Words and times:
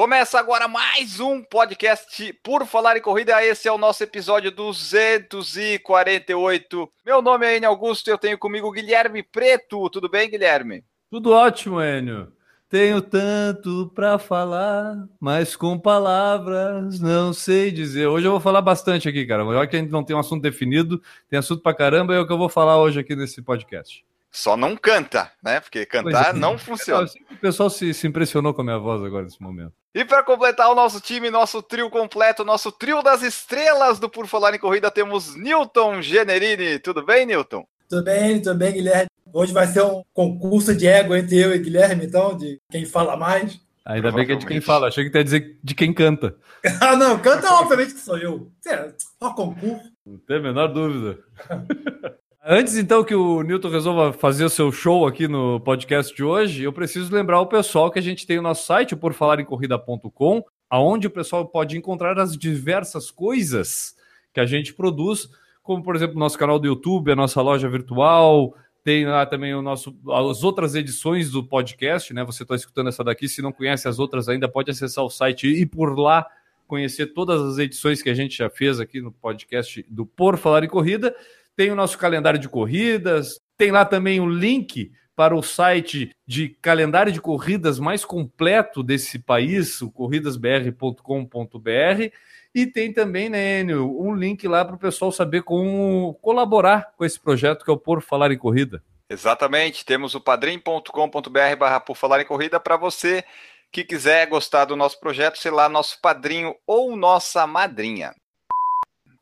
Começa 0.00 0.38
agora 0.38 0.66
mais 0.66 1.20
um 1.20 1.42
podcast 1.42 2.32
por 2.42 2.64
falar 2.64 2.96
em 2.96 3.02
corrida. 3.02 3.44
Esse 3.44 3.68
é 3.68 3.72
o 3.72 3.76
nosso 3.76 4.02
episódio 4.02 4.50
248. 4.50 6.90
Meu 7.04 7.20
nome 7.20 7.44
é 7.44 7.58
Enio 7.58 7.68
Augusto 7.68 8.08
e 8.08 8.10
eu 8.10 8.16
tenho 8.16 8.38
comigo 8.38 8.72
Guilherme 8.72 9.22
Preto. 9.22 9.90
Tudo 9.90 10.08
bem, 10.08 10.30
Guilherme? 10.30 10.82
Tudo 11.10 11.32
ótimo, 11.32 11.82
Enio. 11.82 12.32
Tenho 12.66 13.02
tanto 13.02 13.92
para 13.94 14.18
falar, 14.18 15.06
mas 15.20 15.54
com 15.54 15.78
palavras 15.78 16.98
não 16.98 17.34
sei 17.34 17.70
dizer. 17.70 18.06
Hoje 18.06 18.26
eu 18.26 18.30
vou 18.30 18.40
falar 18.40 18.62
bastante 18.62 19.06
aqui, 19.06 19.26
cara. 19.26 19.44
Melhor 19.44 19.68
que 19.68 19.76
a 19.76 19.80
gente 19.80 19.92
não 19.92 20.02
tem 20.02 20.16
um 20.16 20.20
assunto 20.20 20.40
definido, 20.40 21.02
tem 21.28 21.38
assunto 21.38 21.62
pra 21.62 21.74
caramba, 21.74 22.14
é 22.14 22.18
o 22.18 22.26
que 22.26 22.32
eu 22.32 22.38
vou 22.38 22.48
falar 22.48 22.78
hoje 22.78 22.98
aqui 22.98 23.14
nesse 23.14 23.42
podcast. 23.42 24.02
Só 24.30 24.56
não 24.56 24.78
canta, 24.78 25.30
né? 25.42 25.60
Porque 25.60 25.84
cantar 25.84 26.34
é. 26.34 26.38
não 26.38 26.56
funciona. 26.56 27.06
O 27.30 27.36
pessoal 27.36 27.68
se, 27.68 27.92
se 27.92 28.06
impressionou 28.06 28.54
com 28.54 28.62
a 28.62 28.64
minha 28.64 28.78
voz 28.78 29.02
agora 29.02 29.24
nesse 29.24 29.42
momento. 29.42 29.74
E 29.92 30.04
para 30.04 30.22
completar 30.22 30.70
o 30.70 30.74
nosso 30.74 31.00
time, 31.00 31.30
nosso 31.30 31.60
trio 31.60 31.90
completo, 31.90 32.44
nosso 32.44 32.70
trio 32.70 33.02
das 33.02 33.22
estrelas 33.22 33.98
do 33.98 34.08
Por 34.08 34.28
Falar 34.28 34.54
em 34.54 34.58
Corrida, 34.58 34.88
temos 34.88 35.34
Newton 35.34 36.00
Generini. 36.00 36.78
Tudo 36.78 37.04
bem, 37.04 37.26
Newton? 37.26 37.66
Tudo 37.88 38.04
bem, 38.04 38.40
tudo 38.40 38.56
bem, 38.56 38.72
Guilherme? 38.72 39.08
Hoje 39.32 39.52
vai 39.52 39.66
ser 39.66 39.82
um 39.82 40.04
concurso 40.14 40.76
de 40.76 40.86
ego 40.86 41.16
entre 41.16 41.36
eu 41.38 41.52
e 41.52 41.58
Guilherme, 41.58 42.06
então, 42.06 42.36
de 42.36 42.60
quem 42.70 42.86
fala 42.86 43.16
mais. 43.16 43.60
Ainda 43.84 44.12
bem 44.12 44.24
que 44.24 44.32
é 44.32 44.36
de 44.36 44.46
quem 44.46 44.60
fala. 44.60 44.86
Achei 44.86 45.10
que 45.10 45.18
ia 45.18 45.24
dizer 45.24 45.58
de 45.60 45.74
quem 45.74 45.92
canta. 45.92 46.36
ah, 46.80 46.94
não, 46.94 47.18
canta 47.18 47.52
obviamente 47.54 47.94
que 47.94 48.00
sou 48.00 48.16
eu. 48.16 48.48
É, 48.64 48.92
Só 49.18 49.34
concurso. 49.34 49.90
Não 50.06 50.18
tem 50.18 50.36
a 50.36 50.40
menor 50.40 50.68
dúvida. 50.68 51.18
Antes, 52.52 52.76
então, 52.76 53.04
que 53.04 53.14
o 53.14 53.44
Newton 53.44 53.68
resolva 53.68 54.12
fazer 54.12 54.44
o 54.44 54.50
seu 54.50 54.72
show 54.72 55.06
aqui 55.06 55.28
no 55.28 55.60
podcast 55.60 56.12
de 56.12 56.24
hoje, 56.24 56.64
eu 56.64 56.72
preciso 56.72 57.14
lembrar 57.14 57.40
o 57.40 57.46
pessoal 57.46 57.92
que 57.92 57.98
a 58.00 58.02
gente 58.02 58.26
tem 58.26 58.40
o 58.40 58.42
nosso 58.42 58.66
site, 58.66 58.92
o 58.92 58.96
porfalarencorrida.com, 58.96 60.42
aonde 60.68 61.06
o 61.06 61.10
pessoal 61.10 61.46
pode 61.46 61.78
encontrar 61.78 62.18
as 62.18 62.36
diversas 62.36 63.08
coisas 63.08 63.94
que 64.34 64.40
a 64.40 64.46
gente 64.46 64.74
produz, 64.74 65.28
como, 65.62 65.80
por 65.80 65.94
exemplo, 65.94 66.16
o 66.16 66.18
nosso 66.18 66.36
canal 66.36 66.58
do 66.58 66.66
YouTube, 66.66 67.12
a 67.12 67.14
nossa 67.14 67.40
loja 67.40 67.68
virtual, 67.68 68.52
tem 68.82 69.06
lá 69.06 69.24
também 69.24 69.54
o 69.54 69.62
nosso, 69.62 69.96
as 70.10 70.42
outras 70.42 70.74
edições 70.74 71.30
do 71.30 71.44
podcast, 71.44 72.12
né? 72.12 72.24
Você 72.24 72.42
está 72.42 72.56
escutando 72.56 72.88
essa 72.88 73.04
daqui, 73.04 73.28
se 73.28 73.40
não 73.40 73.52
conhece 73.52 73.86
as 73.86 74.00
outras 74.00 74.28
ainda, 74.28 74.48
pode 74.48 74.72
acessar 74.72 75.04
o 75.04 75.08
site 75.08 75.46
e 75.46 75.64
por 75.64 75.96
lá 75.96 76.26
conhecer 76.66 77.06
todas 77.14 77.40
as 77.42 77.58
edições 77.58 78.02
que 78.02 78.10
a 78.10 78.14
gente 78.14 78.36
já 78.36 78.50
fez 78.50 78.80
aqui 78.80 79.00
no 79.00 79.12
podcast 79.12 79.86
do 79.88 80.04
Por 80.04 80.36
Falar 80.36 80.64
em 80.64 80.68
Corrida. 80.68 81.14
Tem 81.60 81.70
o 81.70 81.76
nosso 81.76 81.98
calendário 81.98 82.40
de 82.40 82.48
corridas, 82.48 83.38
tem 83.54 83.70
lá 83.70 83.84
também 83.84 84.18
o 84.18 84.26
link 84.26 84.90
para 85.14 85.36
o 85.36 85.42
site 85.42 86.10
de 86.26 86.48
calendário 86.48 87.12
de 87.12 87.20
corridas 87.20 87.78
mais 87.78 88.02
completo 88.02 88.82
desse 88.82 89.18
país, 89.18 89.82
o 89.82 89.90
corridasbr.com.br. 89.90 92.14
E 92.54 92.66
tem 92.66 92.94
também, 92.94 93.28
né, 93.28 93.60
Enio, 93.60 93.94
um 94.00 94.14
link 94.14 94.48
lá 94.48 94.64
para 94.64 94.74
o 94.74 94.78
pessoal 94.78 95.12
saber 95.12 95.42
como 95.42 96.14
colaborar 96.22 96.92
com 96.96 97.04
esse 97.04 97.20
projeto 97.20 97.62
que 97.62 97.70
é 97.70 97.74
o 97.74 97.76
Por 97.76 98.00
Falar 98.00 98.32
em 98.32 98.38
Corrida. 98.38 98.82
Exatamente, 99.10 99.84
temos 99.84 100.14
o 100.14 100.20
padrim.com.br 100.22 101.56
barra 101.58 101.78
por 101.78 101.94
falar 101.94 102.22
em 102.22 102.26
corrida 102.26 102.58
para 102.58 102.78
você 102.78 103.22
que 103.70 103.84
quiser 103.84 104.26
gostar 104.28 104.64
do 104.64 104.76
nosso 104.76 104.98
projeto, 104.98 105.36
sei 105.36 105.50
lá, 105.50 105.68
nosso 105.68 106.00
padrinho 106.00 106.54
ou 106.66 106.96
nossa 106.96 107.46
madrinha. 107.46 108.14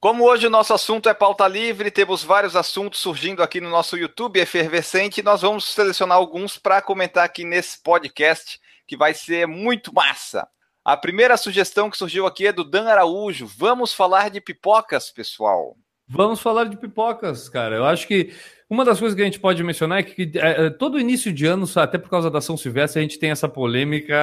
Como 0.01 0.23
hoje 0.23 0.47
o 0.47 0.51
nosso 0.51 0.73
assunto 0.73 1.09
é 1.09 1.15
pauta 1.15 1.49
livre, 1.49 1.91
temos 1.91 2.23
vários 2.23 2.55
assuntos 2.55 3.01
surgindo 3.01 3.43
aqui 3.43 3.61
no 3.61 3.69
nosso 3.69 3.97
YouTube 3.97 4.39
efervescente, 4.39 5.25
nós 5.25 5.43
vamos 5.43 5.65
selecionar 5.65 6.17
alguns 6.17 6.57
para 6.57 6.81
comentar 6.81 7.25
aqui 7.25 7.45
nesse 7.45 7.83
podcast, 7.83 8.61
que 8.87 8.97
vai 8.97 9.13
ser 9.13 9.49
muito 9.49 9.93
massa. 9.93 10.47
A 10.85 10.97
primeira 10.97 11.37
sugestão 11.37 11.91
que 11.91 11.99
surgiu 11.99 12.29
aqui 12.29 12.47
é 12.47 12.53
do 12.53 12.63
Dan 12.63 12.85
Araújo. 12.89 13.45
Vamos 13.59 13.93
falar 13.93 14.31
de 14.31 14.41
pipocas, 14.41 15.11
pessoal. 15.11 15.77
Vamos 16.07 16.41
falar 16.41 16.67
de 16.67 16.77
pipocas, 16.77 17.49
cara. 17.49 17.75
Eu 17.75 17.85
acho 17.85 18.07
que 18.07 18.33
uma 18.71 18.85
das 18.85 19.01
coisas 19.01 19.17
que 19.17 19.23
a 19.23 19.25
gente 19.25 19.41
pode 19.41 19.65
mencionar 19.65 19.99
é 19.99 20.03
que 20.05 20.31
é, 20.37 20.67
é, 20.67 20.71
todo 20.71 21.01
início 21.01 21.33
de 21.33 21.45
ano, 21.45 21.67
até 21.75 21.99
por 21.99 22.09
causa 22.09 22.31
da 22.31 22.41
São 22.41 22.57
Silvestre, 22.57 23.01
a 23.01 23.03
gente 23.03 23.19
tem 23.19 23.33
essa 23.33 23.49
polêmica 23.49 24.17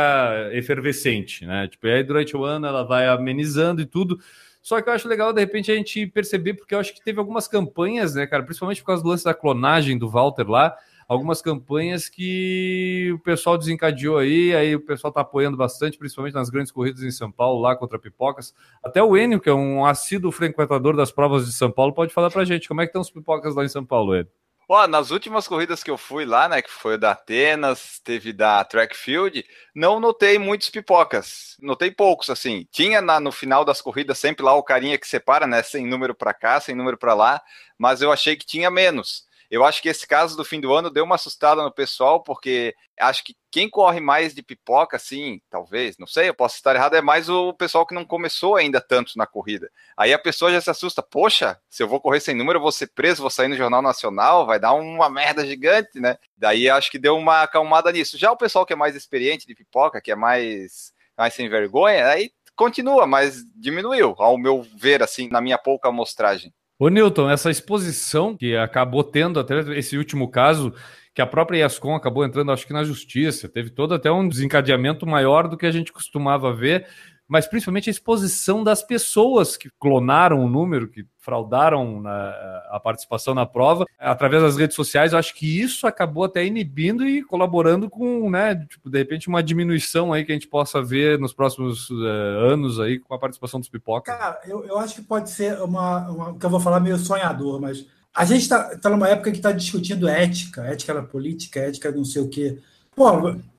efervescente, 0.54 1.46
né? 1.46 1.68
Tipo, 1.68 1.86
aí 1.88 2.02
durante 2.02 2.36
o 2.38 2.46
ano 2.46 2.66
ela 2.66 2.84
vai 2.84 3.08
amenizando 3.08 3.82
e 3.82 3.86
tudo. 3.86 4.18
Só 4.66 4.82
que 4.82 4.90
eu 4.90 4.94
acho 4.94 5.08
legal, 5.08 5.32
de 5.32 5.40
repente, 5.40 5.72
a 5.72 5.76
gente 5.76 6.08
perceber, 6.08 6.56
porque 6.56 6.74
eu 6.74 6.80
acho 6.80 6.92
que 6.92 7.00
teve 7.00 7.20
algumas 7.20 7.48
campanhas, 7.48 8.16
né, 8.16 8.26
cara, 8.26 8.42
principalmente 8.42 8.82
por 8.82 8.88
causa 8.88 9.04
do 9.04 9.10
lance 9.10 9.24
da 9.24 9.32
clonagem 9.32 9.96
do 9.96 10.10
Walter 10.10 10.50
lá, 10.50 10.76
algumas 11.08 11.40
campanhas 11.40 12.10
que 12.10 13.12
o 13.14 13.20
pessoal 13.20 13.60
desencadeou 13.60 14.18
aí, 14.18 14.56
aí 14.56 14.76
o 14.76 14.80
pessoal 14.80 15.14
tá 15.14 15.22
apoiando 15.22 15.56
bastante, 15.56 16.00
principalmente 16.00 16.34
nas 16.34 16.50
grandes 16.50 16.72
corridas 16.72 17.04
em 17.04 17.12
São 17.12 17.32
Paulo, 17.32 17.62
lá 17.62 17.76
contra 17.76 18.00
pipocas. 18.00 18.56
Até 18.84 19.04
o 19.04 19.16
Enio, 19.16 19.40
que 19.40 19.50
é 19.50 19.54
um 19.54 19.86
assíduo 19.86 20.32
frequentador 20.32 20.96
das 20.98 21.12
provas 21.12 21.46
de 21.46 21.54
São 21.54 21.70
Paulo, 21.70 21.94
pode 21.94 22.12
falar 22.12 22.32
pra 22.32 22.44
gente 22.44 22.68
como 22.68 22.82
é 22.82 22.86
que 22.86 22.90
estão 22.90 23.04
os 23.04 23.12
pipocas 23.12 23.54
lá 23.54 23.64
em 23.64 23.70
São 23.70 23.86
Paulo, 23.86 24.16
Enio. 24.16 24.32
Ó, 24.68 24.88
nas 24.88 25.12
últimas 25.12 25.48
corridas 25.48 25.84
que 25.84 25.92
eu 25.92 25.98
fui 25.98 26.26
lá, 26.26 26.50
né, 26.50 26.62
que 26.62 26.72
foi 26.72 26.98
da 26.98 27.12
Atenas, 27.12 28.00
teve 28.04 28.34
da 28.34 28.64
Track 28.64 28.96
Field, 28.98 29.46
não 29.76 30.00
notei 30.00 30.40
muitos 30.40 30.70
pipocas. 30.70 31.56
Notei 31.62 31.92
poucos, 31.92 32.30
assim. 32.30 32.68
Tinha 32.72 33.02
na- 33.02 33.20
no 33.20 33.32
final 33.32 33.64
das 33.64 33.82
corridas 33.82 34.18
sempre 34.18 34.44
lá 34.44 34.54
o 34.54 34.64
carinha 34.64 34.98
que 34.98 35.08
separa, 35.08 35.46
né, 35.46 35.62
sem 35.62 35.86
número 35.86 36.16
para 36.16 36.34
cá, 36.34 36.60
sem 36.60 36.74
número 36.76 36.98
para 36.98 37.14
lá, 37.14 37.42
mas 37.78 38.02
eu 38.02 38.12
achei 38.12 38.36
que 38.36 38.46
tinha 38.46 38.72
menos. 38.72 39.26
Eu 39.50 39.64
acho 39.64 39.82
que 39.82 39.90
esse 39.90 40.08
caso 40.08 40.36
do 40.36 40.46
fim 40.46 40.60
do 40.60 40.74
ano 40.74 40.90
deu 40.90 41.04
uma 41.04 41.16
assustada 41.16 41.64
no 41.64 41.72
pessoal, 41.72 42.22
porque 42.22 42.76
acho 43.00 43.24
que 43.24 43.36
quem 43.52 43.70
corre 43.70 44.00
mais 44.00 44.34
de 44.34 44.44
pipoca, 44.44 44.98
assim, 44.98 45.42
talvez, 45.50 45.98
não 45.98 46.08
sei, 46.08 46.30
eu 46.30 46.34
posso 46.34 46.56
estar 46.56 46.76
errado, 46.76 46.96
é 46.96 47.02
mais 47.02 47.30
o 47.30 47.54
pessoal 47.54 47.86
que 47.86 47.96
não 47.96 48.04
começou 48.04 48.56
ainda 48.56 48.82
tanto 48.82 49.14
na 49.16 49.26
corrida. 49.26 49.70
Aí 49.96 50.14
a 50.14 50.20
pessoa 50.20 50.52
já 50.52 50.60
se 50.60 50.70
assusta, 50.70 51.02
poxa, 51.02 51.60
se 51.70 51.82
eu 51.82 51.88
vou 51.88 52.02
correr 52.02 52.20
sem 52.20 52.36
número, 52.36 52.58
eu 52.58 52.62
vou 52.62 52.72
ser 52.72 52.88
preso, 52.88 53.22
vou 53.22 53.30
sair 53.30 53.48
no 53.48 53.56
Jornal 53.56 53.82
Nacional, 53.82 54.46
vai 54.46 54.60
dar 54.60 54.74
uma 54.74 55.10
merda 55.10 55.46
gigante, 55.46 56.00
né? 56.00 56.18
Daí 56.38 56.70
acho 56.70 56.92
que 56.92 57.00
deu 57.00 57.16
uma 57.16 57.44
acalmada 57.44 57.92
nisso. 57.92 58.18
Já 58.18 58.32
o 58.32 58.38
pessoal 58.38 58.66
que 58.66 58.74
é 58.74 58.76
mais 58.76 58.96
experiente 58.96 59.48
de 59.48 59.56
pipoca, 59.56 60.02
que 60.02 60.12
é 60.12 60.16
mais, 60.16 60.92
mais 61.18 61.34
sem 61.34 61.48
vergonha, 61.48 62.08
aí 62.08 62.32
continua, 62.56 63.06
mas 63.06 63.44
diminuiu, 63.56 64.16
ao 64.18 64.38
meu 64.38 64.62
ver, 64.78 65.04
assim, 65.04 65.28
na 65.30 65.42
minha 65.42 65.58
pouca 65.58 65.90
amostragem. 65.90 66.54
Ô, 66.78 66.90
Newton, 66.90 67.30
essa 67.30 67.50
exposição 67.50 68.36
que 68.36 68.56
acabou 68.56 69.02
tendo 69.02 69.40
até 69.40 69.60
esse 69.78 69.98
último 69.98 70.30
caso, 70.30 70.74
que 71.14 71.22
a 71.22 71.26
própria 71.26 71.60
Yascom 71.60 71.96
acabou 71.96 72.26
entrando, 72.26 72.52
acho 72.52 72.68
que 72.68 72.74
na 72.74 72.84
justiça, 72.84 73.48
teve 73.48 73.70
todo 73.70 73.94
até 73.94 74.12
um 74.12 74.28
desencadeamento 74.28 75.08
maior 75.08 75.48
do 75.48 75.56
que 75.56 75.66
a 75.66 75.72
gente 75.72 75.94
costumava 75.94 76.54
ver, 76.54 76.86
mas 77.28 77.48
principalmente 77.48 77.90
a 77.90 77.92
exposição 77.92 78.64
das 78.64 78.84
pessoas 78.84 79.58
que 79.58 79.70
clonaram 79.80 80.44
o 80.44 80.50
número, 80.50 80.88
que 80.88 81.06
fraudaram 81.20 82.00
na- 82.02 82.62
a 82.70 82.80
participação 82.80 83.34
na 83.34 83.46
prova, 83.46 83.86
através 83.98 84.44
das 84.44 84.58
redes 84.58 84.76
sociais, 84.76 85.12
eu 85.12 85.18
acho 85.18 85.34
que 85.34 85.60
isso 85.60 85.88
acabou 85.88 86.24
até 86.24 86.46
inibindo 86.46 87.08
e 87.08 87.24
colaborando 87.24 87.90
com, 87.90 88.30
né, 88.30 88.56
tipo, 88.70 88.90
de 88.90 88.98
repente 89.00 89.28
uma 89.28 89.42
diminuição 89.42 90.14
aí 90.14 90.24
que 90.24 90.32
a 90.32 90.36
gente 90.36 90.48
possa 90.48 90.84
ver 90.84 91.18
nos 91.20 91.34
próximos 91.34 91.90
eh, 91.90 92.52
anos 92.54 92.80
aí 92.80 93.00
com 93.00 93.14
a 93.14 93.20
participação 93.20 93.60
dos 93.60 93.70
pipoca. 93.70 94.16
Cara, 94.16 94.40
eu, 94.46 94.64
eu 94.66 94.78
acho 94.78 94.96
que 94.96 95.02
pode 95.02 95.32
ser 95.32 95.60
uma, 95.62 96.10
uma. 96.10 96.38
que 96.38 96.46
eu 96.46 96.50
vou 96.50 96.60
falar 96.60 96.80
meio 96.80 96.98
sonhador, 96.98 97.60
mas 97.60 97.86
a 98.14 98.24
gente 98.24 98.42
está 98.44 98.78
tá 98.78 98.90
numa 98.90 99.10
época 99.10 99.32
que 99.32 99.38
está 99.38 99.52
discutindo 99.52 100.08
ética, 100.08 100.62
ética 100.64 100.94
da 100.94 101.02
política, 101.02 101.60
ética 101.60 101.92
não 101.92 102.06
sei 102.06 102.22
o 102.22 102.30
quê. 102.30 102.60
Pô, 102.96 103.10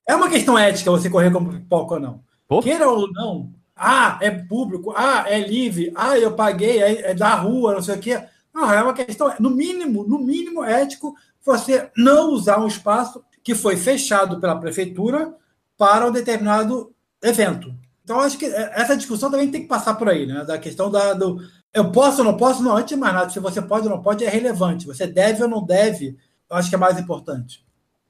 é 0.07 0.15
uma 0.15 0.29
questão 0.29 0.57
ética 0.57 0.89
você 0.89 1.09
correr 1.09 1.31
como 1.31 1.51
pipoca 1.51 1.95
ou 1.95 1.99
não. 1.99 2.26
Pô. 2.47 2.61
Queira 2.61 2.89
ou 2.89 3.11
não. 3.11 3.53
Ah, 3.75 4.17
é 4.21 4.31
público. 4.31 4.93
Ah, 4.95 5.25
é 5.27 5.39
livre. 5.39 5.91
Ah, 5.95 6.17
eu 6.17 6.33
paguei, 6.33 6.81
é, 6.81 7.11
é 7.11 7.13
da 7.13 7.35
rua, 7.35 7.73
não 7.73 7.81
sei 7.81 7.95
o 7.95 7.99
quê. 7.99 8.23
Não, 8.53 8.71
é 8.71 8.81
uma 8.81 8.93
questão, 8.93 9.31
no 9.39 9.51
mínimo, 9.51 10.03
no 10.07 10.17
mínimo 10.17 10.63
ético, 10.63 11.15
você 11.45 11.91
não 11.95 12.31
usar 12.31 12.59
um 12.59 12.67
espaço 12.67 13.23
que 13.43 13.53
foi 13.53 13.77
fechado 13.77 14.39
pela 14.39 14.59
prefeitura 14.59 15.35
para 15.77 16.07
um 16.07 16.11
determinado 16.11 16.91
evento. 17.21 17.73
Então, 18.03 18.19
acho 18.21 18.37
que 18.37 18.45
essa 18.45 18.97
discussão 18.97 19.29
também 19.29 19.51
tem 19.51 19.61
que 19.61 19.67
passar 19.67 19.95
por 19.95 20.09
aí, 20.09 20.25
né? 20.25 20.43
Da 20.45 20.57
questão 20.57 20.89
da, 20.89 21.13
do. 21.13 21.39
Eu 21.73 21.91
posso 21.91 22.19
ou 22.19 22.23
não 22.23 22.37
posso? 22.37 22.63
Não, 22.63 22.75
antes 22.75 22.95
de 22.95 22.95
mais 22.95 23.13
nada, 23.13 23.29
se 23.29 23.39
você 23.39 23.61
pode 23.61 23.85
ou 23.85 23.93
não 23.93 24.01
pode 24.01 24.23
é 24.23 24.29
relevante. 24.29 24.87
Você 24.87 25.05
deve 25.05 25.43
ou 25.43 25.49
não 25.49 25.63
deve, 25.63 26.17
eu 26.49 26.55
acho 26.55 26.69
que 26.69 26.75
é 26.75 26.79
mais 26.79 26.97
importante. 26.97 27.66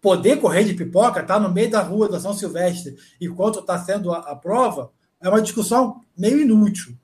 Poder 0.08 0.38
correr 0.40 0.64
de 0.64 0.74
pipoca, 0.74 1.22
tá 1.22 1.38
no 1.38 1.52
meio 1.52 1.70
da 1.70 1.82
rua 1.82 2.08
da 2.08 2.18
São 2.18 2.34
Silvestre, 2.34 2.96
enquanto 3.20 3.60
está 3.60 3.78
sendo 3.78 4.14
a, 4.14 4.20
a 4.20 4.36
prova, 4.38 4.90
é 5.22 5.28
uma 5.28 5.42
discussão 5.42 6.00
meio 6.18 6.40
inútil. 6.40 6.96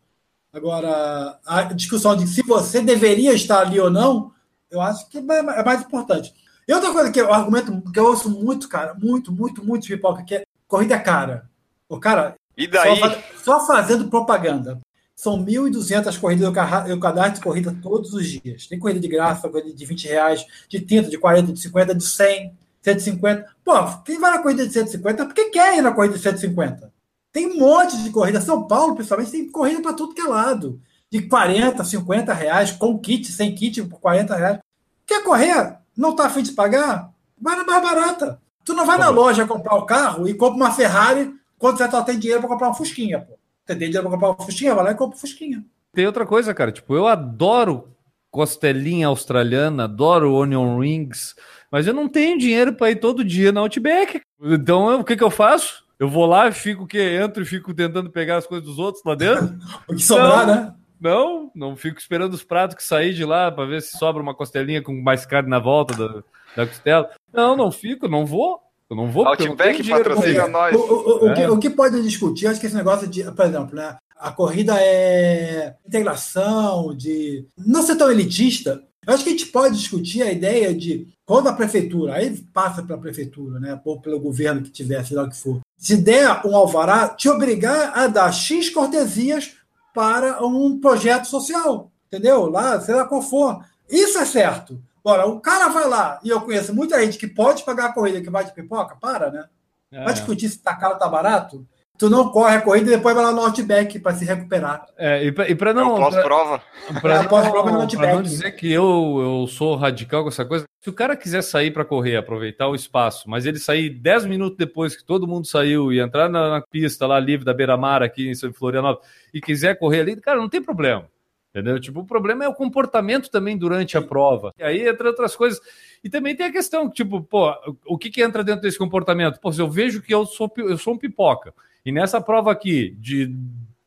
Agora, 0.54 1.38
a 1.46 1.64
discussão 1.64 2.16
de 2.16 2.26
se 2.28 2.42
você 2.44 2.82
deveria 2.82 3.34
estar 3.34 3.60
ali 3.60 3.78
ou 3.78 3.90
não, 3.90 4.32
eu 4.72 4.80
acho 4.80 5.10
que 5.10 5.18
é 5.18 5.22
mais 5.22 5.82
importante. 5.82 6.34
E 6.66 6.74
outra 6.74 6.94
coisa 6.94 7.12
que 7.12 7.22
o 7.22 7.34
argumento 7.34 7.82
que 7.92 8.00
eu 8.00 8.06
ouço 8.06 8.30
muito, 8.30 8.70
cara, 8.70 8.94
muito, 8.94 9.34
muito, 9.34 9.62
muito 9.66 9.84
de 9.84 9.90
pipoca, 9.90 10.24
que 10.24 10.36
é 10.36 10.44
corrida 10.66 10.96
é 10.96 11.00
cara. 11.00 11.50
O 11.90 12.00
cara, 12.00 12.36
E 12.56 12.68
daí? 12.68 12.96
só, 12.98 13.02
faz- 13.10 13.24
só 13.44 13.68
fazendo 13.68 14.08
propaganda. 14.10 14.80
São 15.14 15.38
1.200 15.44 16.18
corridas, 16.18 16.46
eu 16.48 16.88
eu 16.88 17.00
cadastro 17.02 17.44
corrida 17.44 17.76
todos 17.84 18.14
os 18.14 18.26
dias. 18.26 18.66
Tem 18.66 18.80
corrida 18.80 19.02
de 19.02 19.10
graça, 19.10 19.50
corrida 19.50 19.74
de 19.74 19.86
20 19.86 20.08
reais, 20.08 20.46
de 20.70 20.80
30, 20.80 21.10
de 21.10 21.18
40, 21.18 21.52
de 21.52 21.60
50, 21.60 21.96
de 21.96 22.04
100, 22.06 22.54
150. 22.84 23.46
Pô, 23.64 23.74
quem 24.04 24.20
vai 24.20 24.32
na 24.32 24.40
corrida 24.40 24.68
de 24.68 24.74
150 24.74 25.24
é 25.24 25.26
porque 25.26 25.50
quer 25.50 25.78
ir 25.78 25.82
na 25.82 25.92
corrida 25.92 26.16
de 26.16 26.22
150. 26.22 26.92
Tem 27.32 27.48
um 27.48 27.58
monte 27.58 28.02
de 28.04 28.10
corrida. 28.12 28.42
São 28.42 28.68
Paulo, 28.68 28.94
principalmente, 28.94 29.32
tem 29.32 29.50
corrida 29.50 29.82
para 29.82 29.94
tudo 29.94 30.14
que 30.14 30.22
é 30.22 30.28
lado. 30.28 30.80
De 31.10 31.22
40, 31.22 31.84
50 31.84 32.34
reais, 32.34 32.72
com 32.72 32.98
kit, 33.00 33.32
sem 33.32 33.56
kit, 33.56 33.82
por 33.84 34.00
40 34.00 34.36
reais. 34.36 34.60
Quer 35.06 35.24
correr? 35.24 35.78
Não 35.96 36.16
tá 36.16 36.26
afim 36.26 36.44
de 36.44 36.52
pagar? 36.52 37.12
Vai 37.40 37.56
na 37.56 37.64
mais 37.64 37.82
barata. 37.82 38.40
Tu 38.66 38.74
não 38.74 38.86
vai 38.86 38.98
na 38.98 39.10
loja 39.10 39.46
comprar 39.46 39.76
o 39.76 39.86
carro 39.86 40.28
e 40.28 40.34
compra 40.34 40.56
uma 40.56 40.72
Ferrari 40.72 41.34
quando 41.58 41.78
você 41.78 41.90
só 41.90 42.02
tem 42.02 42.18
dinheiro 42.18 42.42
para 42.42 42.50
comprar 42.50 42.68
uma 42.68 42.74
Fusquinha, 42.74 43.20
pô. 43.20 43.34
Você 43.66 43.76
tem 43.76 43.90
dinheiro 43.90 44.04
para 44.04 44.12
comprar 44.12 44.30
uma 44.30 44.46
Fusquinha? 44.46 44.76
Vai 44.76 44.84
lá 44.86 44.92
e 44.92 44.96
compra 44.96 45.16
uma 45.16 45.22
Fusquinha. 45.22 45.64
Tem 45.94 46.06
outra 46.06 46.26
coisa, 46.26 46.54
cara. 46.54 46.72
Tipo, 46.72 46.96
eu 46.96 47.08
adoro 47.08 47.94
costelinha 48.32 49.08
australiana, 49.08 49.84
adoro 49.84 50.34
onion 50.34 50.80
rings, 50.80 51.36
mas 51.74 51.88
eu 51.88 51.94
não 51.94 52.08
tenho 52.08 52.38
dinheiro 52.38 52.72
para 52.74 52.92
ir 52.92 52.98
todo 52.98 53.24
dia 53.26 53.52
na 53.52 53.62
Outback. 53.62 54.22
Então, 54.40 54.92
eu- 54.92 55.00
o 55.00 55.04
que 55.04 55.18
que 55.18 55.24
eu 55.24 55.32
faço? 55.32 55.84
Eu 56.00 56.08
vou 56.08 56.26
lá, 56.28 56.52
fico 56.52 56.84
o 56.84 56.88
quê? 56.88 57.20
Entro 57.20 57.42
e 57.42 57.46
fico 57.46 57.74
tentando 57.74 58.10
pegar 58.12 58.38
as 58.38 58.46
coisas 58.46 58.68
dos 58.68 58.78
outros 58.78 59.04
lá 59.04 59.16
dentro? 59.16 59.56
O 59.90 59.96
que 59.96 60.02
sobrar, 60.04 60.46
Não. 60.46 60.56
né? 60.56 60.74
Não, 61.02 61.52
não 61.56 61.76
fico 61.76 62.00
esperando 62.00 62.34
os 62.34 62.44
pratos 62.44 62.76
que 62.78 62.84
sair 62.84 63.14
de 63.14 63.26
lá 63.26 63.52
para 63.52 63.66
ver 63.66 63.82
se 63.82 63.98
sobra 63.98 64.22
uma 64.22 64.36
costelinha 64.36 64.82
com 64.82 64.94
mais 65.02 65.26
carne 65.26 65.50
na 65.50 65.60
volta 65.60 65.96
da, 65.98 66.24
da 66.56 66.68
costela. 66.68 67.10
Não, 67.34 67.58
não 67.58 67.72
fico, 67.72 68.08
não 68.08 68.26
vou. 68.26 68.60
Eu 68.90 68.96
não 68.96 69.10
vou 69.12 69.24
não 69.24 69.32
Outback 69.32 69.82
dinheiro 69.82 70.04
pra 70.04 70.16
patrocina 70.16 70.48
nós. 70.48 70.76
O, 70.76 70.80
o- 70.80 71.24
o 71.26 71.30
É. 71.30 71.34
que, 71.36 71.46
o 71.48 71.58
que 71.58 71.70
pode 71.72 72.02
discutir, 72.04 72.48
acho 72.48 72.60
que 72.60 72.68
esse 72.68 72.76
negócio 72.76 73.08
de, 73.08 73.24
por 73.32 73.46
exemplo, 73.46 73.76
né, 73.76 73.98
a 74.18 74.32
corrida 74.32 74.76
é 74.80 75.76
integração, 75.86 76.96
de 76.96 77.46
não 77.58 77.82
ser 77.82 77.96
tão 77.98 78.12
elitista. 78.12 78.82
Eu 79.06 79.14
acho 79.14 79.24
que 79.24 79.30
a 79.30 79.34
gente 79.34 79.48
pode 79.48 79.78
discutir 79.78 80.22
a 80.22 80.32
ideia 80.32 80.74
de 80.74 81.08
quando 81.26 81.48
a 81.48 81.54
prefeitura, 81.54 82.16
aí 82.16 82.38
passa 82.54 82.84
pela 82.84 83.00
prefeitura, 83.00 83.60
né, 83.60 83.80
ou 83.84 84.00
pelo 84.00 84.20
governo 84.20 84.62
que 84.62 84.70
tiver, 84.70 85.06
sei 85.06 85.16
lá 85.16 85.24
o 85.24 85.30
que 85.30 85.38
for, 85.38 85.62
se 85.78 85.98
der 85.98 86.46
um 86.46 86.56
alvará, 86.56 87.10
te 87.10 87.30
obrigar 87.30 87.98
a 87.98 88.08
dar 88.08 88.32
X 88.32 88.70
cortesias 88.70 89.56
para 89.94 90.46
um 90.46 90.80
projeto 90.80 91.26
social, 91.26 91.92
entendeu? 92.08 92.50
Lá, 92.50 92.80
sei 92.80 92.96
lá 92.96 93.06
qual 93.06 93.22
for. 93.22 93.64
Isso 93.90 94.18
é 94.18 94.26
certo. 94.26 94.82
Agora, 95.04 95.28
o 95.28 95.40
cara 95.42 95.68
vai 95.68 95.88
lá, 95.88 96.20
e 96.24 96.30
eu 96.30 96.42
conheço 96.42 96.74
muita 96.74 97.04
gente 97.04 97.18
que 97.18 97.28
pode 97.28 97.64
pagar 97.64 97.88
a 97.88 97.94
corrida 97.94 98.22
que 98.22 98.30
vai 98.30 98.46
de 98.46 98.54
pipoca, 98.54 98.96
para, 98.96 99.30
né? 99.30 99.46
É. 99.92 100.04
Vai 100.04 100.14
discutir 100.14 100.50
se 100.50 100.60
tá 100.60 100.74
caro 100.76 100.94
ou 100.94 101.00
tá 101.00 101.08
barato? 101.08 101.68
Tu 101.98 102.10
não 102.10 102.30
corre 102.30 102.56
a 102.56 102.62
corrida 102.62 102.92
e 102.92 102.96
depois 102.96 103.14
vai 103.14 103.24
lá 103.24 103.32
no 103.32 103.42
Outback 103.42 104.00
para 104.00 104.16
se 104.16 104.26
recuperar. 104.26 104.86
É, 104.98 105.24
e 105.26 105.32
pra, 105.32 105.48
e 105.48 105.54
pra 105.54 105.74
Não, 105.74 105.96
pós-prova. 105.96 106.62
Pra 107.00 107.16
É, 107.16 107.24
no 107.24 107.72
não, 107.72 108.16
não 108.16 108.22
dizer 108.22 108.52
que 108.54 108.72
eu, 108.72 109.20
eu 109.42 109.48
sou 109.48 109.76
radical 109.76 110.24
com 110.24 110.30
essa 110.30 110.44
coisa, 110.44 110.66
se 110.82 110.90
o 110.90 110.94
cara 110.94 111.16
quiser 111.16 111.44
sair 111.44 111.72
para 111.72 111.86
correr, 111.86 112.18
aproveitar 112.18 112.68
o 112.68 112.76
espaço, 112.76 113.30
mas 113.30 113.46
ele 113.46 113.60
sair 113.60 113.90
10 113.90 114.26
minutos 114.26 114.58
depois 114.58 114.96
que 114.96 115.06
todo 115.06 115.28
mundo 115.28 115.46
saiu 115.46 115.94
e 115.94 116.00
entrar 116.00 116.28
na, 116.28 116.50
na 116.50 116.62
pista 116.62 117.06
lá 117.06 117.20
livre 117.20 117.46
da 117.46 117.54
Beira-Mar 117.54 118.02
aqui 118.02 118.30
em 118.30 118.54
Florianópolis 118.54 119.08
e 119.32 119.40
quiser 119.40 119.78
correr 119.78 120.02
ali, 120.02 120.16
cara, 120.16 120.40
não 120.40 120.50
tem 120.50 120.62
problema. 120.62 121.08
Entendeu? 121.52 121.80
Tipo, 121.80 122.00
o 122.00 122.06
problema 122.06 122.44
é 122.44 122.48
o 122.48 122.56
comportamento 122.56 123.30
também 123.30 123.56
durante 123.56 123.96
a 123.96 124.02
prova. 124.02 124.52
E 124.58 124.64
aí 124.64 124.88
entra 124.88 125.08
outras 125.08 125.36
coisas. 125.36 125.62
E 126.04 126.10
também 126.10 126.36
tem 126.36 126.48
a 126.48 126.52
questão, 126.52 126.90
tipo, 126.90 127.22
pô, 127.22 127.54
o 127.86 127.96
que 127.96 128.10
que 128.10 128.24
entra 128.24 128.44
dentro 128.44 128.64
desse 128.64 128.80
comportamento? 128.80 129.40
Pô, 129.40 129.54
se 129.54 129.62
eu 129.62 129.70
vejo 129.70 130.02
que 130.02 130.12
eu 130.12 130.26
sou, 130.26 130.52
eu 130.58 130.80
sou 130.80 130.96
um 130.96 130.98
pipoca, 130.98 131.54
e 131.86 131.92
nessa 131.92 132.22
prova 132.22 132.52
aqui, 132.52 132.96
de 133.00 133.36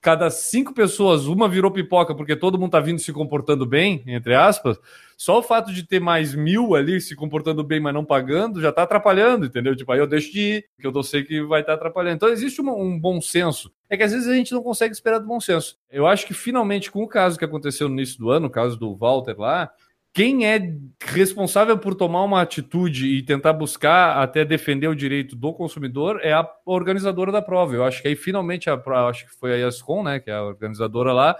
cada 0.00 0.30
cinco 0.30 0.72
pessoas, 0.72 1.26
uma 1.26 1.48
virou 1.48 1.68
pipoca 1.68 2.14
porque 2.14 2.36
todo 2.36 2.56
mundo 2.56 2.70
tá 2.70 2.78
vindo 2.78 3.00
se 3.00 3.12
comportando 3.12 3.66
bem, 3.66 4.04
entre 4.06 4.36
aspas, 4.36 4.78
só 5.16 5.40
o 5.40 5.42
fato 5.42 5.72
de 5.72 5.82
ter 5.82 5.98
mais 5.98 6.32
mil 6.32 6.76
ali 6.76 7.00
se 7.00 7.16
comportando 7.16 7.64
bem, 7.64 7.80
mas 7.80 7.92
não 7.92 8.04
pagando, 8.04 8.60
já 8.60 8.70
tá 8.70 8.84
atrapalhando, 8.84 9.46
entendeu? 9.46 9.74
Tipo, 9.74 9.90
aí 9.90 9.98
eu 9.98 10.06
deixo 10.06 10.30
de 10.30 10.40
ir, 10.40 10.64
porque 10.76 10.86
eu 10.86 11.02
sei 11.02 11.24
que 11.24 11.42
vai 11.42 11.62
estar 11.62 11.72
atrapalhando. 11.74 12.14
Então 12.16 12.28
existe 12.28 12.60
uma- 12.60 12.74
um 12.74 12.96
bom 12.96 13.20
senso. 13.20 13.72
É 13.90 13.96
que 13.96 14.04
às 14.04 14.12
vezes 14.12 14.28
a 14.28 14.34
gente 14.34 14.52
não 14.52 14.62
consegue 14.62 14.94
esperar 14.94 15.18
do 15.18 15.26
bom 15.26 15.40
senso. 15.40 15.76
Eu 15.90 16.06
acho 16.06 16.24
que 16.24 16.34
finalmente, 16.34 16.88
com 16.88 17.02
o 17.02 17.08
caso 17.08 17.36
que 17.36 17.44
aconteceu 17.44 17.88
no 17.88 17.94
início 17.94 18.16
do 18.18 18.30
ano, 18.30 18.46
o 18.46 18.50
caso 18.50 18.78
do 18.78 18.94
Walter 18.94 19.34
lá, 19.36 19.70
quem 20.16 20.46
é 20.46 20.74
responsável 20.98 21.76
por 21.76 21.94
tomar 21.94 22.24
uma 22.24 22.40
atitude 22.40 23.06
e 23.06 23.22
tentar 23.22 23.52
buscar 23.52 24.16
até 24.16 24.46
defender 24.46 24.88
o 24.88 24.96
direito 24.96 25.36
do 25.36 25.52
consumidor 25.52 26.20
é 26.22 26.32
a 26.32 26.48
organizadora 26.64 27.30
da 27.30 27.42
prova. 27.42 27.74
Eu 27.74 27.84
acho 27.84 28.00
que 28.00 28.08
aí 28.08 28.16
finalmente 28.16 28.70
a 28.70 28.80
acho 29.06 29.26
que 29.26 29.34
foi 29.36 29.52
a 29.52 29.56
Yascom, 29.56 30.02
né, 30.02 30.18
que 30.18 30.30
é 30.30 30.34
a 30.34 30.42
organizadora 30.42 31.12
lá, 31.12 31.36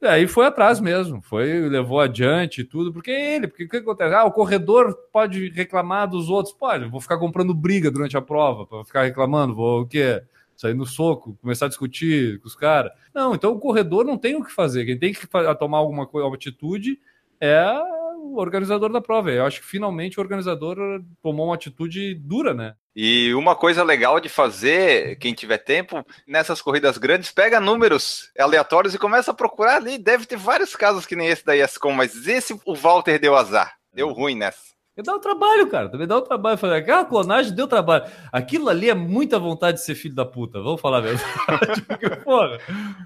aí 0.00 0.28
foi 0.28 0.46
atrás 0.46 0.78
mesmo, 0.78 1.20
foi 1.22 1.68
levou 1.68 1.98
adiante 1.98 2.62
tudo, 2.62 2.92
porque 2.92 3.10
ele, 3.10 3.48
porque 3.48 3.64
o 3.64 3.68
que 3.68 3.78
acontece? 3.78 4.14
Ah, 4.14 4.24
o 4.24 4.30
corredor 4.30 4.96
pode 5.12 5.48
reclamar 5.48 6.08
dos 6.08 6.30
outros, 6.30 6.54
pode, 6.54 6.88
vou 6.88 7.00
ficar 7.00 7.18
comprando 7.18 7.52
briga 7.52 7.90
durante 7.90 8.16
a 8.16 8.22
prova, 8.22 8.64
para 8.64 8.84
ficar 8.84 9.02
reclamando, 9.02 9.56
vou 9.56 9.80
o 9.80 9.88
quê? 9.88 10.22
Sair 10.54 10.74
no 10.74 10.86
soco, 10.86 11.36
começar 11.42 11.66
a 11.66 11.68
discutir 11.68 12.38
com 12.38 12.46
os 12.46 12.54
caras. 12.54 12.92
Não, 13.12 13.34
então 13.34 13.50
o 13.50 13.58
corredor 13.58 14.04
não 14.04 14.16
tem 14.16 14.36
o 14.36 14.44
que 14.44 14.52
fazer. 14.52 14.84
Quem 14.84 14.96
tem 14.96 15.12
que 15.12 15.26
tomar 15.58 15.78
alguma 15.78 16.08
atitude 16.32 16.96
é 17.40 18.03
o 18.24 18.40
organizador 18.40 18.90
da 18.90 19.00
prova. 19.00 19.30
Eu 19.30 19.44
acho 19.44 19.60
que 19.60 19.66
finalmente 19.66 20.18
o 20.18 20.22
organizador 20.22 20.76
tomou 21.22 21.46
uma 21.46 21.54
atitude 21.54 22.14
dura, 22.14 22.54
né? 22.54 22.74
E 22.96 23.34
uma 23.34 23.56
coisa 23.56 23.82
legal 23.82 24.20
de 24.20 24.28
fazer, 24.28 25.16
quem 25.16 25.34
tiver 25.34 25.58
tempo, 25.58 26.04
nessas 26.26 26.62
corridas 26.62 26.96
grandes, 26.96 27.32
pega 27.32 27.60
números 27.60 28.30
aleatórios 28.38 28.94
e 28.94 28.98
começa 28.98 29.32
a 29.32 29.34
procurar 29.34 29.76
ali. 29.76 29.98
Deve 29.98 30.26
ter 30.26 30.36
vários 30.36 30.76
casos 30.76 31.04
que 31.04 31.16
nem 31.16 31.28
esse 31.28 31.44
da 31.44 31.56
ESCOM, 31.56 31.92
mas 31.92 32.26
esse 32.26 32.58
o 32.64 32.74
Walter 32.74 33.18
deu 33.18 33.36
azar. 33.36 33.74
Deu 33.92 34.12
ruim 34.12 34.36
nessa. 34.36 34.73
Dá 35.02 35.12
o 35.14 35.18
trabalho, 35.18 35.66
cara. 35.68 35.88
Também 35.88 36.06
dá 36.06 36.16
o 36.16 36.22
trabalho. 36.22 36.56
Fazer 36.56 36.74
aquela 36.76 37.04
clonagem 37.04 37.52
deu 37.52 37.66
trabalho. 37.66 38.04
Aquilo 38.30 38.68
ali 38.68 38.88
é 38.88 38.94
muita 38.94 39.40
vontade 39.40 39.78
de 39.78 39.84
ser 39.84 39.96
filho 39.96 40.14
da 40.14 40.24
puta. 40.24 40.60
Vamos 40.60 40.80
falar 40.80 41.02
mesmo. 41.02 41.26
Porque, 41.88 42.08
porra. 42.10 42.58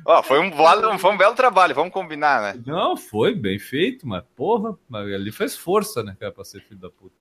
Ó, 0.07 0.23
foi 0.23 0.39
um, 0.39 0.51
belo- 0.51 0.99
foi 0.99 1.13
um 1.13 1.17
belo 1.17 1.35
trabalho, 1.35 1.75
vamos 1.75 1.93
combinar, 1.93 2.43
né? 2.55 2.63
Não, 2.67 2.95
foi 2.95 3.35
bem 3.35 3.59
feito, 3.59 4.07
mas 4.07 4.23
porra, 4.37 4.77
mas 4.89 5.11
ali 5.13 5.33
fez 5.33 5.57
força, 5.57 6.03
né, 6.03 6.15
cara, 6.21 6.31
pra 6.31 6.45
ser 6.45 6.61
filho 6.61 6.79
da 6.79 6.91
puta. 6.91 7.17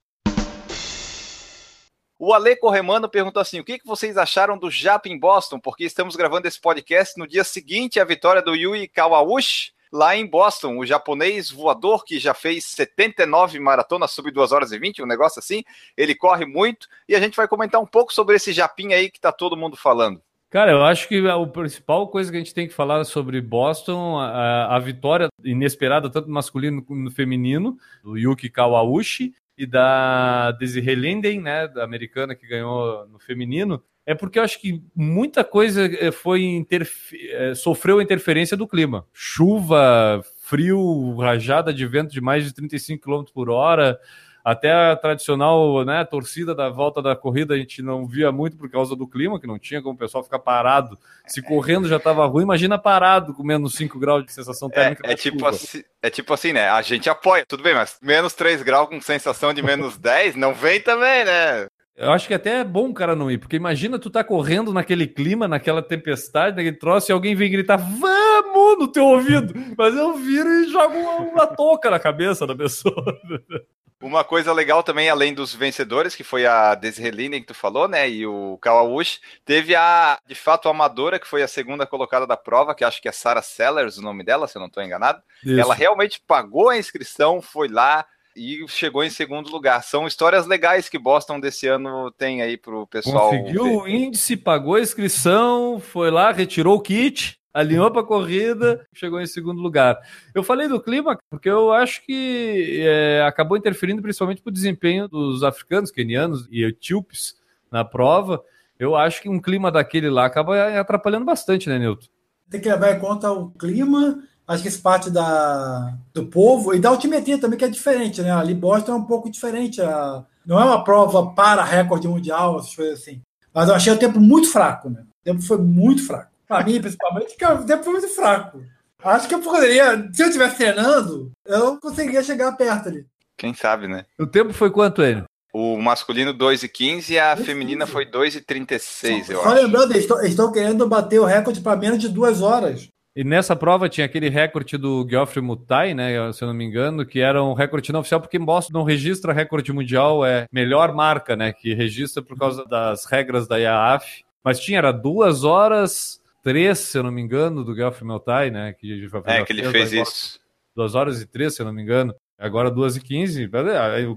O 2.19 2.33
Ale 2.33 2.55
Corremano 2.55 3.07
perguntou 3.07 3.39
assim: 3.41 3.59
o 3.59 3.63
que, 3.63 3.77
que 3.79 3.87
vocês 3.87 4.17
acharam 4.17 4.57
do 4.57 4.69
Jap 4.71 5.07
em 5.09 5.17
Boston? 5.19 5.59
Porque 5.59 5.83
estamos 5.85 6.15
gravando 6.15 6.47
esse 6.47 6.59
podcast 6.59 7.17
no 7.17 7.27
dia 7.27 7.43
seguinte 7.43 7.99
à 7.99 8.03
vitória 8.03 8.41
do 8.41 8.55
Yui 8.55 8.87
Kawauchi 8.87 9.71
lá 9.91 10.15
em 10.15 10.25
Boston, 10.25 10.77
o 10.77 10.85
japonês 10.85 11.49
voador 11.49 12.03
que 12.03 12.19
já 12.19 12.33
fez 12.33 12.65
79 12.65 13.59
maratonas 13.59 14.11
sub 14.11 14.31
2 14.31 14.51
horas 14.51 14.71
e 14.71 14.79
20, 14.79 15.03
um 15.03 15.07
negócio 15.07 15.39
assim. 15.39 15.63
Ele 15.95 16.15
corre 16.15 16.45
muito 16.45 16.87
e 17.07 17.15
a 17.15 17.19
gente 17.19 17.35
vai 17.35 17.47
comentar 17.47 17.81
um 17.81 17.85
pouco 17.85 18.13
sobre 18.13 18.35
esse 18.35 18.53
Japim 18.53 18.93
aí 18.93 19.09
que 19.09 19.19
tá 19.19 19.31
todo 19.31 19.57
mundo 19.57 19.75
falando. 19.75 20.21
Cara, 20.49 20.71
eu 20.71 20.81
acho 20.83 21.09
que 21.09 21.27
a 21.27 21.47
principal 21.47 22.07
coisa 22.07 22.31
que 22.31 22.37
a 22.37 22.39
gente 22.39 22.53
tem 22.53 22.67
que 22.67 22.73
falar 22.73 23.03
sobre 23.03 23.41
Boston, 23.41 24.17
a, 24.17 24.77
a 24.77 24.79
vitória 24.79 25.27
inesperada, 25.43 26.09
tanto 26.09 26.29
no 26.29 26.33
masculino 26.33 26.81
como 26.81 27.01
no 27.01 27.11
feminino, 27.11 27.77
do 28.01 28.17
Yuki 28.17 28.49
Kawauchi 28.49 29.33
e 29.57 29.65
da 29.65 30.51
Desiree 30.51 30.95
Linden, 30.95 31.41
né, 31.41 31.67
da 31.67 31.83
americana 31.83 32.33
que 32.33 32.47
ganhou 32.47 33.05
no 33.07 33.19
feminino, 33.19 33.83
é 34.07 34.15
porque 34.15 34.39
eu 34.39 34.43
acho 34.43 34.59
que 34.59 34.81
muita 34.95 35.43
coisa 35.43 35.85
eh, 35.85 36.11
foi 36.11 36.41
interfe- 36.43 37.29
eh, 37.29 37.53
sofreu 37.53 37.99
a 37.99 38.03
interferência 38.03 38.55
do 38.57 38.65
clima. 38.67 39.05
Chuva, 39.13 40.23
frio, 40.43 41.15
rajada 41.17 41.73
de 41.73 41.85
vento 41.85 42.11
de 42.11 42.21
mais 42.21 42.43
de 42.45 42.53
35 42.53 43.03
km 43.03 43.23
por 43.33 43.49
hora, 43.49 43.99
até 44.43 44.71
a 44.71 44.95
tradicional 44.95 45.83
né, 45.83 46.05
torcida 46.05 46.55
da 46.55 46.69
volta 46.69 47.01
da 47.01 47.17
corrida 47.17 47.53
a 47.53 47.57
gente 47.57 47.81
não 47.81 48.07
via 48.07 48.31
muito 48.31 48.55
por 48.55 48.69
causa 48.69 48.95
do 48.95 49.05
clima, 49.05 49.39
que 49.41 49.45
não 49.45 49.59
tinha 49.59 49.81
como 49.81 49.95
o 49.95 49.97
pessoal 49.97 50.23
ficar 50.23 50.39
parado. 50.39 50.97
Se 51.27 51.41
correndo 51.41 51.85
já 51.89 51.97
estava 51.97 52.25
ruim, 52.25 52.43
imagina 52.43 52.77
parado 52.77 53.33
com 53.33 53.43
menos 53.43 53.73
5 53.75 53.99
graus 53.99 54.23
de 54.25 54.31
sensação 54.31 54.69
É, 54.71 54.73
térmica. 54.73 55.05
é 55.05 55.09
da 55.09 55.15
tipo 55.17 55.45
assim, 55.45 55.83
é 56.01 56.09
tipo 56.09 56.33
assim, 56.33 56.53
né? 56.53 56.69
A 56.69 56.81
gente 56.81 57.09
apoia, 57.09 57.45
tudo 57.45 57.61
bem, 57.61 57.73
mas 57.75 57.97
menos 58.01 58.33
3 58.33 58.63
graus 58.63 58.87
com 58.87 59.01
sensação 59.01 59.53
de 59.53 59.61
menos 59.61 59.97
10, 59.97 60.37
não 60.37 60.53
vem 60.53 60.79
também, 60.79 61.25
né? 61.25 61.67
Eu 61.97 62.11
acho 62.11 62.27
que 62.27 62.33
até 62.35 62.59
é 62.59 62.63
bom 62.63 62.89
o 62.89 62.93
cara 62.93 63.15
não 63.15 63.31
ir, 63.31 63.39
porque 63.39 63.55
imagina 63.55 63.97
tu 63.97 64.11
tá 64.11 64.23
correndo 64.23 64.71
naquele 64.71 65.07
clima, 65.07 65.47
naquela 65.47 65.81
tempestade, 65.81 66.55
naquele 66.55 66.77
troço, 66.77 67.11
e 67.11 67.13
alguém 67.13 67.35
vem 67.35 67.49
gritar, 67.49 67.77
vamos, 67.77 68.77
no 68.77 68.87
teu 68.87 69.03
ouvido. 69.03 69.51
Mas 69.75 69.95
eu 69.95 70.13
viro 70.15 70.47
e 70.47 70.69
jogo 70.69 70.95
uma, 70.95 71.17
uma 71.21 71.47
touca 71.47 71.89
na 71.89 71.97
cabeça 71.97 72.45
da 72.45 72.55
pessoa. 72.55 72.93
Uma 73.99 74.23
coisa 74.23 74.53
legal 74.53 74.83
também, 74.83 75.09
além 75.09 75.33
dos 75.33 75.55
vencedores, 75.55 76.13
que 76.13 76.23
foi 76.23 76.45
a 76.45 76.75
Desiree 76.75 77.09
Linden 77.09 77.41
que 77.41 77.47
tu 77.47 77.55
falou, 77.55 77.87
né, 77.87 78.07
e 78.07 78.27
o 78.27 78.55
Kawauchi, 78.61 79.19
teve 79.43 79.75
a, 79.75 80.19
de 80.27 80.35
fato, 80.35 80.67
a 80.67 80.71
amadora, 80.71 81.17
que 81.17 81.27
foi 81.27 81.41
a 81.41 81.47
segunda 81.47 81.83
colocada 81.83 82.27
da 82.27 82.37
prova, 82.37 82.75
que 82.75 82.83
acho 82.83 83.01
que 83.01 83.09
é 83.09 83.11
Sarah 83.11 83.41
Sellers, 83.41 83.97
o 83.97 84.03
nome 84.03 84.23
dela, 84.23 84.47
se 84.47 84.55
eu 84.55 84.59
não 84.59 84.67
estou 84.67 84.83
enganado. 84.83 85.19
Isso. 85.43 85.59
Ela 85.59 85.73
realmente 85.73 86.21
pagou 86.27 86.69
a 86.69 86.77
inscrição, 86.77 87.41
foi 87.41 87.67
lá 87.67 88.05
e 88.37 88.67
chegou 88.67 89.03
em 89.03 89.09
segundo 89.09 89.49
lugar. 89.49 89.83
São 89.83 90.05
histórias 90.05 90.45
legais 90.45 90.87
que 90.87 90.99
Boston 90.99 91.39
desse 91.39 91.67
ano 91.67 92.11
tem 92.11 92.41
aí 92.41 92.55
pro 92.55 92.85
pessoal. 92.85 93.31
Conseguiu 93.31 93.63
ver. 93.63 93.69
o 93.71 93.87
índice, 93.87 94.37
pagou 94.37 94.75
a 94.75 94.81
inscrição, 94.81 95.79
foi 95.79 96.11
lá, 96.11 96.31
retirou 96.31 96.77
o 96.77 96.81
kit, 96.81 97.39
alinhou 97.51 97.89
para 97.89 98.01
a 98.01 98.05
corrida, 98.05 98.85
chegou 98.93 99.19
em 99.19 99.25
segundo 99.25 99.59
lugar. 99.59 99.97
Eu 100.35 100.43
falei 100.43 100.67
do 100.67 100.79
clima 100.79 101.17
porque 101.31 101.49
eu 101.49 101.73
acho 101.73 102.05
que 102.05 102.79
é, 102.85 103.23
acabou 103.23 103.57
interferindo 103.57 104.01
principalmente 104.01 104.43
para 104.43 104.51
o 104.51 104.53
desempenho 104.53 105.07
dos 105.07 105.43
africanos, 105.43 105.89
quenianos 105.89 106.47
e 106.51 106.63
etíopes 106.63 107.35
na 107.71 107.83
prova. 107.83 108.43
Eu 108.77 108.95
acho 108.95 109.21
que 109.21 109.29
um 109.29 109.41
clima 109.41 109.71
daquele 109.71 110.09
lá 110.09 110.25
acaba 110.25 110.79
atrapalhando 110.79 111.25
bastante, 111.25 111.67
né, 111.67 111.79
Nilton? 111.79 112.05
Tem 112.47 112.61
que 112.61 112.69
levar 112.69 112.91
em 112.91 112.99
conta 112.99 113.31
o 113.31 113.49
clima, 113.49 114.23
acho 114.47 114.63
que 114.63 114.69
isso 114.69 114.81
parte 114.81 115.09
da, 115.11 115.93
do 116.13 116.25
povo 116.25 116.73
e 116.73 116.79
da 116.79 116.89
altimetria 116.89 117.37
também, 117.37 117.59
que 117.59 117.65
é 117.65 117.69
diferente, 117.69 118.21
né? 118.21 118.31
Ali 118.31 118.53
Boston 118.53 118.93
é 118.93 118.95
um 118.95 119.03
pouco 119.03 119.29
diferente. 119.29 119.81
A, 119.81 120.23
não 120.45 120.59
é 120.59 120.63
uma 120.63 120.83
prova 120.83 121.33
para 121.33 121.63
recorde 121.63 122.07
mundial, 122.07 122.57
essas 122.57 122.75
coisas 122.75 123.01
assim. 123.01 123.21
Mas 123.53 123.67
eu 123.67 123.75
achei 123.75 123.91
o 123.91 123.97
tempo 123.97 124.19
muito 124.19 124.49
fraco, 124.49 124.89
né? 124.89 125.01
O 125.01 125.23
tempo 125.23 125.41
foi 125.41 125.57
muito 125.57 126.05
fraco. 126.05 126.31
Para 126.47 126.63
mim, 126.63 126.79
principalmente, 126.79 127.35
que 127.35 127.45
o 127.45 127.65
tempo 127.65 127.83
foi 127.83 127.93
muito 127.93 128.07
fraco. 128.07 128.63
Acho 129.03 129.27
que 129.27 129.35
eu 129.35 129.41
poderia, 129.41 130.09
se 130.13 130.23
eu 130.23 130.27
estivesse 130.27 130.55
treinando, 130.55 131.31
eu 131.45 131.77
conseguiria 131.79 132.23
chegar 132.23 132.51
perto 132.53 132.89
ali. 132.89 133.05
Quem 133.37 133.53
sabe, 133.53 133.87
né? 133.87 134.05
O 134.17 134.25
tempo 134.25 134.53
foi 134.53 134.71
quanto 134.71 135.03
ele? 135.03 135.23
O 135.53 135.77
masculino 135.77 136.33
2,15 136.33 137.09
e 137.09 137.19
a 137.19 137.35
feminina 137.35 137.85
foi 137.87 138.05
2,36, 138.05 139.29
eu 139.29 139.41
Só 139.41 139.49
acho. 139.49 139.63
lembrando, 139.63 139.91
eles 139.91 140.03
estão, 140.03 140.17
eles 140.19 140.31
estão 140.31 140.51
querendo 140.51 140.87
bater 140.87 141.19
o 141.19 141.25
recorde 141.25 141.61
para 141.61 141.77
menos 141.77 141.99
de 141.99 142.09
duas 142.09 142.41
horas. 142.41 142.87
E 143.17 143.23
nessa 143.23 143.55
prova 143.55 143.89
tinha 143.89 144.05
aquele 144.05 144.29
recorde 144.29 144.77
do 144.77 145.03
Geoffrey 145.09 145.43
Mutai, 145.43 145.95
né, 145.95 146.31
se 146.31 146.43
eu 146.43 146.47
não 146.47 146.53
me 146.53 146.63
engano, 146.63 147.03
que 147.03 147.19
era 147.19 147.43
um 147.43 147.53
recorde 147.53 147.91
não 147.91 148.01
oficial, 148.01 148.21
porque 148.21 148.37
Boston 148.37 148.73
não 148.77 148.83
registra 148.83 149.33
recorde 149.33 149.73
mundial, 149.73 150.23
é 150.23 150.45
melhor 150.51 150.93
marca, 150.93 151.35
né, 151.35 151.51
que 151.51 151.73
registra 151.73 152.21
por 152.21 152.37
causa 152.37 152.63
das 152.63 153.05
regras 153.05 153.47
da 153.47 153.57
IAAF. 153.57 154.23
Mas 154.43 154.59
tinha, 154.59 154.77
era 154.77 154.91
duas 154.91 155.43
horas, 155.43 156.21
três, 156.43 156.77
se 156.77 156.95
eu 156.95 157.01
não 157.01 157.09
me 157.11 157.19
engano, 157.19 157.63
do 157.63 157.75
Geoffrey 157.75 158.07
Mutai, 158.07 158.51
né, 158.51 158.73
que 158.73 159.07
É, 159.41 159.43
que 159.43 159.51
ele 159.51 159.67
fez 159.71 159.91
isso. 159.93 160.39
Duas 160.75 160.93
horas 160.93 161.19
e 161.19 161.25
três, 161.25 161.55
se 161.55 161.61
eu 161.63 161.65
não 161.65 161.73
me 161.73 161.81
engano. 161.81 162.13
Agora 162.37 162.69
duas 162.69 162.95
e 162.95 163.01
quinze. 163.01 163.49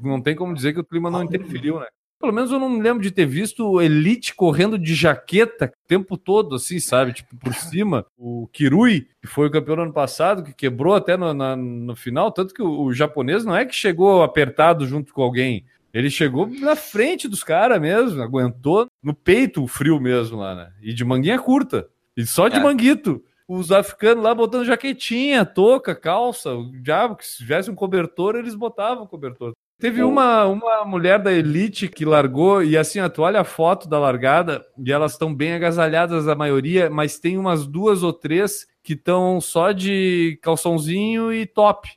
Não 0.03 0.21
tem 0.21 0.37
como 0.37 0.55
dizer 0.55 0.75
que 0.75 0.81
o 0.81 0.85
clima 0.85 1.11
não 1.11 1.23
interferiu, 1.23 1.81
né? 1.81 1.87
Pelo 2.21 2.33
menos 2.35 2.51
eu 2.53 2.59
não 2.61 2.69
me 2.69 2.83
lembro 2.83 3.03
de 3.03 3.11
ter 3.11 3.25
visto 3.27 3.67
o 3.67 3.81
Elite 3.81 4.35
correndo 4.35 4.79
de 4.79 4.95
jaqueta 4.95 5.73
o 5.75 5.89
tempo 5.89 6.19
todo, 6.19 6.55
assim, 6.57 6.79
sabe? 6.79 7.15
Tipo, 7.15 7.35
por 7.37 7.55
cima. 7.55 8.05
O 8.19 8.47
Kirui, 8.53 9.09
que 9.23 9.27
foi 9.27 9.47
o 9.47 9.51
campeão 9.51 9.77
no 9.77 9.83
ano 9.85 9.93
passado, 9.93 10.43
que 10.43 10.53
quebrou 10.53 10.95
até 10.95 11.17
no, 11.17 11.33
na- 11.33 11.57
no 11.57 11.97
final. 11.97 12.31
Tanto 12.31 12.53
que 12.53 12.63
o, 12.63 12.83
o 12.83 12.93
japonês 12.93 13.45
não 13.45 13.57
é 13.57 13.65
que 13.65 13.75
chegou 13.75 14.23
apertado 14.23 14.87
junto 14.87 15.15
com 15.15 15.23
alguém. 15.23 15.65
Ele 15.93 16.11
chegou 16.11 16.47
na 16.47 16.77
frente 16.77 17.27
dos 17.27 17.43
caras 17.43 17.81
mesmo, 17.81 18.23
aguentou 18.23 18.87
no 19.03 19.13
peito 19.15 19.65
o 19.65 19.67
frio 19.67 19.99
mesmo 19.99 20.39
lá, 20.39 20.55
né? 20.55 20.73
E 20.83 20.93
de 20.93 21.05
manguinha 21.05 21.39
curta. 21.39 21.89
E 22.17 22.25
só 22.27 22.49
de 22.49 22.57
É. 22.59 22.61
manguito. 22.61 23.25
Os 23.49 23.73
africanos 23.73 24.23
lá 24.23 24.33
botando 24.33 24.65
jaquetinha, 24.65 25.45
touca, 25.45 25.93
calça, 25.97 26.55
o 26.55 26.71
diabo, 26.81 27.17
que 27.17 27.27
se 27.27 27.39
tivesse 27.39 27.69
um 27.69 27.75
cobertor, 27.75 28.37
eles 28.37 28.55
botavam 28.55 29.05
cobertor. 29.09 29.53
Teve 29.81 30.03
uma, 30.03 30.45
uma 30.45 30.85
mulher 30.85 31.19
da 31.19 31.33
Elite 31.33 31.89
que 31.89 32.05
largou, 32.05 32.63
e 32.63 32.77
assim, 32.77 32.99
tu 33.09 33.23
olha 33.23 33.41
a 33.41 33.45
foto 33.45 33.89
da 33.89 33.99
largada, 33.99 34.63
e 34.79 34.93
elas 34.93 35.13
estão 35.13 35.35
bem 35.35 35.55
agasalhadas, 35.55 36.29
a 36.29 36.35
maioria, 36.35 36.91
mas 36.91 37.19
tem 37.19 37.39
umas 37.39 37.67
duas 37.67 38.03
ou 38.03 38.13
três 38.13 38.67
que 38.83 38.93
estão 38.93 39.41
só 39.41 39.73
de 39.73 40.39
calçãozinho 40.43 41.33
e 41.33 41.47
top, 41.47 41.89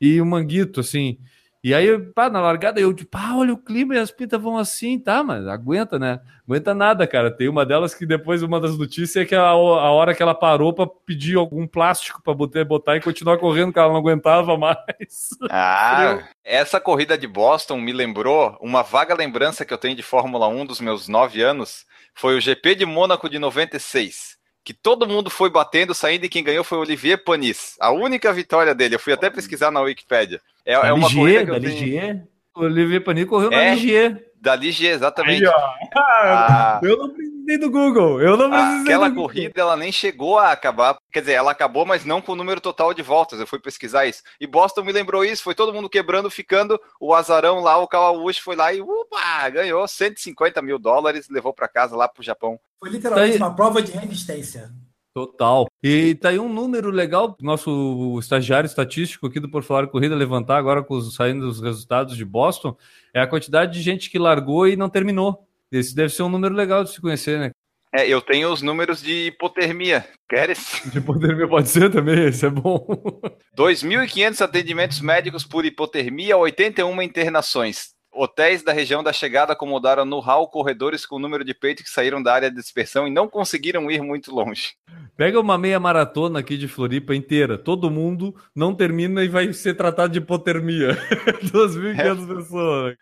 e 0.00 0.22
um 0.22 0.24
manguito, 0.24 0.78
assim. 0.78 1.18
E 1.64 1.72
aí, 1.72 1.96
pá, 1.96 2.28
na 2.28 2.40
largada, 2.40 2.80
eu, 2.80 2.92
tipo, 2.92 3.12
pá, 3.12 3.34
olha 3.36 3.52
o 3.52 3.56
clima 3.56 3.94
e 3.94 3.98
as 3.98 4.10
pintas 4.10 4.42
vão 4.42 4.58
assim, 4.58 4.98
tá, 4.98 5.22
mas 5.22 5.46
aguenta, 5.46 5.96
né? 5.96 6.20
Aguenta 6.44 6.74
nada, 6.74 7.06
cara. 7.06 7.30
Tem 7.30 7.48
uma 7.48 7.64
delas 7.64 7.94
que 7.94 8.04
depois, 8.04 8.42
uma 8.42 8.60
das 8.60 8.76
notícias 8.76 9.24
é 9.24 9.24
que 9.24 9.34
a, 9.34 9.42
a 9.42 9.54
hora 9.54 10.12
que 10.12 10.20
ela 10.20 10.34
parou 10.34 10.72
pra 10.72 10.88
pedir 11.06 11.36
algum 11.36 11.64
plástico 11.64 12.20
pra 12.20 12.34
botar, 12.34 12.64
botar 12.64 12.96
e 12.96 13.00
continuar 13.00 13.38
correndo, 13.38 13.72
que 13.72 13.78
ela 13.78 13.90
não 13.90 13.98
aguentava 13.98 14.58
mais. 14.58 15.30
Ah, 15.54 16.26
essa 16.42 16.80
corrida 16.80 17.16
de 17.16 17.26
Boston 17.26 17.78
me 17.78 17.92
lembrou 17.92 18.56
uma 18.60 18.82
vaga 18.82 19.14
lembrança 19.14 19.64
que 19.64 19.72
eu 19.72 19.78
tenho 19.78 19.94
de 19.94 20.02
Fórmula 20.02 20.48
1 20.48 20.66
dos 20.66 20.80
meus 20.80 21.08
nove 21.08 21.42
anos. 21.42 21.86
Foi 22.14 22.36
o 22.36 22.40
GP 22.40 22.74
de 22.74 22.86
Mônaco 22.86 23.28
de 23.28 23.38
96. 23.38 24.31
Que 24.64 24.72
todo 24.72 25.08
mundo 25.08 25.28
foi 25.28 25.50
batendo, 25.50 25.94
saindo, 25.94 26.24
e 26.24 26.28
quem 26.28 26.44
ganhou 26.44 26.62
foi 26.62 26.78
o 26.78 26.82
Olivier 26.82 27.22
Panis. 27.22 27.76
A 27.80 27.90
única 27.90 28.32
vitória 28.32 28.74
dele. 28.74 28.94
Eu 28.94 29.00
fui 29.00 29.12
até 29.12 29.28
pesquisar 29.28 29.70
na 29.70 29.80
Wikipédia. 29.80 30.40
É, 30.64 30.74
é 30.74 30.92
uma 30.92 31.12
corrida 31.12 31.44
que 31.44 31.50
eu 31.50 31.54
da 31.54 31.60
tenho... 31.60 31.80
Ligier. 31.80 32.26
O 32.54 32.60
Olivier 32.60 33.02
Panis 33.02 33.24
correu 33.24 33.50
na 33.50 33.62
É. 33.62 33.74
Ligier. 33.74 34.31
Da 34.42 34.56
Ligier, 34.56 34.92
exatamente. 34.94 35.46
Aí, 35.46 35.52
ó. 35.54 35.72
Ah, 35.94 36.80
Eu 36.82 36.96
não 36.96 37.10
precisei 37.10 37.58
do 37.58 37.70
Google. 37.70 38.20
Eu 38.20 38.36
não 38.36 38.50
precisei 38.50 38.80
Aquela 38.82 39.08
do 39.08 39.14
Google. 39.14 39.28
corrida, 39.28 39.60
ela 39.60 39.76
nem 39.76 39.92
chegou 39.92 40.36
a 40.38 40.50
acabar. 40.50 40.96
Quer 41.12 41.20
dizer, 41.20 41.32
ela 41.34 41.52
acabou, 41.52 41.86
mas 41.86 42.04
não 42.04 42.20
com 42.20 42.32
o 42.32 42.36
número 42.36 42.60
total 42.60 42.92
de 42.92 43.02
voltas. 43.02 43.38
Eu 43.38 43.46
fui 43.46 43.60
pesquisar 43.60 44.04
isso. 44.06 44.22
E 44.40 44.46
Boston 44.46 44.82
me 44.82 44.90
lembrou 44.90 45.24
isso. 45.24 45.42
Foi 45.44 45.54
todo 45.54 45.72
mundo 45.72 45.88
quebrando, 45.88 46.28
ficando. 46.28 46.80
O 47.00 47.14
azarão 47.14 47.60
lá, 47.60 47.76
o 47.78 47.86
Kawauchi 47.86 48.42
foi 48.42 48.56
lá 48.56 48.72
e 48.72 48.80
upa, 48.80 49.48
ganhou 49.50 49.86
150 49.86 50.60
mil 50.60 50.78
dólares, 50.78 51.28
levou 51.30 51.52
para 51.52 51.68
casa 51.68 51.94
lá 51.96 52.08
pro 52.08 52.22
Japão. 52.22 52.58
Foi 52.80 52.90
literalmente 52.90 53.34
aí. 53.34 53.38
uma 53.38 53.54
prova 53.54 53.80
de 53.80 53.92
resistência. 53.92 54.70
Total. 55.14 55.66
E 55.82 56.14
tá 56.14 56.30
aí 56.30 56.38
um 56.38 56.52
número 56.52 56.90
legal, 56.90 57.36
nosso 57.40 58.18
estagiário 58.18 58.66
estatístico 58.66 59.26
aqui 59.26 59.38
do 59.38 59.50
Por 59.50 59.62
Falar 59.62 59.86
Corrida 59.88 60.14
levantar 60.14 60.56
agora 60.56 60.82
com 60.82 60.94
os, 60.94 61.14
saindo 61.14 61.46
os 61.46 61.60
resultados 61.60 62.16
de 62.16 62.24
Boston, 62.24 62.76
é 63.12 63.20
a 63.20 63.26
quantidade 63.26 63.72
de 63.72 63.82
gente 63.82 64.08
que 64.08 64.18
largou 64.18 64.66
e 64.66 64.74
não 64.74 64.88
terminou. 64.88 65.46
Esse 65.70 65.94
deve 65.94 66.08
ser 66.10 66.22
um 66.22 66.28
número 66.28 66.54
legal 66.54 66.82
de 66.82 66.90
se 66.90 67.00
conhecer, 67.00 67.38
né? 67.38 67.50
É, 67.94 68.08
eu 68.08 68.22
tenho 68.22 68.50
os 68.50 68.62
números 68.62 69.02
de 69.02 69.26
hipotermia. 69.26 70.06
Queres? 70.26 70.80
De 70.90 70.98
poder 70.98 71.46
pode 71.46 71.68
ser 71.68 71.90
também, 71.90 72.24
esse 72.24 72.46
é 72.46 72.50
bom. 72.50 72.86
2.500 73.54 74.40
atendimentos 74.40 75.00
médicos 75.00 75.44
por 75.44 75.66
hipotermia, 75.66 76.38
81 76.38 77.02
internações. 77.02 77.90
Hotéis 78.22 78.62
da 78.62 78.72
região 78.72 79.02
da 79.02 79.12
chegada 79.12 79.52
acomodaram 79.52 80.04
no 80.04 80.20
hall 80.20 80.48
corredores 80.48 81.04
com 81.04 81.16
o 81.16 81.18
número 81.18 81.44
de 81.44 81.52
peito 81.52 81.82
que 81.82 81.90
saíram 81.90 82.22
da 82.22 82.32
área 82.32 82.48
de 82.48 82.54
dispersão 82.54 83.08
e 83.08 83.10
não 83.10 83.26
conseguiram 83.26 83.90
ir 83.90 84.00
muito 84.00 84.32
longe. 84.32 84.74
Pega 85.16 85.40
uma 85.40 85.58
meia 85.58 85.80
maratona 85.80 86.38
aqui 86.38 86.56
de 86.56 86.68
Floripa 86.68 87.16
inteira, 87.16 87.58
todo 87.58 87.90
mundo 87.90 88.32
não 88.54 88.76
termina 88.76 89.24
e 89.24 89.28
vai 89.28 89.52
ser 89.52 89.74
tratado 89.74 90.12
de 90.12 90.20
hipotermia. 90.20 90.90
2.500 91.50 92.36
pessoas. 92.36 92.96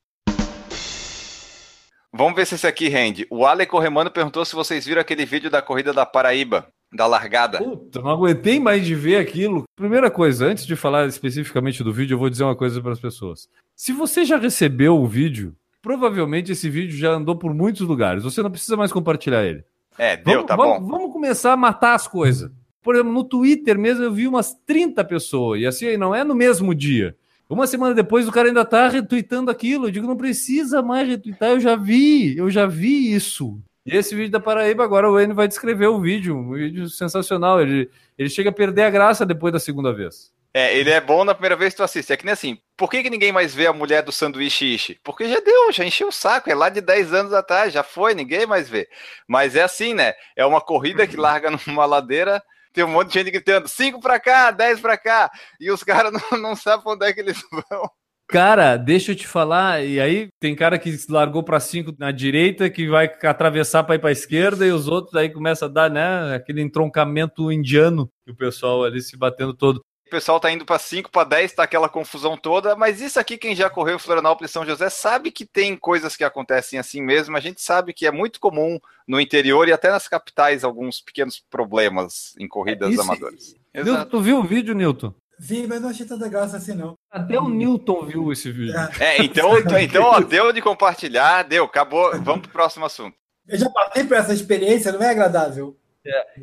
Vamos 2.10 2.34
ver 2.34 2.46
se 2.46 2.54
esse 2.54 2.66
aqui 2.66 2.88
rende. 2.88 3.26
O 3.30 3.44
Ale 3.44 3.66
Corremano 3.66 4.10
perguntou 4.10 4.42
se 4.46 4.54
vocês 4.54 4.86
viram 4.86 5.02
aquele 5.02 5.26
vídeo 5.26 5.50
da 5.50 5.60
corrida 5.60 5.92
da 5.92 6.06
Paraíba, 6.06 6.66
da 6.92 7.06
largada. 7.06 7.58
Puta, 7.58 8.00
não 8.00 8.10
aguentei 8.10 8.58
mais 8.58 8.84
de 8.84 8.94
ver 8.94 9.16
aquilo. 9.16 9.64
Primeira 9.76 10.10
coisa, 10.10 10.46
antes 10.46 10.66
de 10.66 10.74
falar 10.74 11.06
especificamente 11.06 11.84
do 11.84 11.92
vídeo, 11.92 12.14
eu 12.14 12.18
vou 12.18 12.30
dizer 12.30 12.44
uma 12.44 12.56
coisa 12.56 12.80
para 12.80 12.92
as 12.92 13.00
pessoas. 13.00 13.48
Se 13.76 13.92
você 13.92 14.24
já 14.24 14.36
recebeu 14.36 14.96
o 14.96 15.06
vídeo, 15.06 15.54
provavelmente 15.80 16.52
esse 16.52 16.68
vídeo 16.68 16.96
já 16.96 17.12
andou 17.12 17.36
por 17.36 17.54
muitos 17.54 17.82
lugares. 17.82 18.24
Você 18.24 18.42
não 18.42 18.50
precisa 18.50 18.76
mais 18.76 18.92
compartilhar 18.92 19.44
ele. 19.44 19.64
É, 19.96 20.16
deu, 20.16 20.34
vamos, 20.34 20.46
tá 20.46 20.56
vamos, 20.56 20.78
bom. 20.80 20.86
Vamos 20.86 21.12
começar 21.12 21.52
a 21.52 21.56
matar 21.56 21.94
as 21.94 22.08
coisas. 22.08 22.50
Por 22.82 22.94
exemplo, 22.94 23.12
no 23.12 23.24
Twitter 23.24 23.78
mesmo 23.78 24.02
eu 24.02 24.12
vi 24.12 24.26
umas 24.26 24.54
30 24.66 25.04
pessoas, 25.04 25.60
e 25.60 25.66
assim, 25.66 25.96
não 25.96 26.14
é 26.14 26.24
no 26.24 26.34
mesmo 26.34 26.74
dia. 26.74 27.14
Uma 27.48 27.66
semana 27.66 27.92
depois 27.94 28.28
o 28.28 28.32
cara 28.32 28.46
ainda 28.46 28.64
tá 28.64 28.88
retweetando 28.88 29.50
aquilo. 29.50 29.86
Eu 29.86 29.90
digo, 29.90 30.06
não 30.06 30.16
precisa 30.16 30.80
mais 30.82 31.08
retweetar, 31.08 31.50
eu 31.50 31.60
já 31.60 31.74
vi, 31.74 32.36
eu 32.36 32.48
já 32.48 32.64
vi 32.64 33.12
isso. 33.12 33.60
E 33.86 33.96
esse 33.96 34.14
vídeo 34.14 34.30
da 34.30 34.40
Paraíba, 34.40 34.84
agora 34.84 35.10
o 35.10 35.18
N 35.18 35.32
vai 35.32 35.48
descrever 35.48 35.86
o 35.86 36.00
vídeo, 36.00 36.36
um 36.36 36.52
vídeo 36.52 36.88
sensacional. 36.88 37.60
Ele, 37.60 37.90
ele 38.18 38.28
chega 38.28 38.50
a 38.50 38.52
perder 38.52 38.82
a 38.82 38.90
graça 38.90 39.24
depois 39.24 39.52
da 39.52 39.58
segunda 39.58 39.92
vez. 39.92 40.32
É, 40.52 40.76
ele 40.76 40.90
é 40.90 41.00
bom 41.00 41.24
na 41.24 41.32
primeira 41.32 41.54
vez 41.54 41.72
que 41.72 41.76
tu 41.76 41.82
assiste. 41.82 42.12
É 42.12 42.16
que 42.16 42.24
nem 42.24 42.32
assim, 42.32 42.58
por 42.76 42.90
que, 42.90 43.02
que 43.02 43.10
ninguém 43.10 43.30
mais 43.32 43.54
vê 43.54 43.66
a 43.66 43.72
mulher 43.72 44.02
do 44.02 44.10
sanduíche 44.10 44.74
ishi? 44.74 45.00
Porque 45.04 45.28
já 45.28 45.40
deu, 45.40 45.72
já 45.72 45.84
encheu 45.84 46.08
o 46.08 46.12
saco. 46.12 46.50
É 46.50 46.54
lá 46.54 46.68
de 46.68 46.80
10 46.80 47.14
anos 47.14 47.32
atrás, 47.32 47.72
já 47.72 47.82
foi, 47.82 48.14
ninguém 48.14 48.46
mais 48.46 48.68
vê. 48.68 48.88
Mas 49.28 49.54
é 49.54 49.62
assim, 49.62 49.94
né? 49.94 50.12
É 50.36 50.44
uma 50.44 50.60
corrida 50.60 51.06
que 51.06 51.16
larga 51.16 51.50
numa 51.66 51.86
ladeira, 51.86 52.42
tem 52.72 52.84
um 52.84 52.88
monte 52.88 53.08
de 53.08 53.14
gente 53.14 53.30
gritando 53.30 53.68
5 53.68 54.00
pra 54.00 54.18
cá, 54.18 54.50
10 54.50 54.80
pra 54.80 54.98
cá, 54.98 55.30
e 55.60 55.70
os 55.70 55.82
caras 55.82 56.12
não, 56.32 56.38
não 56.38 56.56
sabem 56.56 56.84
onde 56.86 57.06
é 57.06 57.12
que 57.12 57.20
eles 57.20 57.40
vão. 57.50 57.90
Cara, 58.30 58.76
deixa 58.76 59.10
eu 59.10 59.16
te 59.16 59.26
falar, 59.26 59.84
e 59.84 60.00
aí 60.00 60.28
tem 60.38 60.54
cara 60.54 60.78
que 60.78 60.96
largou 61.08 61.42
para 61.42 61.58
cinco 61.58 61.92
na 61.98 62.12
direita, 62.12 62.70
que 62.70 62.88
vai 62.88 63.06
atravessar 63.24 63.82
para 63.82 63.96
ir 63.96 63.98
para 63.98 64.10
a 64.10 64.12
esquerda, 64.12 64.64
e 64.64 64.70
os 64.70 64.86
outros 64.86 65.16
aí 65.16 65.28
começa 65.28 65.64
a 65.64 65.68
dar, 65.68 65.90
né, 65.90 66.34
aquele 66.34 66.62
entroncamento 66.62 67.50
indiano, 67.50 68.08
que 68.24 68.30
o 68.30 68.36
pessoal 68.36 68.84
ali 68.84 69.02
se 69.02 69.16
batendo 69.16 69.52
todo. 69.52 69.82
O 70.06 70.10
pessoal 70.10 70.40
tá 70.40 70.50
indo 70.50 70.64
pra 70.64 70.78
5 70.78 71.10
pra 71.10 71.22
10, 71.24 71.52
tá 71.52 71.62
aquela 71.62 71.88
confusão 71.88 72.36
toda, 72.36 72.74
mas 72.74 73.00
isso 73.00 73.18
aqui, 73.18 73.36
quem 73.36 73.54
já 73.54 73.70
correu 73.70 73.98
Florianópolis 73.98 74.50
e 74.50 74.52
São 74.52 74.66
José, 74.66 74.90
sabe 74.90 75.30
que 75.30 75.44
tem 75.44 75.76
coisas 75.76 76.16
que 76.16 76.24
acontecem 76.24 76.80
assim 76.80 77.00
mesmo. 77.00 77.36
A 77.36 77.40
gente 77.40 77.60
sabe 77.62 77.92
que 77.92 78.06
é 78.06 78.10
muito 78.10 78.40
comum 78.40 78.78
no 79.06 79.20
interior 79.20 79.68
e 79.68 79.72
até 79.72 79.88
nas 79.88 80.08
capitais 80.08 80.64
alguns 80.64 81.00
pequenos 81.00 81.40
problemas 81.48 82.34
em 82.40 82.48
corridas 82.48 82.90
Isso- 82.90 83.02
amadoras. 83.02 83.54
Nilton, 83.72 84.04
tu 84.06 84.20
viu 84.20 84.38
o 84.38 84.42
vídeo, 84.42 84.74
Nilton? 84.74 85.14
Vi, 85.42 85.66
mas 85.66 85.80
não 85.80 85.88
achei 85.88 86.04
tanta 86.04 86.28
graça 86.28 86.58
assim, 86.58 86.74
não. 86.74 86.98
Até 87.10 87.38
o 87.40 87.48
Newton 87.48 88.04
viu 88.04 88.30
esse 88.30 88.52
vídeo. 88.52 88.74
É, 89.00 89.22
então, 89.22 89.56
então, 89.58 89.78
então 89.78 90.02
ó, 90.04 90.20
deu 90.20 90.52
de 90.52 90.60
compartilhar, 90.60 91.44
deu, 91.44 91.64
acabou. 91.64 92.10
Vamos 92.20 92.42
pro 92.42 92.50
próximo 92.50 92.84
assunto. 92.84 93.16
Eu 93.48 93.58
já 93.58 93.70
passei 93.70 94.04
por 94.04 94.18
essa 94.18 94.34
experiência, 94.34 94.92
não 94.92 95.02
é 95.02 95.08
agradável. 95.08 95.74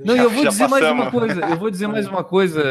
Não, 0.04 0.16
e 0.16 0.18
Já- 0.18 0.24
eu 0.24 0.30
vou 0.32 0.46
dizer 0.48 0.68
mais 0.68 0.84
passamos. 0.84 1.04
uma 1.06 1.12
coisa. 1.12 1.42
Eu 1.42 1.58
vou 1.58 1.70
dizer 1.70 1.88
mais 1.88 2.08
uma 2.08 2.24
coisa, 2.24 2.64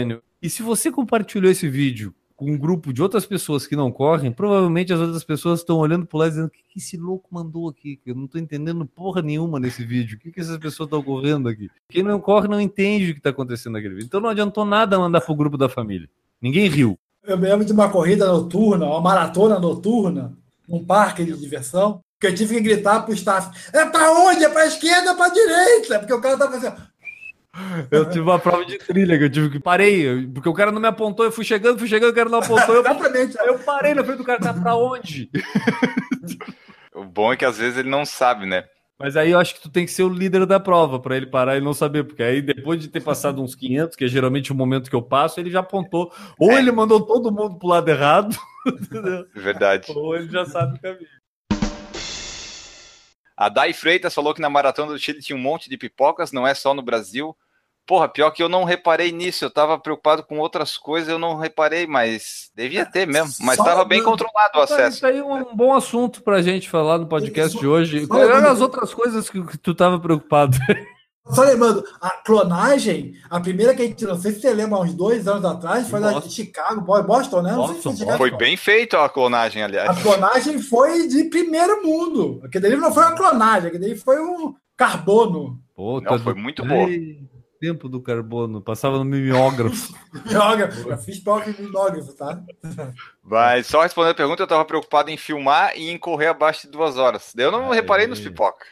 Enio. 0.00 0.22
E 0.40 0.48
se 0.48 0.62
você 0.62 0.90
compartilhou 0.90 1.50
esse 1.50 1.68
vídeo 1.68 2.14
um 2.50 2.58
grupo 2.58 2.92
de 2.92 3.02
outras 3.02 3.24
pessoas 3.24 3.66
que 3.66 3.76
não 3.76 3.92
correm, 3.92 4.32
provavelmente 4.32 4.92
as 4.92 5.00
outras 5.00 5.24
pessoas 5.24 5.60
estão 5.60 5.78
olhando 5.78 6.06
pro 6.06 6.18
lado 6.18 6.30
dizendo: 6.30 6.46
o 6.46 6.50
que, 6.50 6.62
que 6.62 6.78
esse 6.78 6.96
louco 6.96 7.28
mandou 7.30 7.68
aqui? 7.68 8.00
Eu 8.04 8.14
não 8.14 8.26
tô 8.26 8.38
entendendo 8.38 8.84
porra 8.84 9.22
nenhuma 9.22 9.60
nesse 9.60 9.84
vídeo. 9.84 10.16
O 10.16 10.20
que, 10.20 10.32
que 10.32 10.40
essas 10.40 10.58
pessoas 10.58 10.86
estão 10.86 11.02
correndo 11.02 11.48
aqui? 11.48 11.70
Quem 11.88 12.02
não 12.02 12.20
corre 12.20 12.48
não 12.48 12.60
entende 12.60 13.10
o 13.10 13.14
que 13.14 13.20
tá 13.20 13.30
acontecendo 13.30 13.74
naquele 13.74 13.94
vídeo. 13.94 14.06
Então 14.06 14.20
não 14.20 14.30
adiantou 14.30 14.64
nada 14.64 14.98
mandar 14.98 15.20
pro 15.20 15.34
grupo 15.34 15.56
da 15.56 15.68
família. 15.68 16.08
Ninguém 16.40 16.68
riu. 16.68 16.98
Eu 17.24 17.38
me 17.38 17.48
lembro 17.48 17.64
de 17.64 17.72
uma 17.72 17.88
corrida 17.88 18.26
noturna, 18.26 18.86
uma 18.86 19.00
maratona 19.00 19.58
noturna, 19.58 20.32
num 20.68 20.84
parque 20.84 21.24
de 21.24 21.36
diversão, 21.36 22.00
que 22.20 22.26
eu 22.26 22.34
tive 22.34 22.56
que 22.56 22.60
gritar 22.60 23.02
pro 23.02 23.14
staff: 23.14 23.50
é 23.72 23.84
pra 23.84 24.12
onde? 24.12 24.44
É 24.44 24.48
pra 24.48 24.66
esquerda 24.66 25.10
ou 25.10 25.16
pra 25.16 25.28
direita? 25.28 25.98
Porque 26.00 26.12
o 26.12 26.20
cara 26.20 26.36
tava 26.36 26.52
fazendo. 26.52 26.91
Eu 27.90 28.08
tive 28.08 28.20
uma 28.20 28.38
prova 28.38 28.64
de 28.64 28.78
trilha 28.78 29.18
que 29.18 29.24
eu 29.24 29.30
tive 29.30 29.50
que 29.50 29.60
parei, 29.60 30.26
porque 30.28 30.48
o 30.48 30.54
cara 30.54 30.72
não 30.72 30.80
me 30.80 30.88
apontou, 30.88 31.24
eu 31.26 31.32
fui 31.32 31.44
chegando, 31.44 31.78
fui 31.78 31.86
chegando, 31.86 32.10
o 32.10 32.14
cara 32.14 32.28
não 32.30 32.38
apontou, 32.38 32.74
eu, 32.74 32.82
eu 32.82 33.58
parei 33.58 33.92
na 33.94 34.02
frente 34.02 34.18
do 34.18 34.24
cara, 34.24 34.40
tá 34.40 34.54
pra 34.54 34.74
onde? 34.74 35.28
O 36.94 37.04
bom 37.04 37.32
é 37.32 37.36
que 37.36 37.44
às 37.44 37.56
vezes 37.56 37.78
ele 37.78 37.88
não 37.88 38.04
sabe, 38.04 38.44
né? 38.46 38.64
Mas 38.98 39.16
aí 39.16 39.30
eu 39.30 39.38
acho 39.38 39.54
que 39.54 39.62
tu 39.62 39.70
tem 39.70 39.84
que 39.86 39.90
ser 39.90 40.02
o 40.02 40.08
líder 40.10 40.44
da 40.44 40.60
prova 40.60 41.00
para 41.00 41.16
ele 41.16 41.26
parar 41.26 41.56
e 41.56 41.60
não 41.60 41.72
saber, 41.72 42.04
porque 42.04 42.22
aí 42.22 42.42
depois 42.42 42.78
de 42.80 42.88
ter 42.88 43.00
passado 43.00 43.42
uns 43.42 43.54
500, 43.54 43.96
que 43.96 44.04
é 44.04 44.08
geralmente 44.08 44.52
o 44.52 44.54
momento 44.54 44.90
que 44.90 44.94
eu 44.94 45.02
passo, 45.02 45.40
ele 45.40 45.50
já 45.50 45.60
apontou. 45.60 46.12
Ou 46.38 46.52
É. 46.52 46.58
ele 46.58 46.70
mandou 46.70 47.00
todo 47.00 47.32
mundo 47.32 47.58
pro 47.58 47.66
lado 47.68 47.88
errado, 47.88 48.36
entendeu? 48.68 49.24
Verdade. 49.34 49.90
ou 49.96 50.14
ele 50.14 50.28
já 50.28 50.44
sabe 50.44 50.76
o 50.76 50.80
caminho. 50.80 51.08
A 53.42 53.48
Dai 53.48 53.72
Freitas 53.72 54.14
falou 54.14 54.32
que 54.32 54.40
na 54.40 54.48
Maratona 54.48 54.92
do 54.92 54.98
Chile 55.00 55.20
tinha 55.20 55.36
um 55.36 55.40
monte 55.40 55.68
de 55.68 55.76
pipocas, 55.76 56.30
não 56.30 56.46
é 56.46 56.54
só 56.54 56.72
no 56.72 56.80
Brasil. 56.80 57.36
Porra, 57.84 58.08
pior 58.08 58.30
que 58.30 58.40
eu 58.40 58.48
não 58.48 58.62
reparei 58.62 59.10
nisso, 59.10 59.44
eu 59.44 59.50
tava 59.50 59.76
preocupado 59.76 60.22
com 60.22 60.38
outras 60.38 60.78
coisas, 60.78 61.08
eu 61.08 61.18
não 61.18 61.34
reparei, 61.36 61.84
mas 61.84 62.52
devia 62.54 62.86
ter 62.86 63.04
mesmo. 63.04 63.44
Mas 63.44 63.56
Só 63.56 63.64
tava 63.64 63.84
bem 63.84 64.00
controlado 64.00 64.60
o 64.60 64.62
acesso. 64.62 64.98
Isso 64.98 65.06
aí 65.08 65.18
é 65.18 65.24
um 65.24 65.56
bom 65.56 65.74
assunto 65.74 66.22
pra 66.22 66.40
gente 66.40 66.70
falar 66.70 66.98
no 66.98 67.08
podcast 67.08 67.58
de 67.58 67.66
hoje. 67.66 68.06
Quais 68.06 68.30
eram 68.30 68.48
as 68.48 68.60
outras 68.60 68.94
coisas 68.94 69.28
que, 69.28 69.42
que 69.44 69.58
tu 69.58 69.74
tava 69.74 69.98
preocupado? 69.98 70.56
Só 71.30 71.42
lembrando, 71.42 71.84
a 72.00 72.10
clonagem, 72.10 73.14
a 73.30 73.38
primeira 73.40 73.74
que 73.74 73.82
a 73.82 73.86
gente, 73.86 74.04
não 74.04 74.18
sei 74.20 74.32
se 74.32 74.40
você 74.40 74.52
lembra, 74.52 74.76
há 74.78 74.80
uns 74.82 74.92
dois 74.92 75.28
anos 75.28 75.44
atrás, 75.44 75.88
foi 75.88 76.00
da 76.00 76.10
Boston. 76.12 76.28
de 76.28 76.34
Chicago, 76.34 76.80
Bo- 76.80 77.02
Boston, 77.04 77.42
né? 77.42 77.52
Não 77.52 77.66
sei 77.68 77.76
se 77.76 77.82
Boston, 77.84 77.96
Chicago. 78.00 78.18
Foi 78.18 78.30
bem 78.36 78.56
feito 78.56 78.96
a 78.96 79.08
clonagem, 79.08 79.62
A 79.62 79.66
aliás. 79.66 80.02
clonagem 80.02 80.58
foi 80.60 81.06
de 81.06 81.24
primeiro 81.24 81.82
mundo. 81.82 82.40
Aquele 82.44 82.68
daí 82.68 82.76
não 82.76 82.92
foi 82.92 83.04
uma 83.04 83.14
clonagem, 83.14 83.68
aquele 83.68 83.86
daí 83.86 83.96
foi 83.96 84.18
um 84.20 84.52
carbono. 84.76 85.60
Pô, 85.76 86.00
Não, 86.00 86.18
foi 86.18 86.34
muito. 86.34 86.64
Ei, 86.66 87.20
Tempo 87.60 87.88
do 87.88 88.02
carbono, 88.02 88.60
passava 88.60 88.98
no 88.98 89.04
mimeógrafo. 89.04 89.94
Biógrafo, 90.28 90.90
eu 90.90 90.98
fiz 90.98 91.20
prova 91.20 91.44
de 91.44 91.52
biógrafo, 91.62 92.12
tá? 92.14 92.42
Mas 93.22 93.68
só 93.68 93.82
respondendo 93.82 94.10
a 94.10 94.16
pergunta, 94.16 94.42
eu 94.42 94.46
tava 94.48 94.64
preocupado 94.64 95.10
em 95.10 95.16
filmar 95.16 95.72
e 95.76 95.88
em 95.88 95.96
correr 95.96 96.26
abaixo 96.26 96.62
de 96.66 96.72
duas 96.72 96.96
horas. 96.96 97.32
Daí 97.34 97.46
eu 97.46 97.52
não 97.52 97.70
Aí. 97.70 97.76
reparei 97.76 98.08
nos 98.08 98.18
pipoca. 98.18 98.66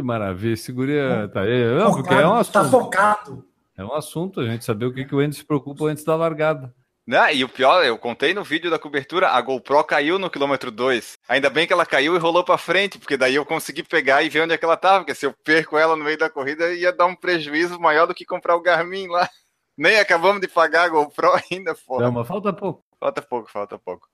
Que 0.00 0.06
maravilha, 0.06 0.56
seguria. 0.56 1.28
Tá 1.32 1.42
aí. 1.42 1.64
Não, 1.78 1.92
porque 1.92 2.14
é 2.14 2.26
um 2.26 2.30
Tá 2.30 2.38
assunto. 2.60 2.70
focado. 2.70 3.44
É 3.76 3.84
um 3.84 3.94
assunto, 3.94 4.40
a 4.40 4.46
gente 4.46 4.64
saber 4.64 4.86
o 4.86 4.92
que, 4.92 5.04
que 5.04 5.14
o 5.14 5.18
Andy 5.20 5.36
se 5.36 5.44
preocupa 5.44 5.84
antes 5.84 6.04
da 6.04 6.14
largada. 6.16 6.74
Né? 7.06 7.34
E 7.34 7.42
o 7.44 7.48
pior, 7.48 7.84
eu 7.84 7.98
contei 7.98 8.32
no 8.34 8.44
vídeo 8.44 8.70
da 8.70 8.78
cobertura, 8.78 9.30
a 9.30 9.40
GoPro 9.40 9.82
caiu 9.84 10.18
no 10.18 10.30
quilômetro 10.30 10.70
2. 10.70 11.18
Ainda 11.28 11.50
bem 11.50 11.66
que 11.66 11.72
ela 11.72 11.86
caiu 11.86 12.14
e 12.14 12.18
rolou 12.18 12.44
pra 12.44 12.58
frente, 12.58 12.98
porque 12.98 13.16
daí 13.16 13.34
eu 13.34 13.44
consegui 13.44 13.82
pegar 13.82 14.22
e 14.22 14.28
ver 14.28 14.42
onde 14.42 14.54
é 14.54 14.58
que 14.58 14.64
ela 14.64 14.76
tava, 14.76 14.98
porque 15.00 15.14
se 15.14 15.26
eu 15.26 15.32
perco 15.44 15.76
ela 15.76 15.96
no 15.96 16.04
meio 16.04 16.18
da 16.18 16.30
corrida, 16.30 16.72
ia 16.74 16.92
dar 16.92 17.06
um 17.06 17.16
prejuízo 17.16 17.80
maior 17.80 18.06
do 18.06 18.14
que 18.14 18.24
comprar 18.24 18.54
o 18.54 18.60
Garmin 18.62 19.08
lá. 19.08 19.28
Nem 19.76 19.98
acabamos 19.98 20.40
de 20.40 20.46
pagar 20.48 20.84
a 20.84 20.88
GoPro 20.88 21.30
ainda, 21.50 21.74
pô. 21.86 21.98
Não, 22.00 22.12
mas 22.12 22.28
falta 22.28 22.52
pouco. 22.52 22.84
Falta 23.00 23.22
pouco, 23.22 23.50
falta 23.50 23.78
pouco. 23.78 24.06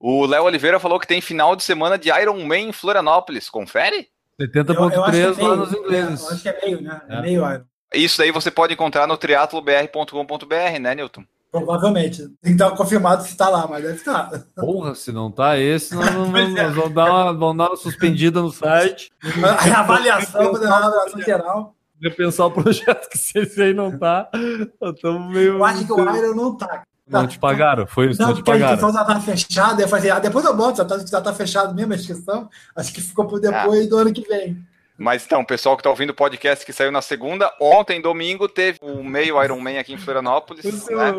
O 0.00 0.24
Léo 0.26 0.44
Oliveira 0.44 0.78
falou 0.78 0.98
que 1.00 1.06
tem 1.06 1.20
final 1.20 1.56
de 1.56 1.62
semana 1.64 1.98
de 1.98 2.08
Iron 2.10 2.44
Man 2.46 2.56
em 2.58 2.72
Florianópolis. 2.72 3.48
Confere? 3.50 4.08
Eu- 4.38 4.46
eu 4.46 4.46
acho 4.46 4.52
que 4.52 4.58
70.3 4.58 5.38
é 5.38 5.42
lá 5.42 5.56
nos 5.56 5.72
ingleses. 5.72 6.20
eu 6.22 6.28
acho 6.30 6.42
que 6.42 6.48
é 6.48 6.60
meio, 6.64 6.80
né? 6.82 7.00
É, 7.08 7.14
É. 7.16 7.20
meio 7.22 7.52
Iron. 7.52 7.64
Isso 7.94 8.22
aí 8.22 8.30
você 8.30 8.50
pode 8.50 8.74
encontrar 8.74 9.06
no 9.06 9.16
triatlobr.com.br, 9.16 10.78
né, 10.80 10.94
Newton? 10.94 11.24
Provavelmente. 11.50 12.18
Tem 12.42 12.54
que 12.56 12.62
estar 12.62 12.70
confirmado 12.72 13.22
se 13.22 13.30
está 13.30 13.48
lá, 13.48 13.66
mas 13.66 13.82
deve 13.82 13.96
estar. 13.96 14.30
Porra, 14.54 14.94
se 14.94 15.10
não 15.10 15.30
tá 15.32 15.58
esse, 15.58 15.94
nós, 15.94 16.04
não- 16.14 16.26
nós 16.30 16.74
vamos, 16.74 16.92
dar 16.94 17.06
uma, 17.10 17.32
vamos 17.32 17.56
dar 17.56 17.68
uma 17.70 17.76
suspendida 17.76 18.40
no 18.42 18.50
site, 18.50 19.10
A 19.42 19.80
avaliação, 19.80 20.42
a 20.42 20.76
avaliação 20.76 21.20
geral. 21.22 21.74
repensar 22.00 22.46
o 22.46 22.50
projeto, 22.50 23.08
que 23.08 23.16
se 23.16 23.38
esse 23.38 23.60
aí 23.62 23.72
não 23.74 23.98
tá, 23.98 24.28
nós 24.80 24.94
estamos 24.94 25.32
meio. 25.34 25.56
Eu 25.56 25.64
acho 25.64 25.86
que 25.86 25.92
o 25.92 26.16
Iron 26.16 26.34
não 26.34 26.54
tá. 26.56 26.82
Não 27.08 27.26
te 27.26 27.38
pagaram, 27.38 27.86
foi 27.86 28.10
isso, 28.10 28.20
não, 28.20 28.28
Não, 28.28 28.34
te 28.34 28.38
porque 28.38 28.50
a 28.50 28.54
pagaram. 28.54 28.74
inscrição 28.74 29.00
já 29.00 29.04
tá 29.04 29.20
fechada. 29.20 29.82
Eu 29.82 29.88
falei, 29.88 30.10
ah, 30.10 30.18
depois 30.18 30.44
eu 30.44 30.56
boto, 30.56 30.78
já 30.78 30.84
tá, 30.84 30.98
já 30.98 31.20
tá 31.20 31.32
fechado 31.32 31.74
mesmo 31.74 31.92
a 31.92 31.96
inscrição. 31.96 32.48
Acho 32.76 32.92
que 32.92 33.00
ficou 33.00 33.26
por 33.26 33.40
depois 33.40 33.88
do 33.88 33.96
ano 33.96 34.12
que 34.12 34.22
vem. 34.28 34.56
Mas 35.00 35.24
então, 35.24 35.42
o 35.42 35.46
pessoal 35.46 35.76
que 35.76 35.82
tá 35.84 35.90
ouvindo 35.90 36.10
o 36.10 36.14
podcast 36.14 36.66
que 36.66 36.72
saiu 36.72 36.90
na 36.90 37.00
segunda, 37.00 37.52
ontem, 37.60 38.02
domingo, 38.02 38.48
teve 38.48 38.80
o 38.82 39.04
meio 39.04 39.40
Iron 39.44 39.60
Man 39.60 39.78
aqui 39.78 39.92
em 39.92 39.96
Florianópolis. 39.96 40.64
né? 40.64 41.12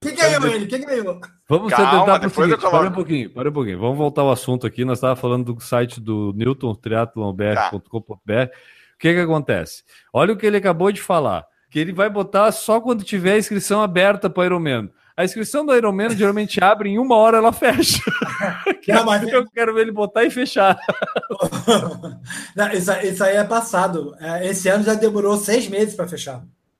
Quem 0.00 0.14
ganhou 0.14 0.46
ele? 0.46 0.66
Quem 0.66 0.80
ganhou? 0.80 1.20
Vamos 1.46 1.70
Calma, 1.70 1.90
tentar 2.00 2.18
depois 2.18 2.48
seguinte, 2.48 2.56
coloco. 2.64 2.78
para 2.78 2.88
um 2.88 2.92
pouquinho, 2.92 3.30
para 3.30 3.50
um 3.50 3.52
pouquinho. 3.52 3.78
Vamos 3.78 3.98
voltar 3.98 4.22
ao 4.22 4.30
assunto 4.32 4.66
aqui. 4.66 4.82
Nós 4.82 4.96
estávamos 4.96 5.20
falando 5.20 5.52
do 5.52 5.60
site 5.60 6.00
do 6.00 6.32
Newton, 6.34 6.74
triathlonbr.com.br. 6.74 8.48
O 8.94 8.98
que 8.98 9.14
que 9.14 9.20
acontece? 9.20 9.82
Olha 10.10 10.32
o 10.32 10.36
que 10.36 10.46
ele 10.46 10.56
acabou 10.56 10.90
de 10.90 11.00
falar, 11.02 11.44
que 11.70 11.78
ele 11.78 11.92
vai 11.92 12.08
botar 12.08 12.50
só 12.50 12.80
quando 12.80 13.04
tiver 13.04 13.34
a 13.34 13.38
inscrição 13.38 13.82
aberta 13.82 14.28
para 14.30 14.40
o 14.40 14.44
Ironman. 14.46 14.90
A 15.18 15.24
inscrição 15.24 15.66
do 15.66 15.74
Ironman 15.74 16.10
geralmente 16.16 16.62
abre 16.62 16.90
em 16.90 16.98
uma 16.98 17.16
hora, 17.16 17.38
ela 17.38 17.52
fecha. 17.52 18.00
Que 18.82 18.92
Não, 18.92 19.00
é 19.00 19.04
mas- 19.04 19.22
o 19.24 19.26
que 19.26 19.34
eu 19.34 19.50
quero 19.50 19.74
ver 19.74 19.80
ele 19.82 19.90
botar 19.92 20.22
e 20.24 20.30
fechar. 20.30 20.78
Não, 22.54 22.70
isso, 22.72 22.92
isso 23.02 23.24
aí 23.24 23.36
é 23.36 23.44
passado. 23.44 24.14
É, 24.20 24.46
Esse 24.46 24.68
ano 24.68 24.84
já 24.84 24.94
demorou 24.94 25.36
seis 25.36 25.66
meses 25.68 25.94
para 25.94 26.06
fechar. 26.08 26.36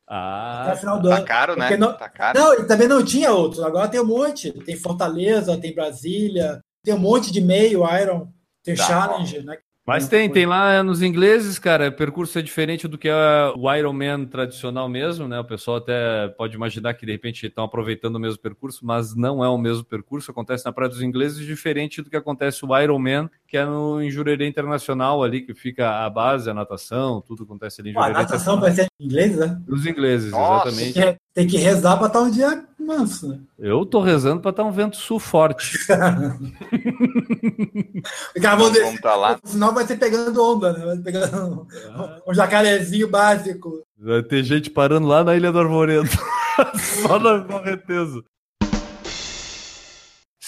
Até 0.07 0.70
Ah, 0.70 0.72
o 0.74 0.77
final 0.79 1.01
do 1.01 1.09
Tá 1.09 1.16
ano. 1.16 1.24
caro, 1.27 1.57
né? 1.57 1.77
Não- 1.77 1.92
Tá 1.92 2.09
caro. 2.09 2.38
Não, 2.38 2.55
e 2.61 2.66
também 2.66 2.88
não 2.88 3.05
tinha 3.05 3.33
outros. 3.33 3.62
Agora 3.62 3.88
tem 3.88 4.01
um 4.01 4.07
monte. 4.07 4.53
Tem 4.64 4.77
Fortaleza, 4.77 5.59
tem 5.59 5.74
Brasília, 5.74 6.61
tem 6.83 6.94
um 6.94 6.98
monte 6.98 7.31
de 7.33 7.40
meio 7.40 7.83
Iron, 8.01 8.29
tem 8.62 8.74
Tá. 8.74 8.85
Challenge, 8.85 9.42
né? 9.44 9.59
Mas 9.88 10.07
tem, 10.07 10.29
tem 10.29 10.44
lá 10.44 10.83
nos 10.83 11.01
ingleses, 11.01 11.59
cara, 11.59 11.88
o 11.88 11.92
percurso 11.92 12.38
é 12.38 12.42
diferente 12.42 12.87
do 12.87 12.98
que 12.98 13.09
é 13.09 13.14
o 13.57 13.74
Ironman 13.74 14.27
tradicional 14.27 14.87
mesmo, 14.87 15.27
né? 15.27 15.40
O 15.40 15.44
pessoal 15.44 15.79
até 15.79 16.29
pode 16.37 16.55
imaginar 16.55 16.92
que 16.92 17.07
de 17.07 17.12
repente 17.12 17.46
estão 17.46 17.64
aproveitando 17.64 18.16
o 18.16 18.20
mesmo 18.20 18.38
percurso, 18.38 18.85
mas 18.85 19.16
não 19.16 19.42
é 19.42 19.48
o 19.48 19.57
mesmo 19.57 19.83
percurso. 19.83 20.31
Acontece 20.31 20.66
na 20.66 20.72
Praia 20.72 20.90
dos 20.90 21.01
Ingleses, 21.01 21.38
diferente 21.38 22.03
do 22.03 22.11
que 22.11 22.16
acontece 22.18 22.66
o 22.66 22.79
Ironman, 22.79 23.31
que 23.48 23.56
é 23.56 23.64
no 23.64 24.02
em 24.02 24.11
Jurerê 24.11 24.46
Internacional 24.46 25.24
ali, 25.24 25.40
que 25.40 25.54
fica 25.54 26.04
a 26.04 26.11
base, 26.11 26.50
a 26.50 26.54
natação, 26.54 27.22
tudo 27.26 27.44
acontece 27.44 27.80
ali 27.80 27.90
em 27.90 27.94
Pô, 27.94 28.00
a 28.00 28.08
Jurerê 28.08 28.22
natação 28.22 28.61
vai 28.61 28.72
ser 28.72 28.87
em 29.00 29.06
inglês, 29.06 29.37
né? 29.37 29.58
Os 29.66 29.87
ingleses, 29.87 30.30
Nossa. 30.30 30.68
exatamente. 30.68 30.92
Tem 30.92 31.12
que, 31.12 31.18
tem 31.34 31.46
que 31.46 31.56
rezar 31.56 31.96
para 31.96 32.08
estar 32.08 32.20
um 32.20 32.30
dia 32.30 32.68
manso, 32.78 33.28
né? 33.28 33.40
Eu 33.58 33.87
tô 33.87 34.00
rezando 34.00 34.42
para 34.42 34.50
estar 34.50 34.64
um 34.64 34.70
vento 34.70 34.98
sul 34.98 35.18
forte. 35.18 35.78
O 38.37 38.40
cara 38.40 38.56
vão 38.56 38.72
Vamos 38.72 39.00
tá 39.00 39.16
lá. 39.16 39.38
Senão 39.42 39.74
vai 39.74 39.87
ser 39.87 39.96
pegando 39.96 40.42
onda, 40.42 40.72
né? 40.72 40.84
Vai 40.84 40.96
ser 40.96 41.02
pegando 41.02 41.66
um 42.26 42.34
jacarezinho 42.34 43.08
básico. 43.08 43.82
Vai 43.98 44.22
ter 44.22 44.44
gente 44.44 44.70
parando 44.70 45.08
lá 45.08 45.24
na 45.24 45.34
Ilha 45.37 45.50
do 45.50 45.58
Arvoredo. 45.58 46.08
Só 47.02 47.18
na 47.18 47.40
correnteza. 47.44 48.22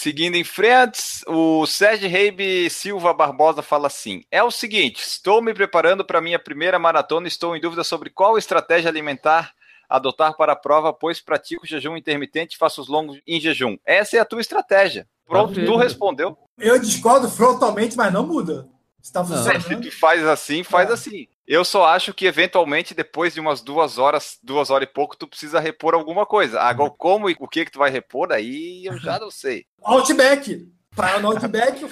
Seguindo 0.03 0.35
em 0.35 0.45
frente, 0.45 1.03
o 1.27 1.67
Sérgio 1.67 2.09
Reibe 2.09 2.71
Silva 2.71 3.13
Barbosa 3.13 3.61
fala 3.61 3.87
assim: 3.87 4.23
É 4.31 4.43
o 4.43 4.51
seguinte, 4.51 5.03
estou 5.03 5.43
me 5.43 5.53
preparando 5.53 6.03
para 6.03 6.23
minha 6.23 6.39
primeira 6.39 6.79
maratona 6.79 7.27
e 7.27 7.29
estou 7.29 7.55
em 7.55 7.61
dúvida 7.61 7.85
sobre 7.85 8.09
qual 8.09 8.39
estratégia 8.39 8.89
alimentar 8.89 9.53
adotar 9.87 10.35
para 10.39 10.55
a 10.55 10.57
prova, 10.57 10.91
pois 10.91 11.21
pratico 11.21 11.67
jejum 11.67 11.99
intermitente 11.99 12.55
e 12.55 12.59
faço 12.59 12.81
os 12.81 12.89
longos 12.89 13.21
em 13.27 13.39
jejum. 13.39 13.77
Essa 13.85 14.17
é 14.17 14.21
a 14.21 14.25
tua 14.25 14.41
estratégia. 14.41 15.07
Pronto, 15.27 15.53
tu 15.53 15.77
respondeu. 15.77 16.35
Eu 16.59 16.81
discordo 16.81 17.29
frontalmente, 17.29 17.95
mas 17.95 18.11
não 18.11 18.27
muda. 18.27 18.67
Está 19.03 19.25
Se 19.25 19.33
funcionando. 19.35 19.83
tu 19.83 19.99
faz 19.99 20.25
assim, 20.27 20.63
faz 20.63 20.91
É. 20.91 20.93
assim. 20.93 21.27
Eu 21.47 21.65
só 21.65 21.85
acho 21.87 22.15
que 22.15 22.27
eventualmente 22.27 22.95
depois 22.95 23.35
de 23.35 23.41
umas 23.41 23.61
duas 23.61 23.99
horas, 23.99 24.39
duas 24.43 24.71
horas 24.71 24.89
e 24.89 24.93
pouco, 24.93 25.17
tu 25.17 25.27
precisa 25.27 25.59
repor 25.59 25.95
alguma 25.95 26.25
coisa. 26.25 26.61
Agora, 26.61 26.91
como 26.97 27.29
e 27.29 27.37
o 27.41 27.49
que 27.49 27.65
que 27.65 27.73
tu 27.73 27.79
vai 27.79 27.91
repor, 27.91 28.31
aí 28.33 28.85
eu 28.87 28.97
já 28.99 29.19
não 29.19 29.31
sei. 29.31 29.65
Outback. 29.83 30.69
Para 30.95 31.19
no 31.21 31.29
Outback, 31.29 31.87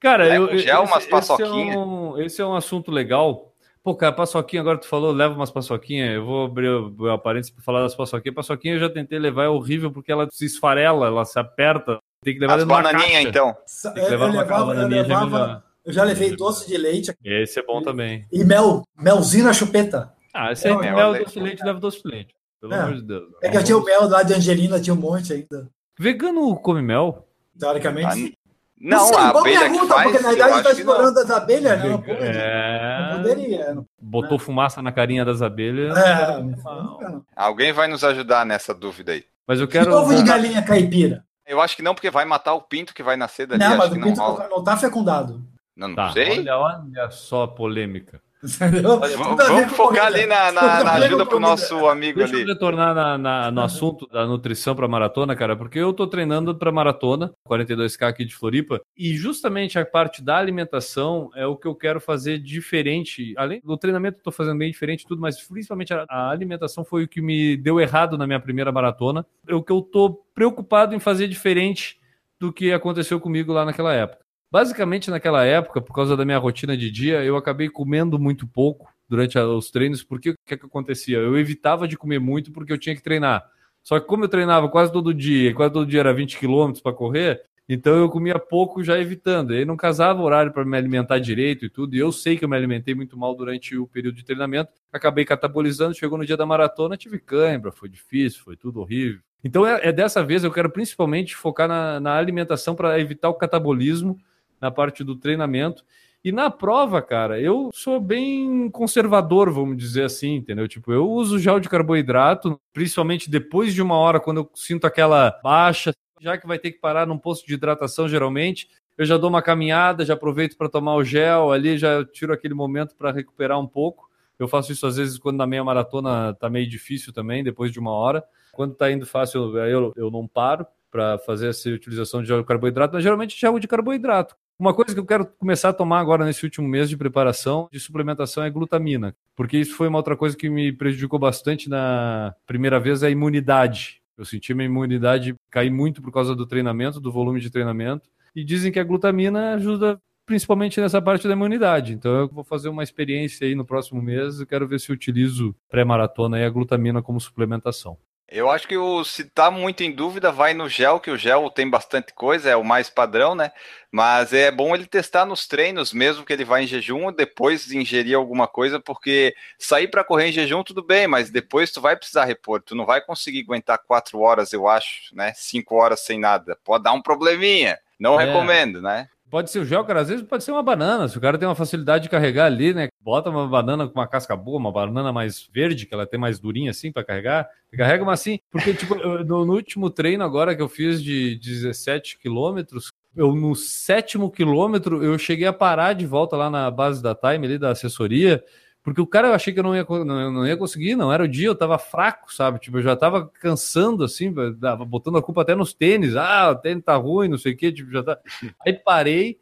Cara, 0.00 0.24
Leva 0.24 0.44
eu, 0.46 0.54
um 0.54 0.58
gel, 0.58 0.82
esse, 0.84 0.92
umas 0.92 0.98
esse 0.98 1.08
é 1.08 1.10
paçoquinhas. 1.10 1.76
um, 1.76 2.18
esse 2.18 2.40
é 2.40 2.44
um 2.46 2.54
assunto 2.54 2.90
legal, 2.90 3.48
Pô, 3.82 3.94
cara, 3.94 4.12
paçoquinha, 4.12 4.60
agora 4.60 4.76
tu 4.76 4.86
falou, 4.86 5.12
leva 5.12 5.34
umas 5.34 5.50
paçoquinhas. 5.50 6.14
Eu 6.16 6.24
vou 6.24 6.44
abrir 6.44 6.68
o, 6.68 7.18
parênteses 7.18 7.50
pra 7.54 7.62
falar 7.64 7.80
das 7.80 7.94
paçoquinhas. 7.94 8.34
Paçoquinha 8.34 8.74
eu 8.74 8.80
já 8.80 8.90
tentei 8.90 9.18
levar, 9.18 9.44
é 9.44 9.48
horrível 9.48 9.90
porque 9.90 10.12
ela 10.12 10.28
se 10.30 10.44
esfarela, 10.44 11.06
ela 11.06 11.24
se 11.24 11.38
aperta. 11.38 11.98
Tem 12.22 12.34
que 12.34 12.40
levar 12.40 12.58
As 12.58 12.64
bananinhas, 12.64 13.24
então. 13.24 13.56
Tem 13.94 14.04
que 14.04 14.10
levar 14.10 14.26
eu 14.26 14.32
uma 14.32 14.42
levava, 14.42 14.60
eu, 14.62 14.66
bananinha 14.76 15.04
já 15.04 15.20
levava-. 15.24 15.64
Eu 15.88 15.92
já 15.92 16.04
levei 16.04 16.36
doce 16.36 16.68
de 16.68 16.76
leite 16.78 17.12
Esse 17.24 17.58
é 17.58 17.62
bom 17.64 17.82
também. 17.82 18.26
e 18.32 18.44
mel, 18.44 18.82
melzinho 18.96 19.44
na 19.44 19.52
chupeta. 19.52 20.12
Ah, 20.32 20.52
esse 20.52 20.66
aí 20.68 20.74
Não, 20.74 20.80
tem 20.80 20.90
é, 20.90 20.94
mel, 20.94 21.12
aí. 21.12 21.24
doce 21.24 21.34
de 21.34 21.40
leite, 21.40 21.64
leva 21.64 21.80
doce 21.80 22.02
de 22.02 22.08
leite. 22.08 22.34
Pelo 22.60 22.74
É. 22.74 22.78
amor 22.78 22.94
de 22.96 23.02
Deus. 23.02 23.24
É 23.42 23.48
que 23.48 23.56
eu 23.56 23.64
tinha 23.64 23.78
o 23.78 23.84
mel 23.84 24.08
lá 24.08 24.22
de 24.22 24.34
Angelina, 24.34 24.80
tinha 24.80 24.94
um 24.94 24.98
monte 24.98 25.32
ainda. 25.32 25.68
Vegano 25.98 26.54
come 26.56 26.82
mel? 26.82 27.26
Teoricamente. 27.58 28.06
Ah, 28.06 28.12
sim. 28.12 28.32
Não, 28.80 29.06
sei, 29.06 29.16
a 29.16 29.32
boa 29.32 29.40
abelha 29.40 29.58
que 29.64 29.70
pergunta, 29.70 29.94
faz, 29.94 30.04
porque 30.12 30.22
na 30.22 30.28
verdade 30.28 30.62
tá 30.62 30.62
não. 30.62 30.78
explorando 30.78 31.18
as 31.18 31.30
abelhas, 31.32 31.84
não, 31.84 32.00
pô, 32.00 32.12
É... 32.12 33.10
não 33.10 33.16
poderia. 33.22 33.74
Não, 33.74 33.84
Botou 34.00 34.38
fumaça 34.38 34.80
na 34.80 34.92
carinha 34.92 35.24
das 35.24 35.42
abelhas. 35.42 35.96
é, 35.96 36.38
Não. 36.38 36.42
não, 36.64 37.00
não. 37.00 37.24
Alguém 37.34 37.72
vai 37.72 37.88
nos 37.88 38.04
ajudar 38.04 38.46
nessa 38.46 38.72
dúvida 38.72 39.10
aí. 39.12 39.24
Mas 39.48 39.58
eu 39.58 39.66
quero. 39.66 39.92
ovo 39.92 40.14
de 40.14 40.22
galinha 40.22 40.62
caipira. 40.62 41.24
Eu 41.44 41.60
acho 41.60 41.74
que 41.74 41.82
não, 41.82 41.92
porque 41.94 42.10
vai 42.10 42.24
matar 42.24 42.54
o 42.54 42.60
pinto 42.60 42.94
que 42.94 43.02
vai 43.02 43.16
nascer 43.16 43.46
dali. 43.48 43.58
Não, 43.60 43.68
acho 43.70 43.78
mas 43.78 43.88
que 43.88 43.94
o 43.96 43.98
não 44.00 44.06
pinto 44.08 44.20
rola. 44.20 44.44
não, 44.48 44.56
não 44.58 44.62
tá 44.64 44.76
fecundado. 44.76 45.42
Não, 45.78 45.88
não 45.88 45.94
Tá, 45.94 46.10
sei. 46.12 46.40
olha, 46.40 46.58
olha 46.58 47.10
só 47.10 47.44
a 47.44 47.48
polêmica. 47.48 48.20
Olha, 48.60 49.16
vamos 49.16 49.36
vamos 49.48 49.72
focar 49.72 50.06
ali 50.06 50.24
na, 50.24 50.52
na- 50.52 50.84
na 50.84 50.92
ajuda 50.92 51.26
pro 51.26 51.40
nosso 51.40 51.88
amigo 51.88 52.18
Deixa 52.20 52.34
eu 52.34 52.40
ali. 52.40 52.48
retornar 52.48 52.94
na- 52.94 53.18
na- 53.18 53.50
no 53.50 53.62
assunto 53.62 54.06
da 54.06 54.24
nutrição 54.26 54.76
para 54.76 54.86
maratona, 54.86 55.34
cara, 55.34 55.56
porque 55.56 55.76
eu 55.80 55.92
tô 55.92 56.06
treinando 56.06 56.54
para 56.54 56.70
maratona, 56.70 57.32
42K 57.44 58.06
aqui 58.06 58.24
de 58.24 58.32
Floripa, 58.34 58.80
e 58.96 59.16
justamente 59.16 59.76
a 59.76 59.84
parte 59.84 60.22
da 60.22 60.36
alimentação 60.36 61.30
é 61.34 61.46
o 61.48 61.56
que 61.56 61.66
eu 61.66 61.74
quero 61.74 62.00
fazer 62.00 62.38
diferente. 62.38 63.34
Além 63.36 63.60
do 63.64 63.76
treinamento, 63.76 64.18
eu 64.18 64.22
tô 64.22 64.30
fazendo 64.30 64.58
bem 64.58 64.70
diferente 64.70 65.04
tudo, 65.04 65.20
mas 65.20 65.40
principalmente 65.42 65.92
a, 65.92 66.04
a 66.08 66.30
alimentação 66.30 66.84
foi 66.84 67.02
o 67.04 67.08
que 67.08 67.20
me 67.20 67.56
deu 67.56 67.80
errado 67.80 68.16
na 68.16 68.24
minha 68.26 68.38
primeira 68.38 68.70
maratona. 68.70 69.26
É 69.48 69.54
o 69.54 69.62
que 69.64 69.72
eu 69.72 69.82
tô 69.82 70.10
preocupado 70.32 70.94
em 70.94 71.00
fazer 71.00 71.26
diferente 71.26 71.98
do 72.38 72.52
que 72.52 72.72
aconteceu 72.72 73.18
comigo 73.18 73.52
lá 73.52 73.64
naquela 73.64 73.92
época. 73.92 74.27
Basicamente, 74.50 75.10
naquela 75.10 75.44
época, 75.44 75.80
por 75.80 75.92
causa 75.92 76.16
da 76.16 76.24
minha 76.24 76.38
rotina 76.38 76.76
de 76.76 76.90
dia, 76.90 77.22
eu 77.22 77.36
acabei 77.36 77.68
comendo 77.68 78.18
muito 78.18 78.46
pouco 78.46 78.90
durante 79.08 79.38
os 79.38 79.70
treinos, 79.70 80.02
porque 80.02 80.30
o 80.30 80.34
que, 80.46 80.56
que 80.56 80.66
acontecia? 80.66 81.18
Eu 81.18 81.38
evitava 81.38 81.86
de 81.86 81.96
comer 81.96 82.18
muito 82.18 82.50
porque 82.50 82.72
eu 82.72 82.78
tinha 82.78 82.96
que 82.96 83.02
treinar. 83.02 83.44
Só 83.82 84.00
que 84.00 84.06
como 84.06 84.24
eu 84.24 84.28
treinava 84.28 84.68
quase 84.68 84.92
todo 84.92 85.14
dia, 85.14 85.54
quase 85.54 85.72
todo 85.72 85.86
dia 85.86 86.00
era 86.00 86.12
20 86.14 86.38
quilômetros 86.38 86.82
para 86.82 86.92
correr, 86.92 87.42
então 87.68 87.94
eu 87.96 88.08
comia 88.08 88.38
pouco 88.38 88.82
já 88.82 88.98
evitando. 88.98 89.54
E 89.54 89.64
não 89.64 89.76
casava 89.76 90.22
horário 90.22 90.52
para 90.52 90.64
me 90.64 90.76
alimentar 90.76 91.18
direito 91.18 91.66
e 91.66 91.70
tudo. 91.70 91.94
E 91.94 91.98
eu 91.98 92.10
sei 92.10 92.36
que 92.36 92.44
eu 92.44 92.48
me 92.48 92.56
alimentei 92.56 92.94
muito 92.94 93.16
mal 93.18 93.34
durante 93.34 93.76
o 93.76 93.86
período 93.86 94.16
de 94.16 94.24
treinamento. 94.24 94.72
Acabei 94.90 95.26
catabolizando, 95.26 95.94
chegou 95.94 96.16
no 96.16 96.24
dia 96.24 96.36
da 96.36 96.46
maratona, 96.46 96.96
tive 96.96 97.18
cãibra, 97.18 97.70
foi 97.70 97.90
difícil, 97.90 98.42
foi 98.42 98.56
tudo 98.56 98.80
horrível. 98.80 99.20
Então 99.44 99.66
é, 99.66 99.88
é 99.88 99.92
dessa 99.92 100.24
vez 100.24 100.42
eu 100.42 100.50
quero 100.50 100.70
principalmente 100.70 101.36
focar 101.36 101.68
na, 101.68 102.00
na 102.00 102.16
alimentação 102.16 102.74
para 102.74 102.98
evitar 102.98 103.28
o 103.28 103.34
catabolismo 103.34 104.18
na 104.60 104.70
parte 104.70 105.02
do 105.04 105.16
treinamento. 105.16 105.84
E 106.24 106.32
na 106.32 106.50
prova, 106.50 107.00
cara, 107.00 107.40
eu 107.40 107.70
sou 107.72 108.00
bem 108.00 108.68
conservador, 108.70 109.50
vamos 109.50 109.76
dizer 109.76 110.04
assim, 110.04 110.34
entendeu? 110.34 110.66
Tipo, 110.66 110.92
eu 110.92 111.08
uso 111.08 111.38
gel 111.38 111.60
de 111.60 111.68
carboidrato, 111.68 112.60
principalmente 112.72 113.30
depois 113.30 113.72
de 113.72 113.80
uma 113.80 113.96
hora, 113.96 114.18
quando 114.18 114.38
eu 114.38 114.50
sinto 114.54 114.86
aquela 114.86 115.38
baixa, 115.42 115.92
já 116.20 116.36
que 116.36 116.46
vai 116.46 116.58
ter 116.58 116.72
que 116.72 116.80
parar 116.80 117.06
num 117.06 117.18
posto 117.18 117.46
de 117.46 117.54
hidratação, 117.54 118.08
geralmente, 118.08 118.68
eu 118.96 119.06
já 119.06 119.16
dou 119.16 119.30
uma 119.30 119.40
caminhada, 119.40 120.04
já 120.04 120.14
aproveito 120.14 120.56
para 120.56 120.68
tomar 120.68 120.96
o 120.96 121.04
gel 121.04 121.52
ali, 121.52 121.78
já 121.78 122.04
tiro 122.04 122.32
aquele 122.32 122.54
momento 122.54 122.96
para 122.96 123.12
recuperar 123.12 123.58
um 123.60 123.66
pouco. 123.66 124.10
Eu 124.38 124.48
faço 124.48 124.72
isso 124.72 124.86
às 124.86 124.96
vezes 124.96 125.18
quando 125.18 125.36
na 125.36 125.46
meia 125.46 125.62
maratona 125.62 126.34
tá 126.34 126.50
meio 126.50 126.68
difícil 126.68 127.12
também, 127.12 127.44
depois 127.44 127.70
de 127.70 127.78
uma 127.78 127.92
hora. 127.92 128.24
Quando 128.52 128.74
tá 128.74 128.90
indo 128.90 129.06
fácil, 129.06 129.56
eu, 129.56 129.92
eu 129.96 130.10
não 130.10 130.26
paro 130.26 130.66
para 130.90 131.16
fazer 131.18 131.48
essa 131.48 131.68
utilização 131.68 132.22
de 132.22 132.28
gel 132.28 132.40
de 132.40 132.46
carboidrato, 132.46 132.94
mas 132.94 133.04
geralmente 133.04 133.38
gel 133.38 133.58
de 133.58 133.68
carboidrato. 133.68 134.36
Uma 134.60 134.74
coisa 134.74 134.92
que 134.92 134.98
eu 134.98 135.06
quero 135.06 135.24
começar 135.24 135.68
a 135.68 135.72
tomar 135.72 136.00
agora 136.00 136.24
nesse 136.24 136.44
último 136.44 136.66
mês 136.66 136.88
de 136.88 136.96
preparação 136.96 137.68
de 137.70 137.78
suplementação 137.78 138.42
é 138.42 138.50
glutamina, 138.50 139.14
porque 139.36 139.56
isso 139.56 139.76
foi 139.76 139.86
uma 139.86 139.98
outra 139.98 140.16
coisa 140.16 140.36
que 140.36 140.50
me 140.50 140.72
prejudicou 140.72 141.16
bastante 141.16 141.68
na 141.68 142.34
primeira 142.44 142.80
vez, 142.80 143.04
é 143.04 143.06
a 143.06 143.10
imunidade. 143.10 144.02
Eu 144.16 144.24
senti 144.24 144.52
minha 144.52 144.66
imunidade 144.66 145.36
cair 145.48 145.70
muito 145.70 146.02
por 146.02 146.10
causa 146.10 146.34
do 146.34 146.44
treinamento, 146.44 146.98
do 146.98 147.12
volume 147.12 147.38
de 147.38 147.50
treinamento, 147.50 148.10
e 148.34 148.42
dizem 148.42 148.72
que 148.72 148.80
a 148.80 148.84
glutamina 148.84 149.54
ajuda 149.54 150.00
principalmente 150.26 150.80
nessa 150.80 151.00
parte 151.00 151.28
da 151.28 151.34
imunidade. 151.34 151.92
Então 151.92 152.12
eu 152.18 152.28
vou 152.28 152.42
fazer 152.42 152.68
uma 152.68 152.82
experiência 152.82 153.46
aí 153.46 153.54
no 153.54 153.64
próximo 153.64 154.02
mês, 154.02 154.40
eu 154.40 154.46
quero 154.46 154.66
ver 154.66 154.80
se 154.80 154.90
utilizo 154.90 155.54
pré-maratona 155.70 156.36
e 156.36 156.44
a 156.44 156.50
glutamina 156.50 157.00
como 157.00 157.20
suplementação. 157.20 157.96
Eu 158.30 158.50
acho 158.50 158.68
que 158.68 158.76
o, 158.76 159.02
se 159.04 159.24
tá 159.24 159.50
muito 159.50 159.82
em 159.82 159.90
dúvida, 159.90 160.30
vai 160.30 160.52
no 160.52 160.68
gel, 160.68 161.00
que 161.00 161.10
o 161.10 161.16
gel 161.16 161.48
tem 161.50 161.68
bastante 161.68 162.12
coisa, 162.12 162.50
é 162.50 162.56
o 162.56 162.62
mais 162.62 162.90
padrão, 162.90 163.34
né? 163.34 163.50
Mas 163.90 164.34
é 164.34 164.50
bom 164.50 164.74
ele 164.74 164.86
testar 164.86 165.24
nos 165.24 165.46
treinos, 165.46 165.94
mesmo 165.94 166.26
que 166.26 166.32
ele 166.34 166.44
vá 166.44 166.60
em 166.60 166.66
jejum, 166.66 167.10
depois 167.10 167.72
ingerir 167.72 168.14
alguma 168.14 168.46
coisa, 168.46 168.78
porque 168.78 169.34
sair 169.58 169.88
para 169.88 170.04
correr 170.04 170.28
em 170.28 170.32
jejum, 170.32 170.62
tudo 170.62 170.82
bem, 170.82 171.06
mas 171.06 171.30
depois 171.30 171.72
tu 171.72 171.80
vai 171.80 171.96
precisar 171.96 172.26
repor. 172.26 172.60
Tu 172.60 172.74
não 172.74 172.84
vai 172.84 173.00
conseguir 173.00 173.40
aguentar 173.40 173.78
quatro 173.78 174.20
horas, 174.20 174.52
eu 174.52 174.68
acho, 174.68 175.14
né? 175.16 175.32
Cinco 175.34 175.76
horas 175.76 176.00
sem 176.00 176.18
nada. 176.20 176.58
Pode 176.62 176.84
dar 176.84 176.92
um 176.92 177.00
probleminha. 177.00 177.78
Não 177.98 178.20
É. 178.20 178.26
recomendo, 178.26 178.82
né? 178.82 179.08
Pode 179.30 179.50
ser 179.50 179.58
o 179.58 179.64
gel, 179.64 179.84
cara, 179.84 180.00
às 180.00 180.08
vezes 180.08 180.24
pode 180.24 180.42
ser 180.42 180.52
uma 180.52 180.62
banana. 180.62 181.06
Se 181.06 181.18
o 181.18 181.20
cara 181.20 181.36
tem 181.36 181.46
uma 181.46 181.54
facilidade 181.54 182.04
de 182.04 182.08
carregar 182.08 182.46
ali, 182.46 182.72
né? 182.72 182.88
Bota 183.00 183.28
uma 183.28 183.46
banana 183.46 183.86
com 183.86 183.98
uma 183.98 184.06
casca 184.06 184.34
boa, 184.34 184.58
uma 184.58 184.72
banana 184.72 185.12
mais 185.12 185.48
verde, 185.52 185.84
que 185.84 185.92
ela 185.92 186.06
tem 186.06 186.18
mais 186.18 186.38
durinha 186.38 186.70
assim 186.70 186.90
para 186.90 187.04
carregar. 187.04 187.48
Carrega 187.76 188.02
uma 188.02 188.14
assim, 188.14 188.38
porque 188.50 188.72
tipo, 188.72 188.94
no, 188.94 189.44
no 189.44 189.54
último 189.54 189.90
treino 189.90 190.24
agora 190.24 190.56
que 190.56 190.62
eu 190.62 190.68
fiz 190.68 191.02
de 191.02 191.36
17 191.36 192.18
quilômetros, 192.18 192.90
eu 193.14 193.34
no 193.34 193.54
sétimo 193.54 194.30
quilômetro 194.30 195.04
eu 195.04 195.18
cheguei 195.18 195.46
a 195.46 195.52
parar 195.52 195.92
de 195.92 196.06
volta 196.06 196.36
lá 196.36 196.48
na 196.48 196.70
base 196.70 197.02
da 197.02 197.14
Time 197.14 197.46
ali 197.46 197.58
da 197.58 197.70
assessoria, 197.70 198.42
porque 198.88 199.00
o 199.00 199.06
cara 199.06 199.28
eu 199.28 199.34
achei 199.34 199.52
que 199.52 199.58
eu 199.58 199.62
não 199.64 199.74
ia, 199.74 199.84
não, 199.88 200.32
não 200.32 200.46
ia 200.46 200.56
conseguir, 200.56 200.96
não 200.96 201.12
era 201.12 201.24
o 201.24 201.28
dia, 201.28 201.46
eu 201.48 201.54
tava 201.54 201.78
fraco, 201.78 202.32
sabe? 202.32 202.58
Tipo, 202.58 202.78
eu 202.78 202.82
já 202.82 202.96
tava 202.96 203.26
cansando 203.40 204.04
assim, 204.04 204.32
dava- 204.56 204.84
botando 204.84 205.18
a 205.18 205.22
culpa 205.22 205.42
até 205.42 205.54
nos 205.54 205.72
tênis. 205.72 206.16
Ah, 206.16 206.50
o 206.50 206.56
tênis 206.56 206.84
tá 206.84 206.96
ruim, 206.96 207.28
não 207.28 207.38
sei 207.38 207.52
o 207.52 207.56
quê, 207.56 207.72
tipo, 207.72 207.90
já 207.90 208.02
tá. 208.02 208.18
Aí 208.64 208.72
parei, 208.72 209.38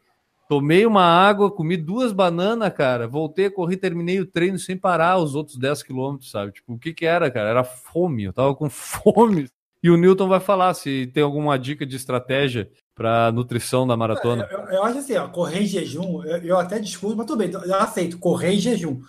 tomei 0.49 0.85
uma 0.85 1.03
água, 1.03 1.51
comi 1.51 1.77
duas 1.77 2.11
bananas, 2.11 2.73
cara, 2.73 3.07
voltei, 3.07 3.49
corri, 3.49 3.77
terminei 3.77 4.19
o 4.19 4.25
treino 4.25 4.57
sem 4.57 4.77
parar 4.77 5.17
os 5.17 5.35
outros 5.35 5.57
10 5.57 5.83
quilômetros, 5.83 6.31
sabe? 6.31 6.51
Tipo, 6.51 6.73
o 6.73 6.79
que 6.79 6.93
que 6.93 7.05
era, 7.05 7.29
cara? 7.29 7.49
Era 7.49 7.63
fome, 7.63 8.23
eu 8.25 8.33
tava 8.33 8.55
com 8.55 8.69
fome. 8.69 9.47
E 9.83 9.89
o 9.89 9.97
Newton 9.97 10.27
vai 10.27 10.39
falar 10.39 10.73
se 10.73 11.07
tem 11.13 11.21
alguma 11.21 11.57
dica 11.57 11.85
de 11.85 11.95
estratégia 11.95 12.69
para 12.95 13.31
nutrição 13.31 13.85
da 13.85 13.95
maratona. 13.95 14.47
Eu, 14.49 14.59
eu 14.69 14.83
acho 14.83 14.97
assim, 14.97 15.15
ó, 15.15 15.27
correr 15.27 15.61
em 15.61 15.67
jejum, 15.67 16.23
eu, 16.23 16.37
eu 16.37 16.57
até 16.57 16.79
discuto, 16.79 17.15
mas 17.15 17.27
tudo 17.27 17.37
bem, 17.37 17.51
eu 17.51 17.75
aceito, 17.75 18.17
correr 18.17 18.53
em 18.53 18.59
jejum. 18.59 18.99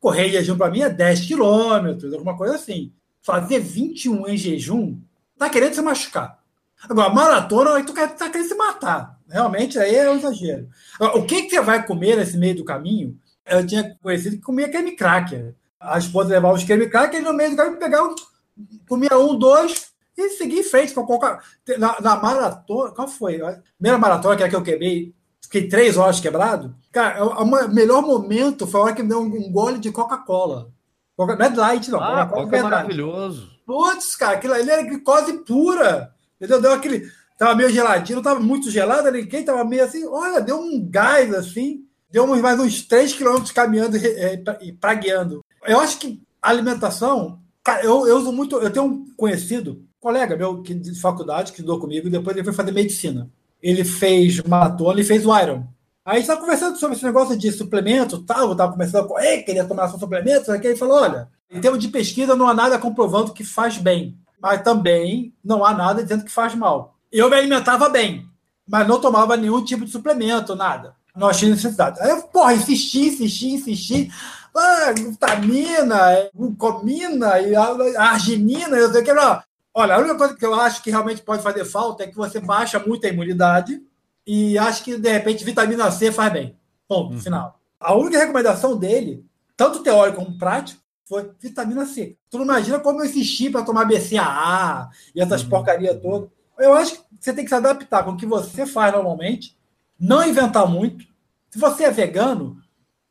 Correr 0.00 0.28
em 0.28 0.32
jejum 0.32 0.56
para 0.56 0.70
mim 0.70 0.80
é 0.80 0.90
10 0.90 1.20
quilômetros, 1.26 2.12
alguma 2.12 2.36
coisa 2.36 2.54
assim. 2.54 2.92
Fazer 3.22 3.58
21 3.58 4.28
em 4.28 4.36
jejum, 4.36 4.98
tá 5.38 5.48
querendo 5.48 5.74
se 5.74 5.82
machucar. 5.82 6.38
Agora, 6.88 7.12
maratona, 7.12 7.74
aí 7.74 7.84
tu 7.84 7.92
tá 7.92 8.30
querendo 8.30 8.48
se 8.48 8.54
matar. 8.54 9.18
Realmente, 9.28 9.78
aí 9.78 9.94
é 9.94 10.10
um 10.10 10.16
exagero. 10.16 10.68
Agora, 10.94 11.18
o 11.18 11.26
que, 11.26 11.42
que 11.42 11.50
você 11.50 11.60
vai 11.60 11.84
comer 11.84 12.16
nesse 12.16 12.36
meio 12.36 12.56
do 12.56 12.64
caminho? 12.64 13.18
Eu 13.44 13.66
tinha 13.66 13.96
conhecido 14.02 14.36
que 14.36 14.42
comia 14.42 14.68
creme 14.68 14.94
cracker. 14.94 15.54
A 15.80 15.98
esposa 15.98 16.30
levava 16.30 16.54
os 16.54 16.64
creme 16.64 16.88
cracker 16.88 17.20
e 17.20 17.24
no 17.24 17.32
meio 17.32 17.50
do 17.50 17.56
caminho 17.56 17.78
pegava, 17.78 18.14
comia 18.88 19.18
um, 19.18 19.36
dois 19.36 19.92
e 20.16 20.30
seguia 20.30 20.60
em 20.60 20.64
frente. 20.64 20.94
com 20.94 21.06
Coca... 21.06 21.40
Na, 21.78 22.00
na 22.00 22.16
maratona, 22.16 22.92
qual 22.92 23.08
foi? 23.08 23.40
A 23.40 23.60
primeira 23.76 23.98
maratona, 23.98 24.36
que 24.36 24.42
é 24.44 24.48
que 24.48 24.56
eu 24.56 24.62
quebrei, 24.62 25.14
fiquei 25.46 25.68
três 25.68 25.96
horas 25.96 26.20
quebrado. 26.20 26.74
Cara, 26.92 27.24
o 27.24 27.42
o 27.42 27.68
melhor 27.68 28.02
momento 28.02 28.66
foi 28.66 28.80
a 28.80 28.84
hora 28.84 28.94
que 28.94 29.02
me 29.02 29.08
deu 29.08 29.20
um, 29.20 29.50
gole 29.50 29.78
de 29.78 29.90
Coca-Cola. 29.90 30.70
Coca, 31.16 31.34
não 31.34 31.46
é 31.46 31.48
Light, 31.48 31.90
não. 31.90 32.00
Ah, 32.00 32.26
Coca-Cola 32.26 32.44
Coca 32.44 32.56
é 32.56 32.62
maravilhoso. 32.62 33.50
Putz, 33.64 34.14
cara, 34.14 34.36
aquilo 34.36 34.54
ali 34.54 34.70
era 34.70 34.82
glicose 34.82 35.32
pura. 35.44 36.12
Entendeu? 36.36 36.60
Deu 36.60 36.72
aquele. 36.72 37.10
Tava 37.38 37.54
meio 37.54 37.70
geladinho, 37.70 38.16
não 38.16 38.22
tava 38.22 38.40
muito 38.40 38.70
gelado, 38.70 39.10
ninguém 39.10 39.44
tava 39.44 39.64
meio 39.64 39.84
assim. 39.84 40.06
Olha, 40.06 40.40
deu 40.40 40.58
um 40.58 40.86
gás 40.88 41.32
assim. 41.34 41.84
Deu 42.10 42.26
mais 42.26 42.58
uns 42.60 42.82
3 42.82 43.12
quilômetros 43.14 43.52
caminhando 43.52 43.96
e, 43.96 44.42
e, 44.62 44.72
pragueando. 44.72 45.44
Eu 45.66 45.80
acho 45.80 45.98
que 45.98 46.22
alimentação. 46.40 47.40
Cara, 47.62 47.84
eu, 47.84 48.06
eu 48.06 48.16
uso 48.16 48.32
muito. 48.32 48.56
Eu 48.56 48.70
tenho 48.70 48.86
um 48.86 49.06
conhecido, 49.16 49.84
colega 50.00 50.36
meu 50.36 50.62
que, 50.62 50.72
de 50.72 50.98
faculdade, 51.00 51.52
que 51.52 51.58
estudou 51.58 51.80
comigo, 51.80 52.06
e 52.06 52.10
depois 52.10 52.36
ele 52.36 52.44
foi 52.44 52.54
fazer 52.54 52.72
medicina. 52.72 53.28
Ele 53.62 53.84
fez 53.84 54.42
maratona 54.42 55.00
e 55.00 55.04
fez 55.04 55.24
o 55.24 55.38
Iron. 55.38 55.64
Aí 56.04 56.18
a 56.18 56.20
gente 56.20 56.40
conversando 56.40 56.78
sobre 56.78 56.94
esse 56.94 57.04
negócio 57.04 57.36
de 57.36 57.50
suplemento 57.50 58.22
tal, 58.22 58.46
eu 58.46 58.52
estava 58.52 58.70
começando 58.70 59.04
a 59.04 59.08
correr, 59.08 59.42
queria 59.42 59.64
tomar 59.64 59.88
só 59.88 59.98
suplemento, 59.98 60.52
aí 60.52 60.60
ele 60.62 60.76
falou: 60.76 61.02
olha, 61.02 61.28
em 61.50 61.60
termos 61.60 61.80
de 61.80 61.88
pesquisa, 61.88 62.36
não 62.36 62.48
há 62.48 62.54
nada 62.54 62.78
comprovando 62.78 63.32
que 63.32 63.42
faz 63.42 63.76
bem, 63.76 64.16
mas 64.40 64.62
também 64.62 65.34
não 65.44 65.64
há 65.64 65.74
nada 65.74 66.02
dizendo 66.02 66.24
que 66.24 66.30
faz 66.30 66.54
mal. 66.54 66.94
Eu 67.10 67.28
me 67.28 67.36
alimentava 67.36 67.88
bem, 67.88 68.24
mas 68.68 68.86
não 68.86 69.00
tomava 69.00 69.36
nenhum 69.36 69.64
tipo 69.64 69.84
de 69.84 69.90
suplemento, 69.90 70.54
nada. 70.54 70.94
Não 71.16 71.28
achei 71.28 71.48
necessidade. 71.48 71.98
Aí 72.00 72.10
eu, 72.10 72.22
porra, 72.24 72.54
insisti, 72.54 73.08
insisti, 73.08 73.48
insisti. 73.48 74.10
ah, 74.54 74.92
vitamina, 74.92 76.12
é, 76.12 76.30
glucomina, 76.34 77.32
arginina, 77.96 78.76
eu 78.76 78.92
sei 78.92 79.02
que 79.02 79.12
não. 79.12 79.40
Olha, 79.78 79.94
a 79.94 79.98
única 79.98 80.14
coisa 80.14 80.34
que 80.34 80.46
eu 80.46 80.54
acho 80.54 80.82
que 80.82 80.90
realmente 80.90 81.20
pode 81.20 81.42
fazer 81.42 81.66
falta 81.66 82.02
é 82.02 82.06
que 82.06 82.16
você 82.16 82.40
baixa 82.40 82.78
muito 82.78 83.06
a 83.06 83.10
imunidade 83.10 83.82
e 84.26 84.56
acho 84.56 84.82
que, 84.82 84.96
de 84.96 85.12
repente, 85.12 85.44
vitamina 85.44 85.90
C 85.90 86.10
faz 86.10 86.32
bem. 86.32 86.56
Ponto, 86.88 87.12
uhum. 87.12 87.20
final. 87.20 87.60
A 87.78 87.94
única 87.94 88.18
recomendação 88.18 88.74
dele, 88.74 89.22
tanto 89.54 89.82
teórico 89.82 90.24
como 90.24 90.38
prático, 90.38 90.80
foi 91.04 91.30
vitamina 91.38 91.84
C. 91.84 92.16
Tu 92.30 92.38
não 92.38 92.46
imagina 92.46 92.80
como 92.80 93.02
eu 93.02 93.04
insisti 93.04 93.50
para 93.50 93.64
tomar 93.64 93.84
BCAA 93.84 94.88
e 95.14 95.20
essas 95.20 95.42
uhum. 95.42 95.50
porcarias 95.50 96.00
todas. 96.00 96.30
Eu 96.58 96.72
acho 96.72 96.94
que 96.94 97.00
você 97.20 97.34
tem 97.34 97.44
que 97.44 97.50
se 97.50 97.54
adaptar 97.54 98.02
com 98.02 98.12
o 98.12 98.16
que 98.16 98.24
você 98.24 98.64
faz 98.64 98.94
normalmente, 98.94 99.58
não 100.00 100.26
inventar 100.26 100.66
muito. 100.66 101.04
Se 101.50 101.58
você 101.58 101.84
é 101.84 101.90
vegano, 101.90 102.56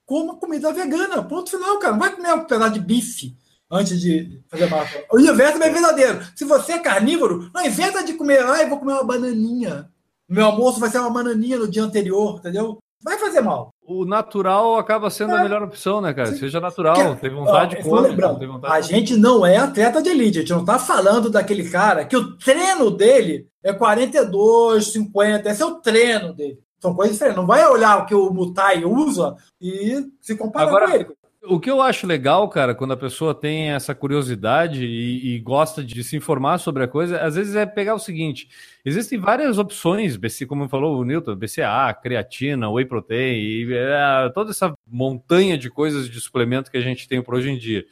coma 0.04 0.36
comida 0.36 0.74
vegana. 0.74 1.22
Ponto 1.22 1.52
final, 1.52 1.78
cara. 1.78 1.94
Não 1.94 2.00
vai 2.00 2.16
comer 2.16 2.34
um 2.34 2.46
pedaço 2.46 2.74
de 2.74 2.80
bife 2.80 3.38
antes 3.70 4.00
de 4.00 4.42
fazer 4.50 4.70
maratona. 4.70 5.04
O 5.12 5.20
inverso 5.20 5.62
é 5.62 5.70
verdadeiro. 5.70 6.20
Se 6.36 6.46
você 6.46 6.74
é 6.74 6.80
carnívoro, 6.80 7.50
não 7.54 7.66
inventa 7.66 8.04
de 8.04 8.14
comer, 8.14 8.44
ah, 8.44 8.62
eu 8.62 8.70
vou 8.70 8.80
comer 8.80 8.94
uma 8.94 9.04
bananinha. 9.04 9.90
Meu 10.28 10.46
almoço 10.46 10.80
vai 10.80 10.90
ser 10.90 11.00
uma 11.00 11.12
bananinha 11.12 11.58
no 11.58 11.68
dia 11.68 11.84
anterior, 11.84 12.38
entendeu? 12.40 12.80
Vai 13.04 13.20
fazer 13.20 13.42
mal. 13.42 13.70
O 13.84 14.04
natural 14.04 14.78
acaba 14.80 15.12
sendo 15.12 15.36
é. 15.36 15.38
a 15.38 15.44
melhor 15.44 15.62
opção, 15.62 16.02
né, 16.02 16.12
cara? 16.12 16.32
Sim. 16.32 16.40
Seja 16.40 16.60
natural, 16.60 16.96
Porque, 16.96 17.22
tem 17.22 17.30
vontade, 17.30 17.78
ó, 17.80 17.84
come, 17.84 18.08
lembrando, 18.08 18.40
tem 18.40 18.48
vontade. 18.48 18.74
A 18.74 18.82
gente 18.82 19.16
não 19.16 19.46
é 19.46 19.58
atleta 19.58 20.02
de 20.02 20.10
elite, 20.10 20.40
a 20.40 20.42
gente 20.42 20.54
não 20.54 20.62
está 20.62 20.80
falando 20.80 21.30
daquele 21.30 21.70
cara 21.70 22.04
que 22.04 22.18
o 22.18 22.36
treino 22.38 22.90
dele 22.90 23.48
é 23.64 23.72
42, 23.72 24.92
50, 24.92 25.50
esse 25.50 25.62
é 25.62 25.66
o 25.66 25.76
treino 25.76 26.34
dele. 26.34 26.60
São 26.80 26.96
coisas 26.96 27.16
diferentes. 27.16 27.40
Não 27.40 27.48
vai 27.48 27.68
olhar 27.68 28.02
o 28.02 28.06
que 28.06 28.16
o 28.16 28.32
Mutai 28.32 28.84
usa 28.86 29.36
e 29.62 30.06
se 30.22 30.36
comparar 30.36 30.68
Agora, 30.68 30.88
com 30.88 30.96
ele. 30.96 31.08
O 31.48 31.60
que 31.60 31.70
eu 31.70 31.82
acho 31.82 32.08
legal, 32.08 32.48
cara, 32.50 32.74
quando 32.74 32.94
a 32.94 32.98
pessoa 32.98 33.34
tem 33.34 33.72
essa 33.72 33.94
curiosidade 33.96 34.86
e, 34.86 35.36
e, 35.36 35.40
gosta 35.40 35.84
de 35.84 36.04
se 36.04 36.16
informar 36.16 36.58
sobre 36.58 36.84
a 36.84 36.88
coisa, 36.88 37.20
às 37.20 37.36
vezes 37.36 37.56
é 37.56 37.66
pegar 37.66 37.96
o 37.96 38.00
seguinte: 38.00 38.50
existem 38.84 39.20
várias 39.20 39.58
opções, 39.58 40.18
como 40.48 40.68
falou 40.68 41.00
o 41.00 41.04
Newton, 41.04 41.36
BCA, 41.36 41.94
creatina, 42.02 42.70
whey 42.70 42.86
protein, 42.86 43.38
e, 43.38 43.74
é, 43.74 44.30
toda 44.34 44.52
essa 44.52 44.74
montanha 44.88 45.58
de 45.58 45.70
coisas 45.70 46.10
de 46.10 46.20
suplemento 46.20 46.72
que 46.72 46.78
a 46.78 46.82
gente 46.82 47.08
tem 47.08 47.22
por 47.22 47.36
hoje 47.36 47.50
em 47.50 47.58
dia. 47.58 47.86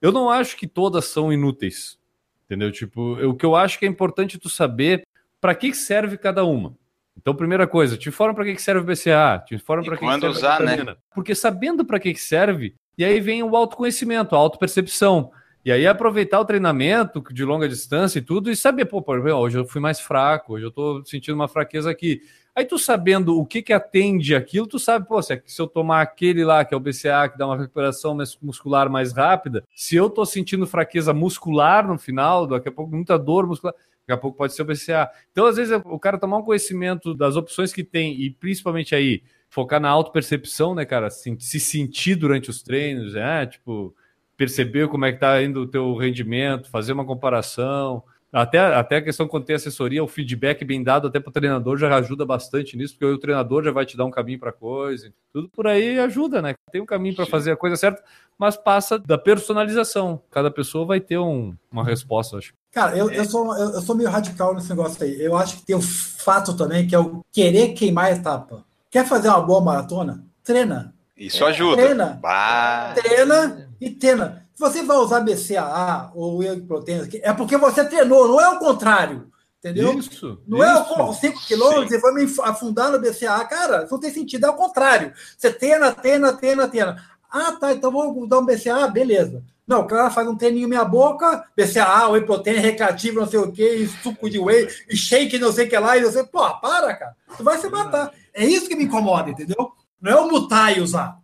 Eu 0.00 0.12
não 0.12 0.28
acho 0.30 0.56
que 0.56 0.66
todas 0.66 1.06
são 1.06 1.32
inúteis, 1.32 1.98
entendeu? 2.44 2.70
Tipo, 2.70 3.14
o 3.24 3.34
que 3.34 3.44
eu 3.44 3.56
acho 3.56 3.78
que 3.78 3.86
é 3.86 3.88
importante 3.88 4.38
tu 4.38 4.48
saber 4.48 5.06
para 5.40 5.54
que 5.54 5.74
serve 5.74 6.16
cada 6.16 6.44
uma. 6.44 6.76
Então, 7.16 7.34
primeira 7.34 7.66
coisa, 7.66 7.96
te 7.96 8.08
informa 8.08 8.34
para 8.34 8.44
que 8.44 8.60
serve 8.60 8.80
o 8.80 8.84
BCA, 8.84 9.42
te 9.46 9.54
informa 9.54 9.82
para 9.82 9.96
que 9.96 10.04
serve 10.04 10.26
usar, 10.26 10.60
a 10.60 10.64
né? 10.64 10.96
Porque 11.14 11.34
sabendo 11.34 11.84
para 11.84 11.98
que 11.98 12.14
serve, 12.14 12.74
e 12.96 13.04
aí 13.04 13.20
vem 13.20 13.42
o 13.42 13.56
autoconhecimento, 13.56 14.34
a 14.34 14.38
autopercepção. 14.38 15.30
E 15.64 15.72
aí 15.72 15.84
aproveitar 15.84 16.38
o 16.38 16.44
treinamento 16.44 17.22
de 17.32 17.44
longa 17.44 17.68
distância 17.68 18.20
e 18.20 18.22
tudo 18.22 18.50
e 18.50 18.56
saber, 18.56 18.84
pô, 18.84 19.04
hoje 19.08 19.58
eu 19.58 19.66
fui 19.66 19.80
mais 19.80 19.98
fraco, 19.98 20.54
hoje 20.54 20.64
eu 20.64 20.70
tô 20.70 21.04
sentindo 21.04 21.34
uma 21.34 21.48
fraqueza 21.48 21.90
aqui. 21.90 22.20
Aí 22.54 22.64
tu 22.64 22.78
sabendo 22.78 23.38
o 23.38 23.44
que 23.44 23.60
que 23.60 23.72
atende 23.72 24.34
aquilo, 24.34 24.66
tu 24.66 24.78
sabe, 24.78 25.06
pô, 25.06 25.20
se 25.20 25.42
eu 25.58 25.66
tomar 25.66 26.00
aquele 26.00 26.44
lá, 26.44 26.64
que 26.64 26.72
é 26.72 26.76
o 26.76 26.80
BCA, 26.80 27.28
que 27.28 27.36
dá 27.36 27.46
uma 27.46 27.58
recuperação 27.58 28.16
muscular 28.40 28.88
mais 28.88 29.12
rápida, 29.12 29.62
se 29.74 29.94
eu 29.96 30.08
tô 30.08 30.24
sentindo 30.24 30.66
fraqueza 30.66 31.12
muscular 31.12 31.86
no 31.86 31.98
final, 31.98 32.46
daqui 32.46 32.68
a 32.68 32.72
pouco 32.72 32.94
muita 32.94 33.18
dor 33.18 33.46
muscular, 33.46 33.74
daqui 34.06 34.18
a 34.18 34.22
pouco 34.22 34.38
pode 34.38 34.54
ser 34.54 34.62
o 34.62 34.64
BCA. 34.64 35.10
Então, 35.32 35.46
às 35.46 35.56
vezes, 35.56 35.78
o 35.84 35.98
cara 35.98 36.16
tomar 36.16 36.38
um 36.38 36.42
conhecimento 36.42 37.12
das 37.12 37.36
opções 37.36 37.72
que 37.72 37.84
tem 37.84 38.18
e 38.22 38.30
principalmente 38.30 38.94
aí 38.94 39.22
focar 39.56 39.80
na 39.80 39.88
autopercepção, 39.88 40.74
né, 40.74 40.84
cara? 40.84 41.08
Se, 41.08 41.34
se 41.40 41.58
sentir 41.58 42.14
durante 42.14 42.50
os 42.50 42.62
treinos, 42.62 43.14
né? 43.14 43.46
Tipo, 43.46 43.96
perceber 44.36 44.86
como 44.88 45.06
é 45.06 45.12
que 45.12 45.18
tá 45.18 45.42
indo 45.42 45.62
o 45.62 45.66
teu 45.66 45.96
rendimento, 45.96 46.68
fazer 46.68 46.92
uma 46.92 47.06
comparação. 47.06 48.02
Até, 48.30 48.58
até 48.58 48.96
a 48.96 49.02
questão 49.02 49.26
quando 49.26 49.46
tem 49.46 49.56
assessoria, 49.56 50.04
o 50.04 50.08
feedback 50.08 50.62
bem 50.62 50.82
dado 50.82 51.08
até 51.08 51.18
para 51.18 51.30
o 51.30 51.32
treinador 51.32 51.78
já 51.78 51.96
ajuda 51.96 52.26
bastante 52.26 52.76
nisso, 52.76 52.98
porque 52.98 53.14
o 53.14 53.18
treinador 53.18 53.64
já 53.64 53.70
vai 53.70 53.86
te 53.86 53.96
dar 53.96 54.04
um 54.04 54.10
caminho 54.10 54.38
para 54.38 54.52
coisa. 54.52 55.10
Tudo 55.32 55.48
por 55.48 55.66
aí 55.66 55.98
ajuda, 56.00 56.42
né? 56.42 56.54
Tem 56.70 56.82
um 56.82 56.86
caminho 56.86 57.16
para 57.16 57.24
fazer 57.24 57.52
a 57.52 57.56
coisa 57.56 57.76
certa, 57.76 58.04
mas 58.38 58.58
passa 58.58 58.98
da 58.98 59.16
personalização. 59.16 60.20
Cada 60.30 60.50
pessoa 60.50 60.84
vai 60.84 61.00
ter 61.00 61.16
um, 61.16 61.54
uma 61.72 61.82
resposta, 61.82 62.36
acho. 62.36 62.52
Cara, 62.72 62.94
eu, 62.94 63.10
eu, 63.10 63.24
sou, 63.24 63.56
eu, 63.56 63.70
eu 63.70 63.80
sou 63.80 63.96
meio 63.96 64.10
radical 64.10 64.54
nesse 64.54 64.68
negócio 64.68 65.02
aí. 65.02 65.18
Eu 65.18 65.34
acho 65.34 65.56
que 65.56 65.64
tem 65.64 65.74
o 65.76 65.80
fato 65.80 66.54
também 66.54 66.86
que 66.86 66.94
é 66.94 66.98
o 66.98 67.24
querer 67.32 67.72
queimar 67.72 68.06
a 68.06 68.12
etapa. 68.12 68.66
Quer 68.96 69.04
fazer 69.06 69.28
uma 69.28 69.42
boa 69.42 69.60
maratona? 69.60 70.24
Treina. 70.42 70.94
Isso 71.14 71.44
ajuda. 71.44 71.82
Treina. 71.82 72.18
Bah. 72.18 72.94
Treina 72.94 73.68
e 73.78 73.90
treina. 73.90 74.48
Se 74.54 74.60
você 74.60 74.82
vai 74.82 74.96
usar 74.96 75.20
BCAA 75.20 76.12
ou 76.14 76.38
whey 76.38 76.62
proteína, 76.62 77.06
é 77.20 77.30
porque 77.34 77.58
você 77.58 77.84
treinou, 77.84 78.26
não 78.26 78.40
é 78.40 78.48
o 78.48 78.58
contrário. 78.58 79.30
Entendeu? 79.58 79.98
Isso. 79.98 80.40
Não 80.48 80.64
é 80.64 80.68
isso. 80.68 80.78
é 80.78 80.80
eu 80.80 80.84
corro 80.86 81.12
5 81.12 81.46
quilômetros 81.46 81.92
e 81.92 81.98
vou 81.98 82.14
me 82.14 82.26
afundar 82.44 82.90
no 82.90 82.98
BCAA. 82.98 83.44
Cara, 83.44 83.86
não 83.90 84.00
tem 84.00 84.10
sentido. 84.10 84.46
É 84.46 84.48
o 84.48 84.54
contrário. 84.54 85.12
Você 85.36 85.52
treina, 85.52 85.92
treina, 85.92 86.32
treina, 86.32 86.66
treina. 86.66 87.04
Ah, 87.36 87.52
tá, 87.52 87.72
então 87.74 87.90
vou 87.90 88.26
dar 88.26 88.38
um 88.38 88.46
BCAA, 88.46 88.88
beleza. 88.88 89.44
Não, 89.66 89.80
o 89.80 89.86
cara 89.86 90.10
faz 90.10 90.26
um 90.26 90.36
treininho 90.36 90.68
meia 90.68 90.86
boca, 90.86 91.44
BCAA, 91.54 92.08
whey 92.08 92.24
proteína, 92.24 92.60
recreativo, 92.60 93.20
não 93.20 93.26
sei 93.26 93.40
o 93.40 93.52
que, 93.52 93.86
suco 94.02 94.30
de 94.30 94.38
whey, 94.38 94.66
e 94.88 94.96
shake, 94.96 95.38
não 95.38 95.52
sei 95.52 95.66
o 95.66 95.68
que 95.68 95.78
lá, 95.78 95.98
e 95.98 96.02
você, 96.02 96.24
pô, 96.24 96.48
para, 96.60 96.94
cara. 96.94 97.14
Tu 97.36 97.44
vai 97.44 97.58
se 97.58 97.68
matar. 97.68 98.10
É 98.32 98.46
isso 98.46 98.68
que 98.68 98.74
me 98.74 98.84
incomoda, 98.84 99.28
entendeu? 99.28 99.72
Não 100.00 100.12
é 100.12 100.16
o 100.18 100.30
mutar 100.30 100.74
e 100.74 100.80
usar. 100.80 101.18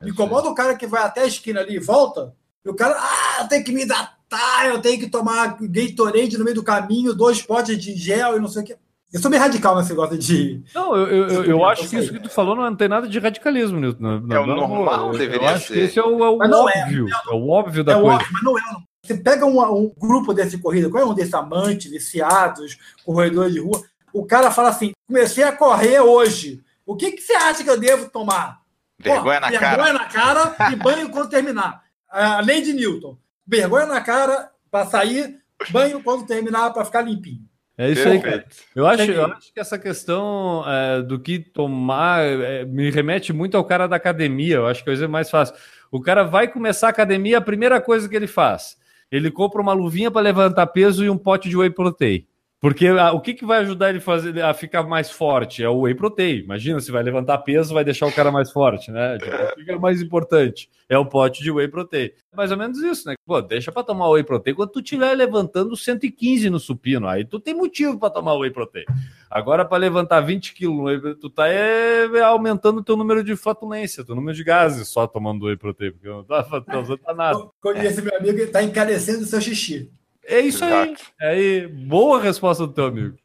Me 0.00 0.10
incomoda 0.10 0.48
o 0.48 0.54
cara 0.54 0.74
que 0.74 0.86
vai 0.86 1.02
até 1.02 1.22
a 1.22 1.26
esquina 1.26 1.60
ali 1.60 1.76
e 1.76 1.80
volta, 1.80 2.34
e 2.64 2.70
o 2.70 2.74
cara, 2.74 2.96
ah, 2.98 3.44
tem 3.44 3.62
que 3.62 3.72
me 3.72 3.84
datar, 3.84 4.66
eu 4.66 4.80
tenho 4.80 4.98
que 4.98 5.10
tomar 5.10 5.58
Gatorade 5.60 6.38
no 6.38 6.44
meio 6.44 6.54
do 6.54 6.62
caminho, 6.62 7.14
dois 7.14 7.42
potes 7.42 7.76
de 7.76 7.94
gel 7.94 8.36
e 8.36 8.40
não 8.40 8.48
sei 8.48 8.62
o 8.62 8.64
que. 8.64 8.76
Eu 9.12 9.20
sou 9.20 9.30
meio 9.30 9.42
radical 9.42 9.76
nesse 9.76 9.90
negócio 9.90 10.18
de. 10.18 10.62
Não, 10.74 10.94
eu, 10.94 11.06
eu, 11.06 11.28
eu, 11.28 11.44
eu 11.44 11.64
acho 11.64 11.88
que 11.88 11.96
isso 11.96 12.12
que 12.12 12.20
tu 12.20 12.28
falou 12.28 12.54
não 12.54 12.76
tem 12.76 12.88
nada 12.88 13.08
de 13.08 13.18
radicalismo, 13.18 13.80
Nilton. 13.80 14.20
Não, 14.20 14.36
é 14.36 14.40
o 14.40 14.46
normal, 14.46 15.12
eu, 15.12 15.18
deveria 15.18 15.48
eu 15.48 15.54
acho 15.54 15.68
ser. 15.68 15.74
Que 15.74 15.80
esse 15.80 15.98
é 15.98 16.02
o, 16.02 16.22
é 16.22 16.28
o 16.28 16.42
é, 16.42 16.54
óbvio. 16.54 17.06
É, 17.08 17.32
é, 17.32 17.34
o 17.34 17.48
óbvio 17.48 17.84
da 17.84 17.92
é 17.92 17.94
coisa. 17.94 18.16
Óbvio, 18.16 18.32
mas 18.32 18.42
não 18.42 18.58
é. 18.58 18.62
Você 19.02 19.16
pega 19.16 19.46
um, 19.46 19.62
um 19.62 19.90
grupo 19.96 20.34
desse 20.34 20.58
corrida, 20.58 20.90
qual 20.90 21.02
é 21.02 21.06
um 21.06 21.14
desses 21.14 21.32
amantes, 21.32 21.90
viciados, 21.90 22.76
corredores 23.02 23.54
de 23.54 23.60
rua, 23.60 23.82
o 24.12 24.26
cara 24.26 24.50
fala 24.50 24.68
assim: 24.68 24.92
comecei 25.06 25.44
a 25.44 25.52
correr 25.52 26.00
hoje. 26.00 26.62
O 26.84 26.94
que, 26.94 27.12
que 27.12 27.22
você 27.22 27.32
acha 27.32 27.64
que 27.64 27.70
eu 27.70 27.80
devo 27.80 28.10
tomar? 28.10 28.60
Vergonha 28.98 29.40
Pô, 29.40 29.46
na 29.46 29.50
vergonha 29.50 29.60
cara. 29.60 29.82
Vergonha 29.82 29.92
na 29.92 30.04
cara 30.06 30.72
e 30.72 30.76
banho 30.76 31.10
quando 31.10 31.30
terminar. 31.30 31.82
A 32.10 32.40
lei 32.40 32.60
de 32.60 32.74
Newton. 32.74 33.16
Vergonha 33.46 33.86
na 33.86 34.00
cara 34.02 34.50
para 34.70 34.86
sair, 34.86 35.38
banho 35.70 36.02
quando 36.02 36.26
terminar 36.26 36.70
para 36.72 36.84
ficar 36.84 37.00
limpinho. 37.00 37.48
É 37.78 37.88
isso 37.90 38.02
Perfeito. 38.02 38.26
aí, 38.26 38.32
cara. 38.32 38.46
Eu 38.74 38.86
acho, 38.88 39.10
eu 39.12 39.24
acho 39.26 39.54
que 39.54 39.60
essa 39.60 39.78
questão 39.78 40.64
é, 40.66 41.00
do 41.00 41.16
que 41.16 41.38
tomar 41.38 42.24
é, 42.24 42.64
me 42.64 42.90
remete 42.90 43.32
muito 43.32 43.56
ao 43.56 43.64
cara 43.64 43.86
da 43.86 43.94
academia. 43.94 44.56
Eu 44.56 44.66
acho 44.66 44.82
que 44.82 44.90
é 44.90 44.92
a 44.92 44.96
coisa 44.96 45.08
mais 45.08 45.30
fácil. 45.30 45.54
O 45.90 46.00
cara 46.00 46.24
vai 46.24 46.48
começar 46.48 46.88
a 46.88 46.90
academia, 46.90 47.38
a 47.38 47.40
primeira 47.40 47.80
coisa 47.80 48.08
que 48.08 48.16
ele 48.16 48.26
faz, 48.26 48.76
ele 49.10 49.30
compra 49.30 49.62
uma 49.62 49.72
luvinha 49.72 50.10
para 50.10 50.20
levantar 50.20 50.66
peso 50.66 51.04
e 51.04 51.08
um 51.08 51.16
pote 51.16 51.48
de 51.48 51.56
whey 51.56 51.70
protein. 51.70 52.26
Porque 52.60 52.88
a, 52.88 53.12
o 53.12 53.20
que, 53.20 53.34
que 53.34 53.46
vai 53.46 53.60
ajudar 53.60 53.90
ele 53.90 54.00
fazer, 54.00 54.42
a 54.42 54.52
ficar 54.52 54.82
mais 54.82 55.08
forte? 55.10 55.62
É 55.62 55.68
o 55.68 55.82
whey 55.82 55.94
protein. 55.94 56.40
Imagina, 56.40 56.80
se 56.80 56.90
vai 56.90 57.04
levantar 57.04 57.38
peso, 57.38 57.72
vai 57.72 57.84
deixar 57.84 58.06
o 58.06 58.12
cara 58.12 58.32
mais 58.32 58.50
forte, 58.50 58.90
né? 58.90 59.16
Tipo, 59.18 59.60
o 59.60 59.64
que 59.64 59.70
é 59.70 59.78
mais 59.78 60.02
importante? 60.02 60.68
É 60.88 60.98
o 60.98 61.06
pote 61.06 61.40
de 61.40 61.52
whey 61.52 61.68
protein. 61.68 62.10
Mais 62.34 62.50
ou 62.50 62.56
menos 62.56 62.78
isso, 62.80 63.08
né? 63.08 63.14
Pô, 63.24 63.40
deixa 63.40 63.70
para 63.70 63.84
tomar 63.84 64.10
whey 64.10 64.24
protein 64.24 64.54
quando 64.54 64.72
tu 64.72 64.80
estiver 64.80 65.14
levantando 65.14 65.76
115 65.76 66.50
no 66.50 66.58
supino. 66.58 67.06
Aí 67.06 67.24
tu 67.24 67.38
tem 67.38 67.54
motivo 67.54 67.96
para 67.96 68.10
tomar 68.10 68.34
whey 68.34 68.50
protein. 68.50 68.86
Agora, 69.30 69.64
para 69.64 69.78
levantar 69.78 70.20
20 70.20 70.52
quilos, 70.52 71.16
tu 71.20 71.30
tá 71.30 71.46
é, 71.46 72.08
aumentando 72.24 72.78
o 72.78 72.84
teu 72.84 72.96
número 72.96 73.22
de 73.22 73.36
flatulência, 73.36 74.04
teu 74.04 74.16
número 74.16 74.36
de 74.36 74.42
gases 74.42 74.88
só 74.88 75.06
tomando 75.06 75.46
whey 75.46 75.56
protein, 75.56 75.92
porque 75.92 76.08
não 76.08 76.24
tá, 76.24 76.42
tá 76.42 77.14
nada. 77.14 77.38
Conhece 77.60 78.02
meu 78.02 78.16
amigo, 78.16 78.36
ele 78.36 78.50
tá 78.50 78.64
encarecendo 78.64 79.22
o 79.22 79.26
seu 79.26 79.40
xixi. 79.40 79.92
É 80.28 80.40
isso 80.40 80.62
aí. 80.62 80.94
É 81.18 81.28
aí. 81.30 81.66
Boa 81.66 82.20
resposta 82.20 82.66
do 82.66 82.72
teu 82.72 82.84
amigo. 82.84 83.16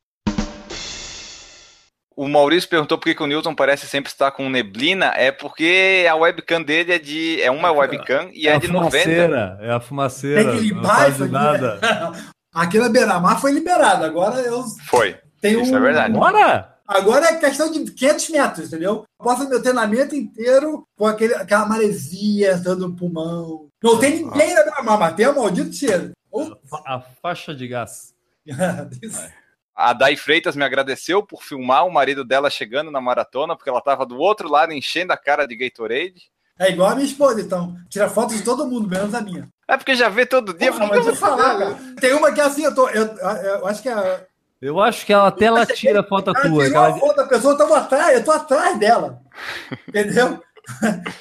O 2.15 2.29
Maurício 2.29 2.69
perguntou 2.69 2.97
por 2.97 3.05
que, 3.05 3.15
que, 3.15 3.23
o 3.23 3.27
Newton 3.27 3.53
parece 3.53 3.87
sempre 3.87 4.09
estar 4.09 4.31
com 4.31 4.49
neblina. 4.49 5.07
É 5.15 5.31
porque 5.31 6.05
a 6.09 6.15
webcam 6.15 6.61
dele 6.61 6.93
é 6.93 6.99
de. 6.99 7.41
É 7.41 7.51
uma 7.51 7.71
webcam 7.71 8.29
e 8.31 8.47
é, 8.47 8.53
é 8.53 8.59
de 8.59 8.67
fumaceira, 8.67 9.27
90. 9.27 9.65
É 9.65 9.71
a 9.71 9.79
fumaceira. 9.81 10.43
Tem 10.43 10.51
que 10.53 10.65
limpar 10.67 11.09
isso 11.09 11.27
nada. 11.27 11.79
Aqui 12.53 12.77
na 12.77 12.87
Beira-Mar 12.87 13.41
foi 13.41 13.51
liberado. 13.51 14.05
Agora 14.05 14.39
eu. 14.39 14.63
Foi. 14.85 15.17
Tenho 15.41 15.61
isso 15.61 15.73
é 15.73 15.77
um... 15.77 15.79
é 15.79 15.81
verdade. 15.81 16.13
Bora! 16.13 16.69
Agora 16.87 17.25
é 17.25 17.35
questão 17.35 17.71
de 17.71 17.91
500 17.91 18.29
metros, 18.29 18.67
entendeu? 18.67 19.05
Eu 19.19 19.25
posso 19.25 19.49
meu 19.49 19.61
treinamento 19.61 20.15
inteiro 20.15 20.85
com 20.95 21.07
aquele, 21.07 21.33
aquela 21.33 21.65
maresia 21.65 22.53
entrando 22.53 22.87
no 22.87 22.95
pulmão. 22.95 23.67
Não 23.81 23.97
tem 23.97 24.17
ninguém 24.17 24.53
na 24.53 24.63
Beira-Mar, 24.63 24.99
mas 24.99 25.15
tem 25.15 25.27
o 25.27 25.35
maldito 25.35 25.73
cheiro. 25.73 26.11
A 26.85 26.99
faixa 27.21 27.53
de 27.53 27.67
gás. 27.67 28.13
A 29.75 29.91
Dai 29.91 30.15
Freitas 30.15 30.55
me 30.55 30.63
agradeceu 30.63 31.23
por 31.23 31.41
filmar 31.43 31.85
o 31.87 31.91
marido 31.91 32.23
dela 32.23 32.49
chegando 32.49 32.91
na 32.91 33.01
maratona, 33.01 33.55
porque 33.55 33.69
ela 33.69 33.79
estava 33.79 34.05
do 34.05 34.17
outro 34.19 34.47
lado 34.47 34.71
enchendo 34.71 35.11
a 35.11 35.17
cara 35.17 35.47
de 35.47 35.55
Gatorade. 35.55 36.31
É 36.59 36.69
igual 36.69 36.91
a 36.91 36.95
minha 36.95 37.07
esposa, 37.07 37.41
então. 37.41 37.75
Tira 37.89 38.07
foto 38.07 38.35
de 38.35 38.43
todo 38.43 38.67
mundo, 38.67 38.87
menos 38.87 39.15
a 39.15 39.21
minha. 39.21 39.49
É 39.67 39.75
porque 39.75 39.95
já 39.95 40.09
vê 40.09 40.25
todo 40.27 40.53
dia. 40.53 40.71
Porra, 40.71 40.85
por 40.87 40.91
que 40.91 40.97
mas 40.97 41.07
eu 41.07 41.13
vou 41.15 41.19
falar, 41.19 41.57
cara. 41.57 41.77
Tem 41.99 42.13
uma 42.13 42.31
que 42.31 42.39
é 42.39 42.43
assim, 42.43 42.63
eu 42.63 42.75
tô. 42.75 42.87
Eu, 42.89 43.05
eu 43.17 43.65
acho 43.67 43.81
que 43.81 43.89
a. 43.89 44.23
Eu 44.61 44.79
acho 44.79 45.05
que 45.05 45.11
ela 45.11 45.27
até 45.27 45.45
ela 45.45 45.65
tira 45.65 46.01
a 46.01 46.03
foto 46.03 46.29
Ela 46.29 46.41
tua. 46.41 46.65
tirou 46.65 46.83
a 46.83 46.87
ela- 46.89 46.97
foto 46.99 47.15
da 47.15 47.27
pessoa, 47.27 47.53
eu 47.53 47.57
tava 47.57 47.77
atrás, 47.79 48.17
eu 48.17 48.23
tô 48.23 48.31
atrás 48.31 48.79
dela. 48.79 49.19
Entendeu? 49.89 50.41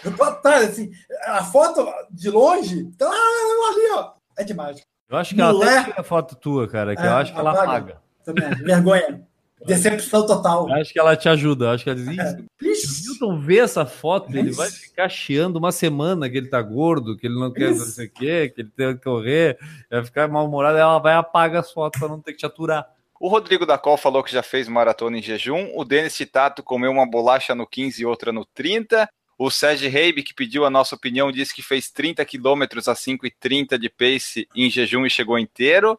Eu 0.04 0.14
tô 0.16 0.24
atrás, 0.24 0.68
assim. 0.70 0.90
A 1.24 1.42
foto 1.42 1.90
de 2.10 2.28
longe, 2.30 2.84
tá 2.98 3.08
lá, 3.08 3.14
ali, 3.14 3.90
ó. 3.92 4.12
É 4.38 4.44
demais. 4.44 4.84
Eu 5.12 5.18
acho 5.18 5.34
que 5.34 5.40
ela 5.40 5.52
Mulher- 5.52 5.78
até 5.78 5.84
tira 5.90 6.00
a 6.00 6.04
foto 6.04 6.34
tua, 6.34 6.66
cara, 6.66 6.96
que 6.96 7.02
É, 7.02 7.06
eu 7.06 7.12
acho 7.12 7.32
que 7.32 7.38
ela 7.38 7.50
apaga. 7.50 7.70
apaga. 7.72 8.02
Também. 8.24 8.48
Vergonha. 8.64 9.22
Decepção 9.64 10.26
total. 10.26 10.68
Eu 10.68 10.74
acho 10.74 10.92
que 10.92 10.98
ela 10.98 11.14
te 11.14 11.28
ajuda. 11.28 11.66
Eu 11.66 11.70
acho 11.70 11.84
que 11.84 11.90
ela 11.90 11.98
diz, 11.98 12.08
"Ih, 12.08 12.74
se 12.74 13.10
o. 13.10 13.12
Milton 13.12 13.40
vê 13.40 13.58
essa 13.58 13.86
foto, 13.86 14.28
ele 14.36 14.48
Isso. 14.50 14.56
vai 14.56 14.68
ficar 14.68 15.08
chiando 15.08 15.56
uma 15.56 15.70
semana 15.70 16.28
que 16.28 16.36
ele 16.36 16.48
tá 16.48 16.60
gordo, 16.60 17.16
que 17.16 17.28
ele 17.28 17.38
não 17.38 17.52
quer 17.52 17.70
Isso. 17.70 17.80
não 17.80 17.86
sei 17.86 18.06
o 18.06 18.10
quê, 18.10 18.52
que 18.52 18.60
ele 18.62 18.70
tem 18.76 18.96
que 18.96 19.04
correr, 19.04 19.56
vai 19.88 20.02
ficar 20.04 20.26
mal-humorado, 20.28 20.78
ela 20.78 20.98
vai 20.98 21.14
apagar 21.14 21.60
as 21.60 21.70
fotos 21.70 22.00
pra 22.00 22.08
não 22.08 22.20
ter 22.20 22.32
que 22.32 22.38
te 22.38 22.46
aturar. 22.46 22.88
O 23.20 23.28
Rodrigo 23.28 23.64
da 23.64 23.78
Col 23.78 23.96
falou 23.96 24.24
que 24.24 24.32
já 24.32 24.42
fez 24.42 24.66
maratona 24.66 25.16
em 25.16 25.22
jejum. 25.22 25.70
O 25.76 25.84
Denis 25.84 26.16
Titato 26.16 26.60
comeu 26.60 26.90
uma 26.90 27.08
bolacha 27.08 27.54
no 27.54 27.64
15 27.64 28.02
e 28.02 28.06
outra 28.06 28.32
no 28.32 28.44
30. 28.44 29.08
O 29.44 29.50
Sérgio 29.50 29.90
Reibe, 29.90 30.22
que 30.22 30.32
pediu 30.34 30.64
a 30.64 30.70
nossa 30.70 30.94
opinião, 30.94 31.32
disse 31.32 31.54
que 31.54 31.62
fez 31.62 31.90
30 31.90 32.24
quilômetros 32.24 32.86
a 32.86 32.94
5,30 32.94 33.76
de 33.78 33.88
pace 33.88 34.46
em 34.54 34.70
jejum 34.70 35.04
e 35.04 35.10
chegou 35.10 35.38
inteiro. 35.38 35.98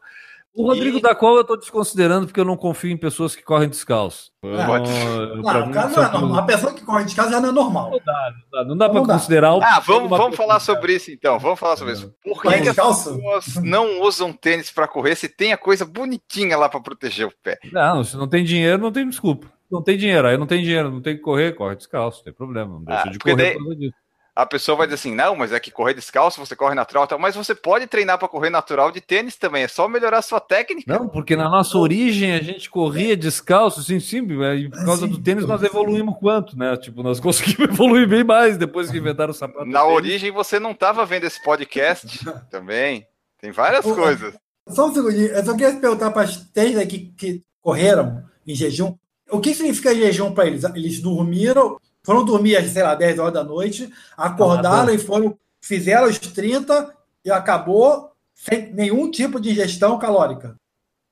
O 0.56 0.68
Rodrigo 0.68 0.98
E- 0.98 1.02
da 1.02 1.16
qual 1.16 1.36
eu 1.36 1.42
tô 1.42 1.56
desconsiderando 1.56 2.26
porque 2.26 2.38
eu 2.38 2.44
não 2.44 2.56
confio 2.56 2.88
em 2.90 2.96
pessoas 2.96 3.34
que 3.34 3.42
correm 3.42 3.68
descalço. 3.68 4.30
Ah, 4.40 4.46
não- 4.46 5.42
Não, 5.42 5.66
mim, 5.66 5.72
não 5.74 5.90
são 5.90 6.04
é 6.04 6.12
normal. 6.12 6.38
A 6.38 6.42
pessoa 6.44 6.72
que 6.72 6.82
corre 6.84 7.04
de 7.04 7.14
casa 7.16 7.32
já 7.32 7.40
não 7.40 7.48
é 7.48 7.52
normal. 7.52 7.90
Não 7.90 7.98
dá, 8.04 8.32
não 8.64 8.76
dá 8.76 8.88
Não 8.88 9.02
dá. 9.04 9.14
considerar 9.14 9.52
o. 9.54 9.60
Ah, 9.60 9.80
vamos, 9.80 10.08
vamos 10.08 10.36
falar 10.36 10.60
sobre 10.60 10.94
isso 10.94 11.10
então. 11.10 11.38
Vamos 11.40 11.58
falar 11.58 11.76
sobre 11.76 11.92
isso. 11.94 12.14
Por 12.22 12.40
que, 12.40 12.48
que 12.48 12.54
as 12.54 12.62
descalço? 12.62 13.16
pessoas 13.16 13.56
não 13.64 14.00
usam 14.02 14.32
tênis 14.32 14.70
para 14.70 14.86
correr 14.86 15.16
se 15.16 15.28
tem 15.28 15.52
a 15.52 15.58
coisa 15.58 15.84
bonitinha 15.84 16.56
lá 16.56 16.68
para 16.68 16.78
proteger 16.80 17.26
o 17.26 17.32
pé? 17.42 17.58
Não, 17.72 18.04
se 18.04 18.16
não 18.16 18.28
tem 18.28 18.44
dinheiro, 18.44 18.78
não 18.80 18.92
tem 18.92 19.08
desculpa. 19.08 19.52
Não 19.70 19.82
tem 19.82 19.96
dinheiro, 19.96 20.26
aí 20.28 20.36
não 20.36 20.46
tem 20.46 20.62
dinheiro, 20.62 20.90
não 20.90 21.00
tem 21.00 21.16
que 21.16 21.22
correr, 21.22 21.52
corre 21.54 21.76
descalço, 21.76 22.18
não 22.18 22.24
tem 22.24 22.32
problema. 22.32 22.74
Não 22.74 22.84
deixa 22.84 23.08
Ah, 23.08 23.10
de 23.10 23.18
correr 23.18 23.36
daí- 23.36 23.52
por 23.54 23.58
causa 23.64 23.76
disso. 23.76 23.94
A 24.36 24.44
pessoa 24.44 24.76
vai 24.76 24.88
dizer 24.88 24.96
assim: 24.96 25.14
não, 25.14 25.36
mas 25.36 25.52
é 25.52 25.60
que 25.60 25.70
correr 25.70 25.94
descalço, 25.94 26.44
você 26.44 26.56
corre 26.56 26.74
natural, 26.74 27.04
e 27.04 27.06
tal. 27.06 27.18
mas 27.20 27.36
você 27.36 27.54
pode 27.54 27.86
treinar 27.86 28.18
para 28.18 28.26
correr 28.26 28.50
natural 28.50 28.90
de 28.90 29.00
tênis 29.00 29.36
também. 29.36 29.62
É 29.62 29.68
só 29.68 29.86
melhorar 29.88 30.18
a 30.18 30.22
sua 30.22 30.40
técnica. 30.40 30.92
Não, 30.92 31.08
porque 31.08 31.36
na 31.36 31.48
nossa 31.48 31.78
origem 31.78 32.32
a 32.34 32.42
gente 32.42 32.68
corria 32.68 33.16
descalço, 33.16 33.80
sim, 33.84 34.00
sim, 34.00 34.26
e 34.56 34.68
por 34.68 34.84
causa 34.84 35.06
Sim. 35.06 35.12
do 35.12 35.22
tênis 35.22 35.46
nós 35.46 35.62
evoluímos 35.62 36.16
quanto, 36.18 36.58
né? 36.58 36.76
Tipo, 36.76 37.04
nós 37.04 37.20
conseguimos 37.20 37.70
evoluir 37.70 38.08
bem 38.08 38.24
mais 38.24 38.56
depois 38.58 38.90
que 38.90 38.98
inventaram 38.98 39.30
o 39.30 39.34
sapato. 39.34 39.66
Na 39.66 39.84
origem 39.84 40.32
você 40.32 40.58
não 40.58 40.72
estava 40.72 41.06
vendo 41.06 41.24
esse 41.24 41.40
podcast 41.44 42.18
também. 42.50 43.06
Tem 43.40 43.52
várias 43.52 43.84
coisas. 43.84 44.34
Só 44.66 44.88
um 44.88 44.92
segundinho. 44.94 45.28
Eu 45.28 45.44
só 45.44 45.52
queria 45.52 45.78
perguntar 45.78 46.10
para 46.10 46.22
as 46.22 46.38
três 46.50 46.76
aqui 46.76 47.12
que 47.16 47.40
correram 47.62 48.24
em 48.44 48.54
jejum. 48.56 48.96
O 49.30 49.40
que 49.40 49.54
significa 49.54 49.94
jejum 49.94 50.32
para 50.32 50.46
eles? 50.46 50.64
Eles 50.64 51.00
dormiram, 51.00 51.78
foram 52.02 52.24
dormir 52.24 52.56
às, 52.56 52.70
sei 52.70 52.82
lá, 52.82 52.94
10 52.94 53.18
horas 53.18 53.32
da 53.34 53.44
noite, 53.44 53.90
acordaram 54.16 54.92
e 54.94 54.98
foram, 54.98 55.36
fizeram 55.60 56.06
os 56.08 56.18
30 56.18 56.94
e 57.24 57.30
acabou 57.30 58.10
sem 58.34 58.72
nenhum 58.72 59.10
tipo 59.10 59.40
de 59.40 59.50
ingestão 59.50 59.98
calórica. 59.98 60.56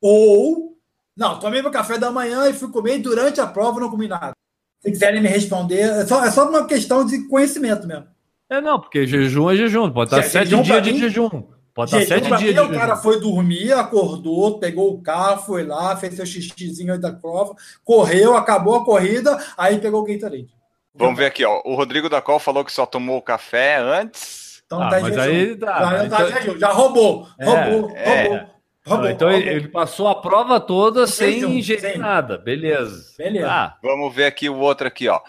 Ou, 0.01 0.77
não, 1.17 1.39
tomei 1.39 1.63
meu 1.63 1.71
café 1.71 1.97
da 1.99 2.11
manhã 2.11 2.49
e 2.49 2.53
fui 2.53 2.69
comer 2.71 2.97
e 2.99 3.03
durante 3.03 3.41
a 3.41 3.47
prova 3.47 3.81
não 3.81 3.91
comi 3.91 4.09
nada. 4.09 4.33
Se 4.81 4.91
quiserem 4.91 5.23
me 5.23 5.29
responder, 5.29 5.79
é 5.81 6.07
só, 6.07 6.25
é 6.25 6.31
só 6.31 6.49
uma 6.49 6.67
questão 6.67 7.07
de 7.07 7.27
conhecimento 7.29 7.87
mesmo. 7.87 8.07
É, 8.51 8.61
não, 8.61 8.81
porque 8.81 9.07
jejum 9.07 9.49
é 9.51 9.57
jejum, 9.57 9.91
pode 9.91 10.09
estar 10.09 10.23
Je- 10.23 10.29
sete 10.31 10.51
jejum 10.51 10.63
pra 10.65 10.81
dias 10.81 10.85
de 10.85 10.93
mim- 10.93 10.99
jejum. 10.99 11.45
Pode 11.75 11.91
Gente, 11.91 12.07
sete 12.07 12.27
dias 12.29 12.41
mim, 12.43 12.53
de 12.53 12.61
o 12.61 12.71
cara 12.79 12.97
foi 12.97 13.19
dormir, 13.19 13.73
acordou, 13.73 14.59
pegou 14.59 14.93
o 14.93 15.01
carro, 15.03 15.43
foi 15.43 15.65
lá, 15.65 15.97
fez 15.97 16.15
seu 16.17 16.27
xixizinho 16.27 16.93
aí 16.93 16.99
da 16.99 17.11
prova, 17.13 17.55
correu, 17.83 18.37
acabou 18.37 18.77
a 18.77 18.85
corrida, 18.85 19.43
aí 19.57 19.79
pegou 19.79 20.03
o 20.03 20.05
Gatorade. 20.05 20.49
Vamos 20.95 21.17
ver 21.17 21.25
aqui, 21.27 21.43
ó. 21.47 21.63
O 21.65 21.75
Rodrigo 21.75 22.11
da 22.11 22.21
Col 22.21 22.39
falou 22.39 22.63
que 22.65 22.71
só 22.73 22.85
tomou 22.85 23.17
o 23.17 23.23
café 23.23 23.79
antes. 23.79 24.63
Então 24.67 24.83
Ah, 24.83 24.91
tá 24.91 25.01
mas 25.01 25.15
jejum. 25.15 25.21
aí 25.23 25.57
tá, 25.57 25.67
já, 25.67 25.81
mas 25.91 26.11
tá 26.11 26.23
então- 26.29 26.43
jejum, 26.43 26.59
já 26.59 26.69
roubou, 26.69 27.27
É, 27.39 27.45
roubou, 27.47 27.91
é. 27.97 28.23
roubou, 28.23 28.47
roubou. 28.87 29.09
então 29.11 29.31
roubou. 29.31 29.47
ele, 29.49 29.69
passou 29.69 30.09
a 30.09 30.21
prova 30.21 30.61
toda 30.61 31.07
sem 31.07 31.35
Jejum, 31.41 31.49
ingerir 31.53 31.81
sem. 31.81 31.99
nada, 31.99 32.37
beleza. 32.37 33.15
Beleza. 33.17 33.51
Ah, 33.51 33.77
Vamos 33.83 34.15
ver 34.15 34.27
aqui 34.27 34.51
o 34.51 34.59
outro 34.59 34.87
aqui, 34.87 35.09
ó. 35.09 35.21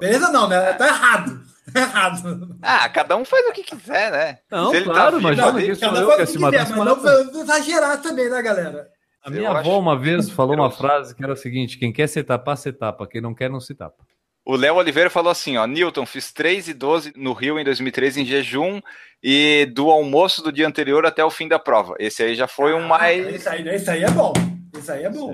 Beleza 0.00 0.30
não, 0.30 0.48
né? 0.48 0.72
Tá 0.72 0.86
errado. 0.86 1.40
Tá 1.72 1.80
errado. 1.80 2.56
Ah, 2.60 2.88
cada 2.88 3.16
um 3.16 3.24
faz 3.24 3.46
o 3.46 3.52
que 3.52 3.62
quiser, 3.62 4.10
né? 4.12 4.38
Não, 4.50 4.70
Se 4.70 4.76
ele 4.76 4.86
tá 4.86 4.92
claro, 4.92 5.16
que 5.16 5.22
sou 5.22 5.36
Cada 5.36 5.50
eu 5.50 5.56
que 5.56 6.16
que 6.16 6.26
se 6.26 6.38
quiser, 6.38 6.66
se 6.66 6.72
mas 6.72 6.86
não 6.86 7.40
exagerar 7.42 8.00
também, 8.00 8.28
né, 8.28 8.42
galera? 8.42 8.88
A 9.24 9.28
Eu 9.28 9.32
minha 9.34 9.50
acho 9.50 9.60
avó 9.60 9.78
uma 9.78 9.98
vez 9.98 10.30
falou 10.30 10.56
uma 10.56 10.70
frase 10.70 11.14
que 11.14 11.22
era 11.22 11.32
a 11.34 11.36
seguinte: 11.36 11.78
quem 11.78 11.92
quer 11.92 12.08
se 12.08 12.22
tapar, 12.22 12.56
se 12.56 12.72
tapa, 12.72 13.06
quem 13.06 13.20
não 13.20 13.34
quer, 13.34 13.48
não 13.48 13.60
se 13.60 13.74
tapa. 13.74 14.04
O 14.44 14.56
Léo 14.56 14.74
Oliveira 14.74 15.08
falou 15.08 15.30
assim, 15.30 15.56
ó, 15.56 15.66
Newton, 15.66 16.04
fiz 16.04 16.32
3 16.32 16.68
e 16.68 16.74
12 16.74 17.12
no 17.14 17.32
Rio 17.32 17.60
em 17.60 17.64
2013 17.64 18.22
em 18.22 18.26
jejum 18.26 18.80
e 19.22 19.66
do 19.72 19.88
almoço 19.88 20.42
do 20.42 20.50
dia 20.50 20.66
anterior 20.66 21.06
até 21.06 21.24
o 21.24 21.30
fim 21.30 21.46
da 21.46 21.60
prova. 21.60 21.94
Esse 22.00 22.24
aí 22.24 22.34
já 22.34 22.48
foi 22.48 22.74
um 22.74 22.82
mais... 22.82 23.36
Isso 23.36 23.48
aí, 23.48 23.76
isso 23.76 23.88
aí 23.88 24.02
é 24.02 24.10
bom. 24.10 24.32
Isso 24.76 24.90
aí 24.90 25.04
é 25.04 25.10
bom. 25.10 25.32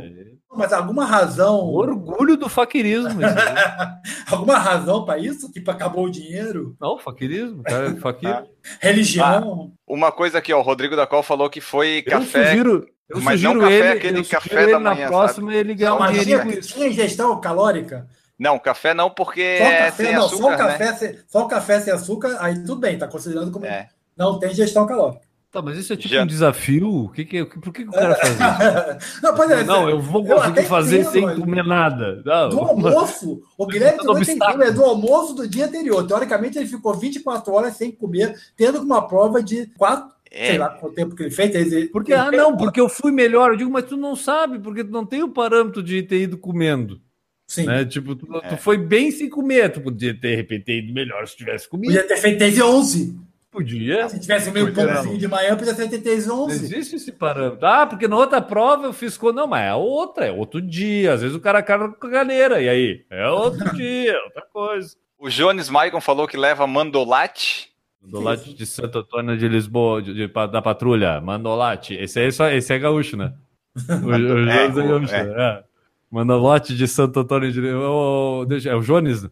Mas 0.55 0.73
alguma 0.73 1.05
razão, 1.05 1.61
Orgulho 1.67 2.37
do 2.37 2.49
faquirismo. 2.49 3.21
alguma 4.31 4.59
razão 4.59 5.05
para 5.05 5.19
isso? 5.19 5.51
Tipo, 5.53 5.71
acabou 5.71 6.07
o 6.07 6.11
dinheiro? 6.11 6.75
Não, 6.81 6.99
faquirismo, 6.99 7.63
cara, 7.63 7.95
faquir. 8.01 8.45
Religião? 8.81 9.73
Uma 9.87 10.11
coisa 10.11 10.39
aqui, 10.39 10.53
ó, 10.53 10.59
o 10.59 10.63
Rodrigo 10.63 10.97
da 10.97 11.07
Col 11.07 11.23
falou 11.23 11.51
que 11.51 11.61
foi 11.61 12.03
Eu 12.07 12.11
café... 12.11 12.47
sugiro, 12.51 12.89
eu 13.09 13.21
mas 13.21 13.43
não 13.43 13.53
sugiro 13.53 13.61
café, 13.61 13.75
ele, 13.79 13.89
aquele 13.99 14.19
eu 14.19 14.25
sugiro 14.25 14.41
café 14.43 14.63
ele 14.63 14.73
da 14.73 14.81
na 14.81 14.95
manhã, 14.95 15.07
próxima 15.09 15.55
ele 15.55 15.75
ganhar 15.75 15.95
um 15.95 15.99
Mas 15.99 16.21
dinheirinho 16.21 16.61
tinha, 16.61 16.89
ingestão 16.89 17.41
calórica? 17.41 18.09
Não, 18.39 18.59
café 18.59 18.95
não, 18.95 19.11
porque 19.11 19.59
Só 19.59 19.65
o 19.65 19.67
é 19.67 19.79
café, 19.87 20.05
sem 20.05 20.15
não, 20.15 20.25
açúcar, 20.27 20.39
só 20.41 20.47
o 20.47 20.51
né? 20.51 20.57
café, 20.57 20.93
sem, 20.95 21.19
só 21.27 21.45
o 21.45 21.49
café 21.49 21.81
sem 21.81 21.93
açúcar, 21.93 22.37
aí 22.41 22.55
tudo 22.61 22.77
bem, 22.77 22.97
tá 22.99 23.07
considerando 23.09 23.51
como 23.51 23.67
É. 23.67 23.89
não 24.17 24.39
tem 24.39 24.51
ingestão 24.51 24.87
calórica. 24.87 25.28
Tá, 25.51 25.63
mas 25.63 25.79
isso 25.79 25.93
é 25.95 25.97
tipo 25.97 26.13
Já- 26.13 26.23
um 26.25 26.27
desafio? 26.27 26.89
O 27.05 27.09
que 27.09 27.25
que, 27.25 27.43
por 27.47 27.73
que, 27.73 27.83
que 27.85 27.89
o 27.89 27.93
cara 27.93 28.15
faz 28.17 28.33
isso? 28.35 29.21
não, 29.23 29.35
pois 29.35 29.51
é, 29.51 29.65
Não, 29.65 29.89
eu 29.89 29.99
vou 29.99 30.23
eu 30.27 30.35
conseguir 30.37 30.61
até 30.61 30.63
fazer 30.65 31.01
entendo, 31.01 31.11
sem 31.13 31.41
comer 31.41 31.65
nada. 31.65 32.23
Não, 32.25 32.49
Do 32.51 32.59
almoço, 32.61 33.41
o 33.57 33.65
Guilherme 33.67 34.05
não 34.05 34.21
entendeu, 34.21 34.63
é 34.63 34.71
do 34.71 34.85
almoço 34.85 35.35
do 35.35 35.49
dia 35.49 35.65
anterior. 35.67 36.07
Teoricamente, 36.07 36.59
ele 36.59 36.67
ficou 36.67 36.93
24 36.95 37.51
horas 37.53 37.77
sem 37.77 37.91
comer, 37.91 38.35
tendo 38.57 38.79
uma 38.83 39.09
prova 39.09 39.43
de 39.43 39.67
4, 39.79 40.15
É. 40.31 40.49
sei 40.49 40.59
lá 40.59 40.69
quanto 40.69 40.95
tempo 40.95 41.15
que 41.17 41.23
ele 41.23 41.31
fez. 41.31 41.55
Ele, 41.55 41.87
Porque, 41.89 42.13
ah, 42.13 42.31
não, 42.31 42.55
porque 42.55 42.79
eu 42.81 42.89
fui 42.89 43.11
melhor. 43.11 43.53
Eu 43.53 43.57
digo, 43.57 43.71
mas 43.71 43.85
tu 43.87 43.97
não 43.97 44.15
sabe, 44.15 44.59
porque 44.59 44.85
tu 44.85 44.91
não 44.91 45.07
tem 45.07 45.23
o 45.23 45.31
parâmetro 45.31 45.83
de 45.83 46.03
ter 46.03 46.21
ido 46.25 46.37
comendo. 46.37 47.01
Sim. 47.47 47.65
Né? 47.65 47.87
Tipo, 47.87 48.15
tu, 48.15 48.27
É. 48.37 48.49
tu 48.49 48.59
foi 48.59 48.77
bem 48.77 49.11
sem 49.11 49.31
comer. 49.31 49.73
Tu 49.73 49.81
podia 49.81 50.13
ter, 50.13 50.29
de 50.29 50.37
repente, 50.37 50.65
ter 50.67 50.79
ido 50.85 50.93
melhor 50.93 51.27
se 51.27 51.35
tivesse 51.39 51.67
comido. 51.67 51.87
Podia 51.95 52.07
ter 52.07 52.19
feito 52.19 52.39
tese 52.39 52.63
11. 52.63 53.19
Podia. 53.51 54.09
Se 54.11 54.21
tivesse 54.21 54.51
meio 54.51 54.73
pãozinho 54.75 55.17
de 55.19 55.27
manhã, 55.27 55.57
podia 55.57 55.75
tese 55.75 56.29
Não 56.29 56.45
11. 56.45 56.65
existe 56.65 56.97
esse 56.97 57.11
parâmetro. 57.13 57.67
Ah, 57.67 57.87
porque 57.87 58.07
na 58.07 58.17
outra 58.17 58.43
prova 58.43 58.85
eu 58.87 58.93
fiz 58.93 59.17
com. 59.17 59.33
Não, 59.33 59.47
mas 59.47 59.65
é 59.67 59.75
outra, 59.75 60.27
é 60.27 60.33
outro 60.33 60.61
dia. 60.61 61.15
Às 61.15 61.23
vezes 61.23 61.35
o 61.35 61.41
cara 61.41 61.63
carga 61.63 61.89
com 61.89 61.95
caganeira. 61.95 62.61
E 62.61 62.69
aí? 62.69 63.05
É 63.11 63.27
outro 63.29 63.65
dia, 63.75 64.15
outra 64.27 64.43
coisa. 64.53 64.95
O 65.19 65.29
Jones 65.31 65.71
Maicon 65.71 66.01
falou 66.01 66.29
que 66.29 66.37
leva 66.37 66.67
mandolate. 66.67 67.69
Mandolate 68.03 68.55
de 68.55 68.65
Santo 68.67 68.99
Antônio 68.99 69.37
de 69.37 69.49
Lisboa, 69.49 70.01
de- 70.03 70.15
de- 70.15 70.29
da 70.29 70.63
patrulha. 70.63 71.21
Mandolate. 71.21 71.95
Esse, 71.95 72.21
aí 72.21 72.27
é 72.27 72.31
só, 72.31 72.49
esse 72.51 72.73
é 72.73 72.79
gaúcho, 72.79 73.17
né? 73.17 73.33
O, 73.77 74.07
o 74.07 74.13
Jones 74.47 74.77
é, 74.77 74.87
gaúcho. 74.87 75.15
é. 75.15 75.21
É. 75.21 75.65
Mandolate 76.11 76.77
de 76.77 76.87
Santo 76.87 77.19
Antônio 77.21 77.51
de 77.51 77.61
Lisboa. 77.61 78.47
deixa- 78.47 78.71
É 78.71 78.75
o 78.77 78.81
Jones? 78.81 79.27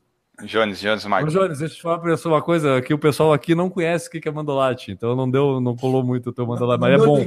Jones, 0.45 0.81
Jones 0.81 1.05
Ô, 1.05 1.09
Maicon. 1.09 1.31
Jones, 1.31 1.59
deixa 1.59 1.75
eu 1.75 1.77
te 1.77 1.83
falar 1.83 1.99
pra 1.99 2.17
você 2.17 2.29
uma 2.29 2.43
coisa 2.43 2.83
que 2.83 2.93
o 2.93 2.99
pessoal 2.99 3.33
aqui 3.33 3.55
não 3.55 3.71
conhece 3.71 4.09
o 4.09 4.11
que 4.11 4.29
é 4.29 4.33
mandolate, 4.33 4.93
então 4.93 5.17
não 5.17 5.31
deu, 5.31 5.61
não 5.61 5.75
colou 5.75 6.05
muito 6.05 6.31
o 6.31 6.33
teu 6.33 6.47
mandolate, 6.47 6.81
mas 6.81 7.01
é 7.01 7.05
bom. 7.05 7.19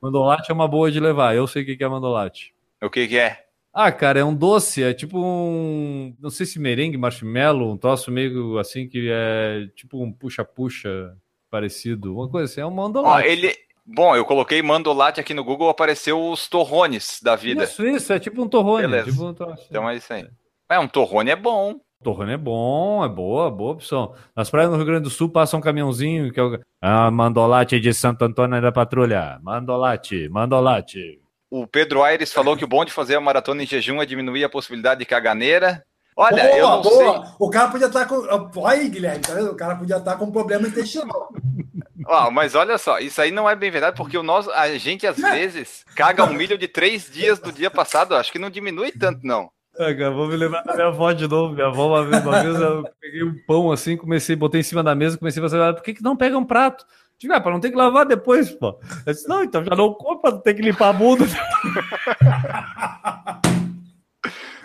Mandolate 0.00 0.50
é 0.50 0.54
uma 0.54 0.66
boa 0.66 0.90
de 0.90 0.98
levar, 0.98 1.36
eu 1.36 1.46
sei 1.46 1.62
o 1.62 1.66
que 1.66 1.84
é 1.84 1.88
mandolate. 1.88 2.54
O 2.82 2.88
que 2.88 3.06
que 3.06 3.18
é? 3.18 3.44
Ah, 3.72 3.90
cara, 3.90 4.20
é 4.20 4.24
um 4.24 4.34
doce, 4.34 4.82
é 4.82 4.94
tipo 4.94 5.18
um, 5.18 6.14
não 6.20 6.30
sei 6.30 6.46
se 6.46 6.60
merengue, 6.60 6.96
marshmallow, 6.96 7.72
um 7.72 7.76
troço 7.76 8.10
meio 8.10 8.56
assim 8.58 8.88
que 8.88 9.08
é 9.10 9.66
tipo 9.74 10.02
um 10.02 10.12
puxa-puxa 10.12 11.16
parecido, 11.50 12.14
uma 12.14 12.28
coisa 12.28 12.50
assim, 12.50 12.60
é 12.60 12.66
um 12.66 12.68
Ó, 12.68 12.70
mandolate. 12.70 13.28
ele... 13.28 13.54
Bom, 13.86 14.16
eu 14.16 14.24
coloquei 14.24 14.62
mandolate 14.62 15.20
aqui 15.20 15.34
no 15.34 15.44
Google, 15.44 15.68
apareceu 15.68 16.30
os 16.30 16.48
torrones 16.48 17.20
da 17.22 17.36
vida. 17.36 17.64
Isso, 17.64 17.86
isso, 17.86 18.12
é 18.14 18.18
tipo 18.18 18.42
um 18.42 18.48
torrone, 18.48 18.86
Beleza. 18.86 19.10
tipo 19.10 19.26
um 19.26 19.34
troço. 19.34 19.66
Então 19.68 19.90
é 19.90 19.96
isso 19.96 20.10
aí. 20.10 20.26
É, 20.70 20.78
um 20.78 20.88
torrone 20.88 21.30
é 21.30 21.36
bom. 21.36 21.78
Torrone 22.04 22.34
é 22.34 22.36
bom, 22.36 23.04
é 23.04 23.08
boa, 23.08 23.50
boa 23.50 23.72
opção. 23.72 24.14
Nas 24.36 24.50
praias 24.50 24.70
no 24.70 24.76
Rio 24.76 24.86
Grande 24.86 25.04
do 25.04 25.10
Sul 25.10 25.28
passa 25.28 25.56
um 25.56 25.60
caminhãozinho 25.60 26.32
que 26.32 26.38
é 26.38 26.42
o 26.42 26.60
ah, 26.80 27.10
mandolate 27.10 27.80
de 27.80 27.92
Santo 27.92 28.24
Antônio 28.24 28.60
da 28.60 28.70
Patrulha. 28.70 29.40
Mandolate, 29.42 30.28
mandolate. 30.28 31.20
O 31.50 31.66
Pedro 31.66 32.02
Aires 32.02 32.32
falou 32.32 32.56
que 32.56 32.64
o 32.64 32.68
bom 32.68 32.84
de 32.84 32.92
fazer 32.92 33.16
a 33.16 33.20
maratona 33.20 33.62
em 33.62 33.66
jejum 33.66 34.02
é 34.02 34.06
diminuir 34.06 34.44
a 34.44 34.48
possibilidade 34.48 35.00
de 35.00 35.06
caganeira. 35.06 35.82
Olha, 36.16 36.44
boa, 36.44 36.56
eu 36.56 36.68
não 36.68 36.82
boa. 36.82 37.26
sei. 37.26 37.34
O 37.40 37.50
cara 37.50 37.70
podia 37.70 37.86
estar 37.86 38.06
com. 38.06 38.16
Olha 38.60 38.80
aí, 38.80 38.88
Guilherme, 38.88 39.20
tá 39.20 39.34
vendo? 39.34 39.50
O 39.50 39.56
cara 39.56 39.74
podia 39.74 39.96
estar 39.96 40.16
com 40.16 40.30
problema 40.30 40.68
intestinal. 40.68 41.28
Mas 42.32 42.54
olha 42.54 42.76
só, 42.76 42.98
isso 42.98 43.20
aí 43.20 43.30
não 43.30 43.48
é 43.48 43.56
bem 43.56 43.70
verdade, 43.70 43.96
porque 43.96 44.18
o 44.18 44.22
nosso, 44.22 44.50
a 44.50 44.76
gente 44.76 45.06
às 45.06 45.16
vezes 45.16 45.84
caga 45.96 46.24
um 46.24 46.34
milho 46.34 46.58
de 46.58 46.68
três 46.68 47.10
dias 47.10 47.38
do 47.38 47.50
dia 47.50 47.70
passado. 47.70 48.14
Acho 48.14 48.30
que 48.30 48.38
não 48.38 48.50
diminui 48.50 48.92
tanto, 48.92 49.20
não. 49.22 49.50
É, 49.76 49.92
cara, 49.94 50.10
vou 50.10 50.28
me 50.28 50.36
lembrar 50.36 50.62
da 50.62 50.74
minha 50.74 50.86
avó 50.86 51.12
de 51.12 51.26
novo. 51.26 51.54
Minha 51.54 51.66
avó, 51.66 51.88
uma 51.88 52.04
vez, 52.04 52.24
uma 52.24 52.42
vez 52.42 52.60
eu 52.60 52.84
peguei 53.00 53.24
um 53.24 53.34
pão 53.46 53.72
assim, 53.72 53.96
comecei, 53.96 54.36
botei 54.36 54.60
em 54.60 54.64
cima 54.64 54.82
da 54.82 54.94
mesa, 54.94 55.18
comecei 55.18 55.42
a 55.42 55.48
fazer, 55.48 55.74
por 55.74 55.82
que, 55.82 55.94
que 55.94 56.02
não 56.02 56.16
pega 56.16 56.38
um 56.38 56.44
prato? 56.44 56.86
Digo, 57.18 57.32
ah, 57.32 57.40
para 57.40 57.52
não 57.52 57.60
ter 57.60 57.70
que 57.70 57.76
lavar 57.76 58.06
depois, 58.06 58.50
pô. 58.50 58.78
Eu 59.06 59.12
disse, 59.12 59.28
não, 59.28 59.42
então 59.42 59.64
já 59.64 59.74
não 59.74 59.92
compra, 59.94 60.20
pra 60.20 60.30
não 60.32 60.40
ter 60.40 60.54
que 60.54 60.62
limpar 60.62 60.90
a 60.90 60.92
bunda. 60.92 61.24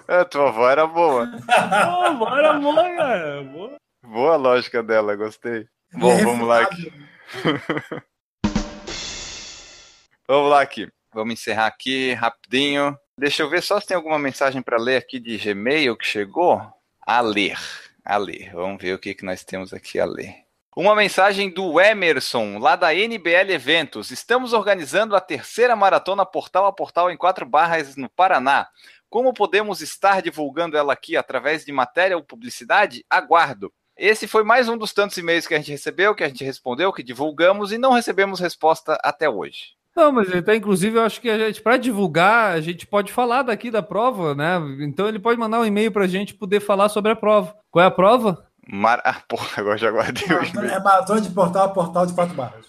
A 0.07 0.25
tua 0.29 0.49
avó 0.49 0.69
era 0.69 0.85
boa. 0.85 1.27
Pô, 1.27 2.13
bora, 2.15 2.49
amor, 2.51 2.75
cara. 2.75 3.43
Boa. 3.43 3.75
Boa 4.03 4.33
a 4.33 4.37
lógica 4.37 4.83
dela, 4.83 5.15
gostei. 5.15 5.67
Bom, 5.93 6.15
vamos 6.23 6.47
lá 6.47 6.61
aqui. 6.61 6.91
Vamos 10.27 10.51
lá 10.51 10.61
aqui. 10.61 10.87
Vamos 11.11 11.33
encerrar 11.33 11.65
aqui 11.65 12.13
rapidinho. 12.13 12.95
Deixa 13.19 13.43
eu 13.43 13.49
ver 13.49 13.61
só 13.61 13.77
se 13.81 13.85
tem 13.85 13.97
alguma 13.97 14.17
mensagem 14.17 14.61
para 14.61 14.79
ler 14.79 14.95
aqui 14.95 15.19
de 15.19 15.37
Gmail 15.37 15.97
que 15.97 16.07
chegou. 16.07 16.61
A 17.05 17.19
ler. 17.19 17.59
A 18.05 18.15
ler. 18.15 18.49
Vamos 18.53 18.81
ver 18.81 18.93
o 18.93 18.97
que, 18.97 19.13
que 19.13 19.25
nós 19.25 19.43
temos 19.43 19.73
aqui 19.73 19.99
a 19.99 20.05
ler. 20.05 20.45
Uma 20.73 20.95
mensagem 20.95 21.49
do 21.49 21.81
Emerson, 21.81 22.59
lá 22.59 22.77
da 22.77 22.95
NBL 22.95 23.51
Eventos. 23.51 24.09
Estamos 24.09 24.53
organizando 24.53 25.17
a 25.17 25.19
terceira 25.19 25.75
maratona 25.75 26.25
portal 26.25 26.65
a 26.65 26.71
portal 26.71 27.11
em 27.11 27.17
quatro 27.17 27.45
barras 27.45 27.97
no 27.97 28.09
Paraná. 28.09 28.69
Como 29.09 29.33
podemos 29.33 29.81
estar 29.81 30.21
divulgando 30.21 30.77
ela 30.77 30.93
aqui 30.93 31.17
através 31.17 31.65
de 31.65 31.73
matéria 31.73 32.15
ou 32.15 32.23
publicidade? 32.23 33.03
Aguardo. 33.09 33.69
Esse 33.97 34.27
foi 34.27 34.45
mais 34.45 34.69
um 34.69 34.77
dos 34.77 34.93
tantos 34.93 35.17
e-mails 35.17 35.45
que 35.45 35.53
a 35.53 35.57
gente 35.57 35.71
recebeu, 35.71 36.15
que 36.15 36.23
a 36.23 36.29
gente 36.29 36.45
respondeu, 36.45 36.93
que 36.93 37.03
divulgamos 37.03 37.73
e 37.73 37.77
não 37.77 37.91
recebemos 37.91 38.39
resposta 38.39 38.97
até 39.03 39.29
hoje. 39.29 39.77
Não, 39.95 40.11
mas 40.11 40.33
então, 40.33 40.53
inclusive, 40.53 40.97
eu 40.97 41.03
acho 41.03 41.19
que 41.19 41.29
a 41.29 41.37
gente, 41.37 41.61
para 41.61 41.75
divulgar, 41.77 42.53
a 42.53 42.61
gente 42.61 42.87
pode 42.87 43.11
falar 43.11 43.43
daqui 43.43 43.69
da 43.69 43.81
prova, 43.81 44.33
né? 44.33 44.57
Então 44.81 45.07
ele 45.07 45.19
pode 45.19 45.39
mandar 45.39 45.59
um 45.59 45.65
e-mail 45.65 45.91
para 45.91 46.05
a 46.05 46.07
gente 46.07 46.33
poder 46.33 46.59
falar 46.59 46.89
sobre 46.89 47.11
a 47.11 47.15
prova. 47.15 47.53
Qual 47.69 47.83
é 47.83 47.87
a 47.87 47.91
prova? 47.91 48.45
Mar... 48.67 49.01
Ah, 49.03 49.21
porra, 49.27 49.47
agora 49.57 49.77
já 49.77 49.91
guardei 49.91 50.23
o 50.27 50.43
e-mail. 50.43 50.71
É 50.71 50.79
maratona 50.79 51.19
de 51.21 51.29
portal 51.31 51.65
a 51.65 51.69
portal 51.69 52.05
de 52.05 52.13
quatro 52.13 52.35
barras. 52.35 52.65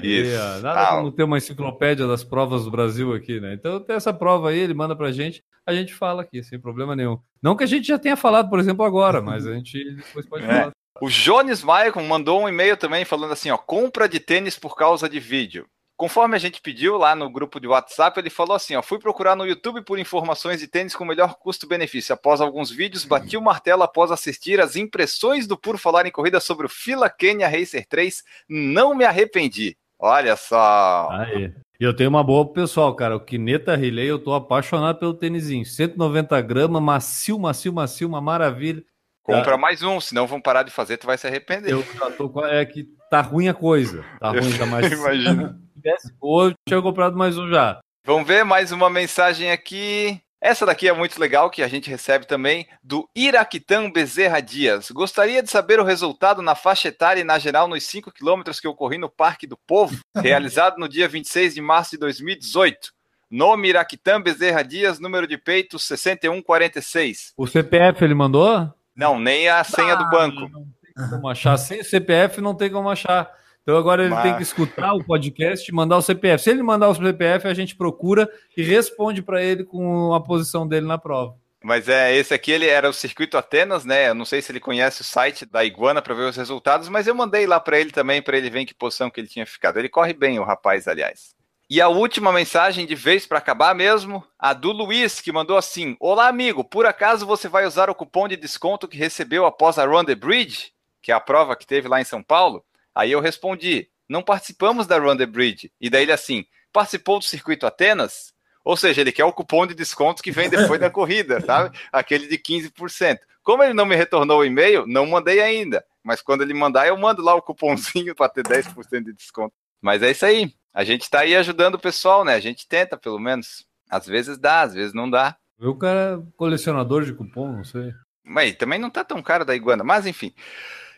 Isso. 0.00 0.30
Aí, 0.30 0.36
ó, 0.38 0.60
nada 0.62 0.80
Ah, 0.80 0.96
como 0.96 1.10
ter 1.10 1.24
uma 1.24 1.36
enciclopédia 1.36 2.06
das 2.06 2.22
provas 2.22 2.64
do 2.64 2.70
Brasil 2.70 3.12
aqui, 3.12 3.40
né? 3.40 3.54
Então 3.54 3.80
tem 3.80 3.96
essa 3.96 4.14
prova 4.14 4.50
aí, 4.50 4.58
ele 4.60 4.72
manda 4.72 4.94
pra 4.94 5.10
gente, 5.10 5.42
a 5.66 5.74
gente 5.74 5.92
fala 5.92 6.22
aqui, 6.22 6.42
sem 6.44 6.60
problema 6.60 6.94
nenhum. 6.94 7.18
Não 7.42 7.56
que 7.56 7.64
a 7.64 7.66
gente 7.66 7.88
já 7.88 7.98
tenha 7.98 8.16
falado, 8.16 8.48
por 8.48 8.60
exemplo, 8.60 8.84
agora, 8.84 9.20
mas 9.20 9.44
a 9.46 9.52
gente 9.52 9.96
depois 9.96 10.24
pode 10.26 10.44
É. 10.44 10.46
falar. 10.46 10.70
O 11.02 11.08
Jones 11.08 11.64
Maicon 11.64 12.04
mandou 12.04 12.40
um 12.42 12.48
e-mail 12.48 12.76
também 12.76 13.04
falando 13.04 13.32
assim, 13.32 13.50
ó, 13.50 13.56
compra 13.56 14.08
de 14.08 14.20
tênis 14.20 14.56
por 14.56 14.76
causa 14.76 15.08
de 15.08 15.18
vídeo. 15.18 15.66
Conforme 16.00 16.34
a 16.34 16.38
gente 16.38 16.62
pediu 16.62 16.96
lá 16.96 17.14
no 17.14 17.28
grupo 17.28 17.60
de 17.60 17.66
WhatsApp, 17.66 18.18
ele 18.18 18.30
falou 18.30 18.56
assim, 18.56 18.74
ó, 18.74 18.80
fui 18.80 18.98
procurar 18.98 19.36
no 19.36 19.46
YouTube 19.46 19.82
por 19.82 19.98
informações 19.98 20.58
de 20.58 20.66
tênis 20.66 20.96
com 20.96 21.04
melhor 21.04 21.34
custo-benefício. 21.34 22.14
Após 22.14 22.40
alguns 22.40 22.70
vídeos, 22.70 23.04
bati 23.04 23.36
o 23.36 23.42
martelo 23.42 23.82
após 23.82 24.10
assistir 24.10 24.62
as 24.62 24.76
impressões 24.76 25.46
do 25.46 25.58
Puro 25.58 25.76
Falar 25.76 26.06
em 26.06 26.10
Corrida 26.10 26.40
sobre 26.40 26.64
o 26.64 26.70
Fila 26.70 27.10
Kenya 27.10 27.46
Racer 27.46 27.86
3. 27.86 28.24
Não 28.48 28.94
me 28.94 29.04
arrependi. 29.04 29.76
Olha 29.98 30.36
só. 30.36 31.10
Aí. 31.10 31.52
E 31.78 31.84
eu 31.84 31.94
tenho 31.94 32.08
uma 32.08 32.24
boa 32.24 32.46
pro 32.46 32.54
pessoal, 32.54 32.94
cara. 32.94 33.14
O 33.14 33.20
Kineta 33.20 33.76
Relay, 33.76 34.06
eu 34.06 34.18
tô 34.18 34.32
apaixonado 34.32 34.98
pelo 34.98 35.12
tênisinho. 35.12 35.66
190 35.66 36.40
gramas, 36.40 36.80
macio, 36.80 37.38
macio, 37.38 37.74
macio, 37.74 38.08
uma 38.08 38.22
maravilha. 38.22 38.82
Compra 39.22 39.58
mais 39.58 39.82
um, 39.82 40.00
senão 40.00 40.26
vão 40.26 40.40
parar 40.40 40.62
de 40.62 40.70
fazer, 40.70 40.96
tu 40.96 41.06
vai 41.06 41.18
se 41.18 41.26
arrepender. 41.26 41.72
Eu 41.72 41.84
já 41.98 42.10
tô 42.10 42.30
com. 42.30 42.42
É 42.46 42.64
que 42.64 42.88
tá 43.10 43.20
ruim 43.20 43.48
a 43.48 43.54
coisa. 43.54 44.02
Tá 44.18 44.30
ruim, 44.30 44.56
tá 44.56 44.64
mais. 44.64 44.90
Imagina. 44.90 45.60
Se 45.80 45.82
tivesse 45.82 46.12
boa, 46.20 46.50
eu 46.50 46.54
tinha 46.68 46.82
comprado 46.82 47.16
mais 47.16 47.38
um 47.38 47.48
já. 47.48 47.80
Vamos 48.04 48.28
ver 48.28 48.44
mais 48.44 48.70
uma 48.70 48.90
mensagem 48.90 49.50
aqui. 49.50 50.20
Essa 50.38 50.66
daqui 50.66 50.86
é 50.88 50.92
muito 50.92 51.18
legal, 51.18 51.50
que 51.50 51.62
a 51.62 51.68
gente 51.68 51.88
recebe 51.88 52.26
também, 52.26 52.66
do 52.82 53.08
Iraquitã 53.14 53.90
Bezerra 53.90 54.40
Dias. 54.40 54.90
Gostaria 54.90 55.42
de 55.42 55.50
saber 55.50 55.80
o 55.80 55.84
resultado 55.84 56.42
na 56.42 56.54
faixa 56.54 56.88
etária 56.88 57.20
e 57.20 57.24
na 57.24 57.38
geral 57.38 57.66
nos 57.66 57.84
5 57.84 58.12
quilômetros 58.12 58.60
que 58.60 58.66
eu 58.66 58.74
corri 58.74 58.98
no 58.98 59.08
Parque 59.08 59.46
do 59.46 59.56
Povo, 59.66 59.98
realizado 60.16 60.76
no 60.78 60.88
dia 60.88 61.08
26 61.08 61.54
de 61.54 61.62
março 61.62 61.92
de 61.92 61.98
2018. 61.98 62.90
Nome 63.30 63.68
Iraquitã 63.68 64.20
Bezerra 64.20 64.62
Dias, 64.62 65.00
número 65.00 65.26
de 65.26 65.38
peito 65.38 65.78
6146. 65.78 67.32
O 67.36 67.46
CPF 67.46 68.04
ele 68.04 68.14
mandou? 68.14 68.70
Não, 68.94 69.18
nem 69.18 69.48
a 69.48 69.64
senha 69.64 69.94
do 69.94 70.10
banco. 70.10 70.40
Não 70.40 70.66
tem 70.82 71.10
como 71.10 71.28
achar. 71.28 71.56
Sem 71.56 71.80
o 71.80 71.84
CPF 71.84 72.40
não 72.40 72.54
tem 72.54 72.70
como 72.70 72.90
achar. 72.90 73.30
Então 73.70 73.78
agora 73.78 74.04
ele 74.04 74.16
tem 74.16 74.36
que 74.36 74.42
escutar 74.42 74.94
o 74.94 75.04
podcast 75.04 75.70
e 75.70 75.72
mandar 75.72 75.96
o 75.96 76.02
CPF. 76.02 76.42
Se 76.42 76.50
ele 76.50 76.60
mandar 76.60 76.88
o 76.88 76.94
CPF, 76.94 77.46
a 77.46 77.54
gente 77.54 77.76
procura 77.76 78.28
e 78.56 78.62
responde 78.64 79.22
para 79.22 79.40
ele 79.40 79.62
com 79.62 80.12
a 80.12 80.20
posição 80.20 80.66
dele 80.66 80.86
na 80.88 80.98
prova. 80.98 81.36
Mas 81.62 81.88
é, 81.88 82.12
esse 82.16 82.34
aqui 82.34 82.50
ele 82.50 82.66
era 82.66 82.88
o 82.88 82.92
Circuito 82.92 83.38
Atenas, 83.38 83.84
né? 83.84 84.08
Eu 84.08 84.14
não 84.14 84.24
sei 84.24 84.42
se 84.42 84.50
ele 84.50 84.58
conhece 84.58 85.02
o 85.02 85.04
site 85.04 85.46
da 85.46 85.64
Iguana 85.64 86.02
para 86.02 86.14
ver 86.14 86.24
os 86.24 86.36
resultados, 86.36 86.88
mas 86.88 87.06
eu 87.06 87.14
mandei 87.14 87.46
lá 87.46 87.60
para 87.60 87.78
ele 87.78 87.92
também, 87.92 88.20
para 88.20 88.36
ele 88.36 88.50
ver 88.50 88.60
em 88.60 88.66
que 88.66 88.74
posição 88.74 89.08
que 89.08 89.20
ele 89.20 89.28
tinha 89.28 89.46
ficado. 89.46 89.78
Ele 89.78 89.88
corre 89.88 90.14
bem, 90.14 90.40
o 90.40 90.44
rapaz, 90.44 90.88
aliás. 90.88 91.36
E 91.68 91.80
a 91.80 91.86
última 91.86 92.32
mensagem 92.32 92.86
de 92.86 92.96
vez 92.96 93.24
para 93.24 93.38
acabar 93.38 93.72
mesmo, 93.72 94.24
a 94.36 94.52
do 94.52 94.72
Luiz, 94.72 95.20
que 95.20 95.30
mandou 95.30 95.56
assim: 95.56 95.96
Olá, 96.00 96.26
amigo, 96.26 96.64
por 96.64 96.86
acaso 96.86 97.24
você 97.24 97.46
vai 97.46 97.64
usar 97.64 97.88
o 97.88 97.94
cupom 97.94 98.26
de 98.26 98.36
desconto 98.36 98.88
que 98.88 98.98
recebeu 98.98 99.46
após 99.46 99.78
a 99.78 99.86
Run 99.86 100.04
the 100.04 100.16
Bridge, 100.16 100.72
que 101.00 101.12
é 101.12 101.14
a 101.14 101.20
prova 101.20 101.54
que 101.54 101.66
teve 101.66 101.86
lá 101.86 102.00
em 102.00 102.04
São 102.04 102.20
Paulo? 102.20 102.64
Aí 102.94 103.12
eu 103.12 103.20
respondi: 103.20 103.88
Não 104.08 104.22
participamos 104.22 104.86
da 104.86 104.98
Run 104.98 105.16
the 105.16 105.26
Bridge. 105.26 105.72
E 105.80 105.88
daí 105.90 106.02
ele 106.02 106.12
assim: 106.12 106.44
Participou 106.72 107.18
do 107.18 107.24
Circuito 107.24 107.66
Atenas? 107.66 108.32
Ou 108.64 108.76
seja, 108.76 109.00
ele 109.00 109.12
quer 109.12 109.24
o 109.24 109.32
cupom 109.32 109.66
de 109.66 109.74
desconto 109.74 110.22
que 110.22 110.30
vem 110.30 110.50
depois 110.50 110.78
da 110.78 110.88
corrida, 110.90 111.40
sabe? 111.40 111.76
Aquele 111.92 112.26
de 112.26 112.38
15%. 112.38 113.18
Como 113.42 113.62
ele 113.62 113.72
não 113.72 113.86
me 113.86 113.96
retornou 113.96 114.40
o 114.40 114.44
e-mail, 114.44 114.86
não 114.86 115.06
mandei 115.06 115.40
ainda. 115.40 115.84
Mas 116.02 116.20
quando 116.22 116.42
ele 116.42 116.54
mandar, 116.54 116.86
eu 116.86 116.96
mando 116.96 117.22
lá 117.22 117.34
o 117.34 117.42
cupomzinho 117.42 118.14
para 118.16 118.28
ter 118.28 118.44
10% 118.44 119.04
de 119.04 119.12
desconto. 119.12 119.54
Mas 119.80 120.02
é 120.02 120.10
isso 120.10 120.26
aí. 120.26 120.52
A 120.72 120.84
gente 120.84 121.08
tá 121.10 121.20
aí 121.20 121.34
ajudando 121.34 121.74
o 121.74 121.80
pessoal, 121.80 122.24
né? 122.24 122.34
A 122.34 122.40
gente 122.40 122.68
tenta, 122.68 122.96
pelo 122.96 123.18
menos. 123.18 123.66
Às 123.88 124.06
vezes 124.06 124.38
dá, 124.38 124.60
às 124.60 124.74
vezes 124.74 124.92
não 124.92 125.10
dá. 125.10 125.36
O 125.58 125.74
cara 125.74 126.20
é 126.20 126.32
colecionador 126.36 127.04
de 127.04 127.12
cupom, 127.12 127.50
não 127.50 127.64
sei. 127.64 127.92
Mas 128.22 128.54
também 128.54 128.78
não 128.78 128.88
tá 128.88 129.02
tão 129.02 129.20
caro 129.20 129.44
da 129.44 129.54
Iguana. 129.54 129.82
Mas 129.82 130.06
enfim. 130.06 130.32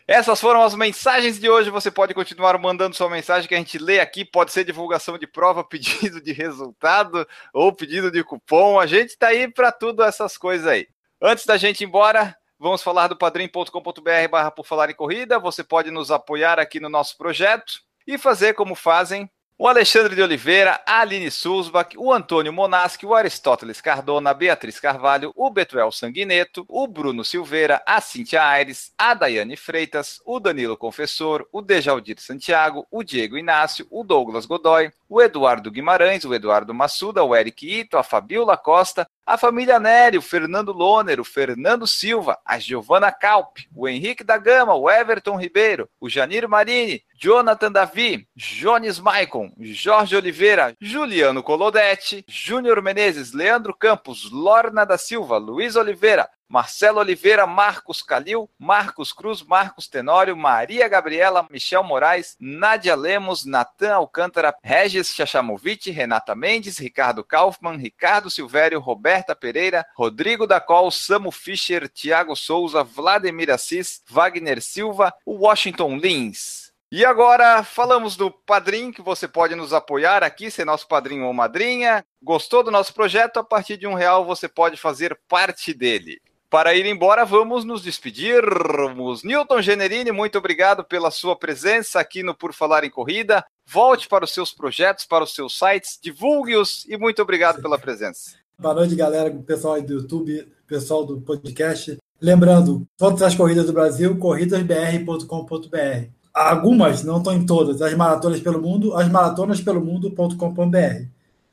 Essas 0.07 0.41
foram 0.41 0.61
as 0.61 0.75
mensagens 0.75 1.39
de 1.39 1.49
hoje. 1.49 1.69
Você 1.69 1.89
pode 1.89 2.13
continuar 2.13 2.57
mandando 2.57 2.95
sua 2.95 3.09
mensagem 3.09 3.47
que 3.47 3.55
a 3.55 3.57
gente 3.57 3.77
lê 3.77 3.99
aqui. 3.99 4.25
Pode 4.25 4.51
ser 4.51 4.65
divulgação 4.65 5.17
de 5.17 5.25
prova, 5.25 5.63
pedido 5.67 6.21
de 6.21 6.33
resultado 6.33 7.27
ou 7.53 7.73
pedido 7.73 8.11
de 8.11 8.23
cupom. 8.23 8.79
A 8.79 8.85
gente 8.85 9.17
tá 9.17 9.27
aí 9.27 9.47
para 9.47 9.71
tudo 9.71 10.03
essas 10.03 10.37
coisas 10.37 10.67
aí. 10.67 10.87
Antes 11.21 11.45
da 11.45 11.55
gente 11.55 11.81
ir 11.81 11.85
embora, 11.85 12.35
vamos 12.59 12.83
falar 12.83 13.07
do 13.07 13.17
padrim.com.br 13.17 14.29
barra 14.29 14.51
por 14.51 14.65
falar 14.65 14.89
em 14.89 14.95
corrida. 14.95 15.39
Você 15.39 15.63
pode 15.63 15.89
nos 15.89 16.11
apoiar 16.11 16.59
aqui 16.59 16.79
no 16.81 16.89
nosso 16.89 17.17
projeto 17.17 17.73
e 18.05 18.17
fazer 18.17 18.53
como 18.53 18.75
fazem 18.75 19.29
o 19.63 19.67
Alexandre 19.69 20.13
de 20.13 20.21
Oliveira, 20.21 20.81
a 20.85 20.99
Aline 20.99 21.31
Sulzbach, 21.31 21.95
o 21.97 22.11
Antônio 22.11 22.51
Monaschi, 22.51 23.05
o 23.05 23.15
Aristóteles 23.15 23.79
Cardona, 23.79 24.31
a 24.31 24.33
Beatriz 24.33 24.77
Carvalho, 24.77 25.31
o 25.37 25.49
Betuel 25.49 25.89
Sanguineto, 25.89 26.65
o 26.67 26.85
Bruno 26.85 27.23
Silveira, 27.23 27.81
a 27.85 28.01
Cintia 28.01 28.43
Aires, 28.43 28.91
a 28.97 29.13
Daiane 29.13 29.55
Freitas, 29.55 30.21
o 30.25 30.37
Danilo 30.37 30.75
Confessor, 30.75 31.47
o 31.49 31.61
Dejaldir 31.61 32.19
Santiago, 32.19 32.85
o 32.91 33.05
Diego 33.05 33.37
Inácio, 33.37 33.87
o 33.89 34.03
Douglas 34.03 34.45
Godoy, 34.45 34.91
o 35.07 35.21
Eduardo 35.21 35.71
Guimarães, 35.71 36.25
o 36.25 36.33
Eduardo 36.33 36.73
Massuda, 36.73 37.23
o 37.23 37.33
Eric 37.33 37.65
Ito, 37.65 37.97
a 37.97 38.03
Fabiola 38.03 38.57
Costa, 38.57 39.07
a 39.25 39.37
família 39.37 39.79
Nery, 39.79 40.17
o 40.17 40.21
Fernando 40.21 40.73
Loner, 40.73 41.19
o 41.19 41.23
Fernando 41.23 41.87
Silva, 41.87 42.37
a 42.45 42.59
Giovana 42.59 43.11
Calp, 43.11 43.57
o 43.75 43.87
Henrique 43.87 44.23
da 44.23 44.37
Gama, 44.37 44.75
o 44.75 44.89
Everton 44.89 45.37
Ribeiro, 45.37 45.89
o 45.99 46.09
Janir 46.09 46.47
Marini, 46.47 47.01
Jonathan 47.15 47.71
Davi, 47.71 48.27
Jones 48.35 48.99
Maicon, 48.99 49.51
Jorge 49.81 50.15
Oliveira, 50.15 50.75
Juliano 50.81 51.41
Colodetti, 51.41 52.25
Júnior 52.27 52.81
Menezes, 52.81 53.31
Leandro 53.31 53.73
Campos, 53.73 54.29
Lorna 54.29 54.85
da 54.85 54.97
Silva, 54.97 55.37
Luiz 55.37 55.77
Oliveira, 55.77 56.29
Marcelo 56.53 56.99
Oliveira, 56.99 57.47
Marcos 57.47 58.03
Calil, 58.03 58.47
Marcos 58.59 59.11
Cruz, 59.11 59.41
Marcos 59.41 59.87
Tenório, 59.87 60.37
Maria 60.37 60.87
Gabriela, 60.87 61.47
Michel 61.49 61.83
Moraes, 61.83 62.37
Nádia 62.39 62.93
Lemos, 62.93 63.43
Natan 63.43 63.95
Alcântara, 63.95 64.55
Regis 64.61 65.15
Chachamovic, 65.15 65.89
Renata 65.89 66.35
Mendes, 66.35 66.77
Ricardo 66.77 67.23
Kaufmann, 67.23 67.77
Ricardo 67.77 68.29
Silvério, 68.29 68.79
Roberta 68.79 69.35
Pereira, 69.35 69.83
Rodrigo 69.95 70.45
da 70.45 70.61
Col, 70.61 70.91
Samu 70.91 71.31
Fischer, 71.31 71.89
Tiago 71.89 72.35
Souza, 72.35 72.83
Vladimir 72.83 73.49
Assis, 73.49 74.03
Wagner 74.07 74.61
Silva, 74.61 75.11
Washington 75.25 75.97
Lins. 75.97 76.71
E 76.91 77.03
agora 77.03 77.63
falamos 77.63 78.15
do 78.15 78.29
Padrim, 78.29 78.91
que 78.91 79.01
você 79.01 79.27
pode 79.27 79.55
nos 79.55 79.73
apoiar 79.73 80.21
aqui, 80.21 80.51
ser 80.51 80.65
nosso 80.65 80.87
padrinho 80.87 81.25
ou 81.25 81.33
madrinha. 81.33 82.05
Gostou 82.21 82.61
do 82.61 82.69
nosso 82.69 82.93
projeto? 82.93 83.37
A 83.37 83.43
partir 83.43 83.75
de 83.75 83.87
um 83.87 83.95
real 83.95 84.23
você 84.23 84.47
pode 84.47 84.77
fazer 84.77 85.19
parte 85.27 85.73
dele 85.73 86.21
para 86.53 86.75
ir 86.75 86.85
embora, 86.85 87.25
vamos 87.25 87.65
nos 87.65 87.81
despedirmos. 87.81 89.23
Newton 89.23 89.59
Generini, 89.59 90.11
muito 90.11 90.37
obrigado 90.37 90.83
pela 90.83 91.09
sua 91.09 91.35
presença 91.35 91.99
aqui 91.99 92.21
no 92.21 92.35
Por 92.35 92.53
Falar 92.53 92.83
em 92.83 92.91
Corrida. 92.91 93.43
Volte 93.65 94.07
para 94.07 94.23
os 94.23 94.31
seus 94.31 94.53
projetos, 94.53 95.03
para 95.03 95.23
os 95.23 95.33
seus 95.33 95.57
sites, 95.57 95.97
divulgue-os 95.99 96.85
e 96.87 96.95
muito 96.95 97.23
obrigado 97.23 97.59
pela 97.59 97.79
presença. 97.79 98.35
Boa 98.59 98.75
noite, 98.75 98.93
galera, 98.93 99.31
pessoal 99.31 99.81
do 99.81 99.93
YouTube, 99.93 100.47
pessoal 100.67 101.03
do 101.03 101.19
podcast. 101.21 101.97
Lembrando, 102.21 102.87
todas 102.99 103.23
as 103.23 103.33
corridas 103.33 103.65
do 103.65 103.73
Brasil, 103.73 104.15
corridasbr.com.br. 104.19 106.07
Algumas, 106.31 107.03
não 107.03 107.17
estão 107.17 107.33
em 107.33 107.47
todas, 107.47 107.81
as 107.81 107.95
maratonas 107.95 108.41
pelo 108.41 108.61
mundo, 108.61 108.95
as 108.95 109.09
maratonas 109.09 109.59
pelo 109.59 109.83
mundo.com.br. 109.83 111.07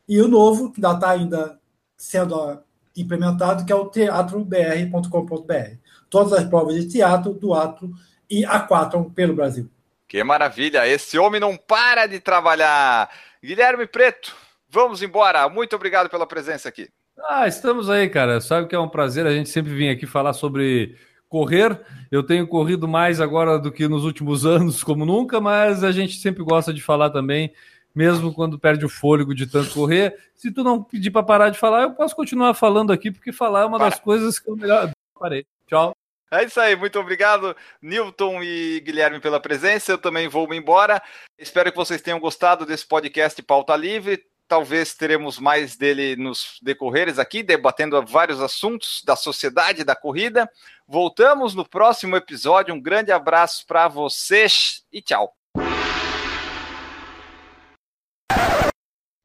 E 0.07 0.21
o 0.21 0.29
novo, 0.29 0.71
que 0.71 0.85
ainda 0.85 0.95
está 0.95 1.11
ainda 1.13 1.59
sendo 1.97 2.61
implementado, 2.97 3.65
que 3.65 3.73
é 3.73 3.77
o 3.77 3.87
teatrobr.com.br. 3.87 5.77
Todas 6.09 6.33
as 6.33 6.45
provas 6.45 6.75
de 6.75 6.89
teatro, 6.89 7.33
duatro 7.33 7.91
e 8.29 8.45
aquatron 8.45 9.05
pelo 9.05 9.35
Brasil. 9.35 9.71
Que 10.09 10.25
maravilha! 10.25 10.89
Esse 10.89 11.19
homem 11.19 11.41
não 11.41 11.57
para 11.57 12.07
de 12.07 12.19
trabalhar. 12.19 13.09
Guilherme 13.43 13.87
Preto, 13.87 14.35
vamos 14.69 15.03
embora. 15.03 15.49
Muito 15.49 15.77
obrigado 15.77 16.11
pela 16.11 16.27
presença 16.27 16.69
aqui. 16.69 16.89
Ah, 17.29 17.47
estamos 17.47 17.89
aí, 17.89 18.09
cara. 18.09 18.41
Sabe 18.41 18.67
que 18.67 18.75
é 18.75 18.79
um 18.79 18.89
prazer 18.89 19.27
a 19.27 19.33
gente 19.33 19.49
sempre 19.49 19.73
vir 19.73 19.89
aqui 19.89 20.07
falar 20.07 20.33
sobre 20.33 20.97
correr. 21.29 21.81
Eu 22.11 22.23
tenho 22.25 22.47
corrido 22.47 22.89
mais 22.89 23.21
agora 23.21 23.59
do 23.59 23.71
que 23.71 23.87
nos 23.87 24.05
últimos 24.05 24.45
anos, 24.47 24.83
como 24.83 25.07
nunca, 25.07 25.41
mas 25.41 25.85
a 25.85 25.93
gente 25.93 26.17
sempre 26.17 26.43
gosta 26.43 26.73
de 26.75 26.83
falar 26.83 27.11
também 27.11 27.53
mesmo 27.95 28.33
quando 28.33 28.59
perde 28.59 28.85
o 28.85 28.89
fôlego 28.89 29.35
de 29.35 29.47
tanto 29.47 29.75
correr. 29.75 30.17
Se 30.35 30.51
tu 30.51 30.63
não 30.63 30.83
pedir 30.83 31.11
para 31.11 31.23
parar 31.23 31.51
de 31.51 31.59
falar, 31.59 31.83
eu 31.83 31.93
posso 31.93 32.15
continuar 32.15 32.55
falando 32.55 32.93
aqui, 32.93 33.11
porque 33.11 33.33
falar 33.33 33.63
é 33.63 33.67
uma 33.67 33.79
das 33.79 33.99
coisas 33.99 34.39
que 34.39 34.51
eu 34.51 34.57
melhor. 34.57 34.91
Parei. 35.19 35.45
Tchau. 35.67 35.93
É 36.33 36.45
isso 36.45 36.61
aí, 36.61 36.77
muito 36.77 36.97
obrigado, 36.97 37.57
Newton 37.83 38.41
e 38.41 38.81
Guilherme, 38.81 39.19
pela 39.19 39.41
presença. 39.41 39.91
Eu 39.91 39.99
também 39.99 40.29
vou 40.29 40.49
me 40.49 40.57
embora. 40.57 41.03
Espero 41.37 41.73
que 41.73 41.77
vocês 41.77 42.01
tenham 42.01 42.21
gostado 42.21 42.65
desse 42.65 42.87
podcast 42.87 43.43
Pauta 43.43 43.75
Livre. 43.75 44.25
Talvez 44.47 44.95
teremos 44.95 45.41
mais 45.41 45.77
dele 45.77 46.15
nos 46.15 46.59
decorreres 46.63 47.19
aqui, 47.19 47.43
debatendo 47.43 48.01
vários 48.07 48.41
assuntos 48.41 49.03
da 49.05 49.17
sociedade, 49.17 49.85
da 49.85 49.97
corrida. 49.97 50.49
Voltamos 50.87 51.55
no 51.55 51.69
próximo 51.69 52.17
episódio. 52.17 52.75
Um 52.75 52.81
grande 52.81 53.11
abraço 53.11 53.67
para 53.67 53.89
vocês 53.89 54.85
e 54.93 55.03
tchau. 55.03 55.40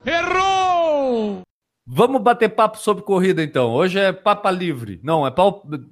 Errou! 0.06 1.42
Vamos 1.88 2.22
bater 2.22 2.50
papo 2.50 2.78
sobre 2.78 3.04
corrida 3.04 3.44
então. 3.44 3.72
Hoje 3.72 4.00
é 4.00 4.14
papa 4.14 4.52
livre. 4.52 5.00
Não, 5.04 5.26
é 5.26 5.32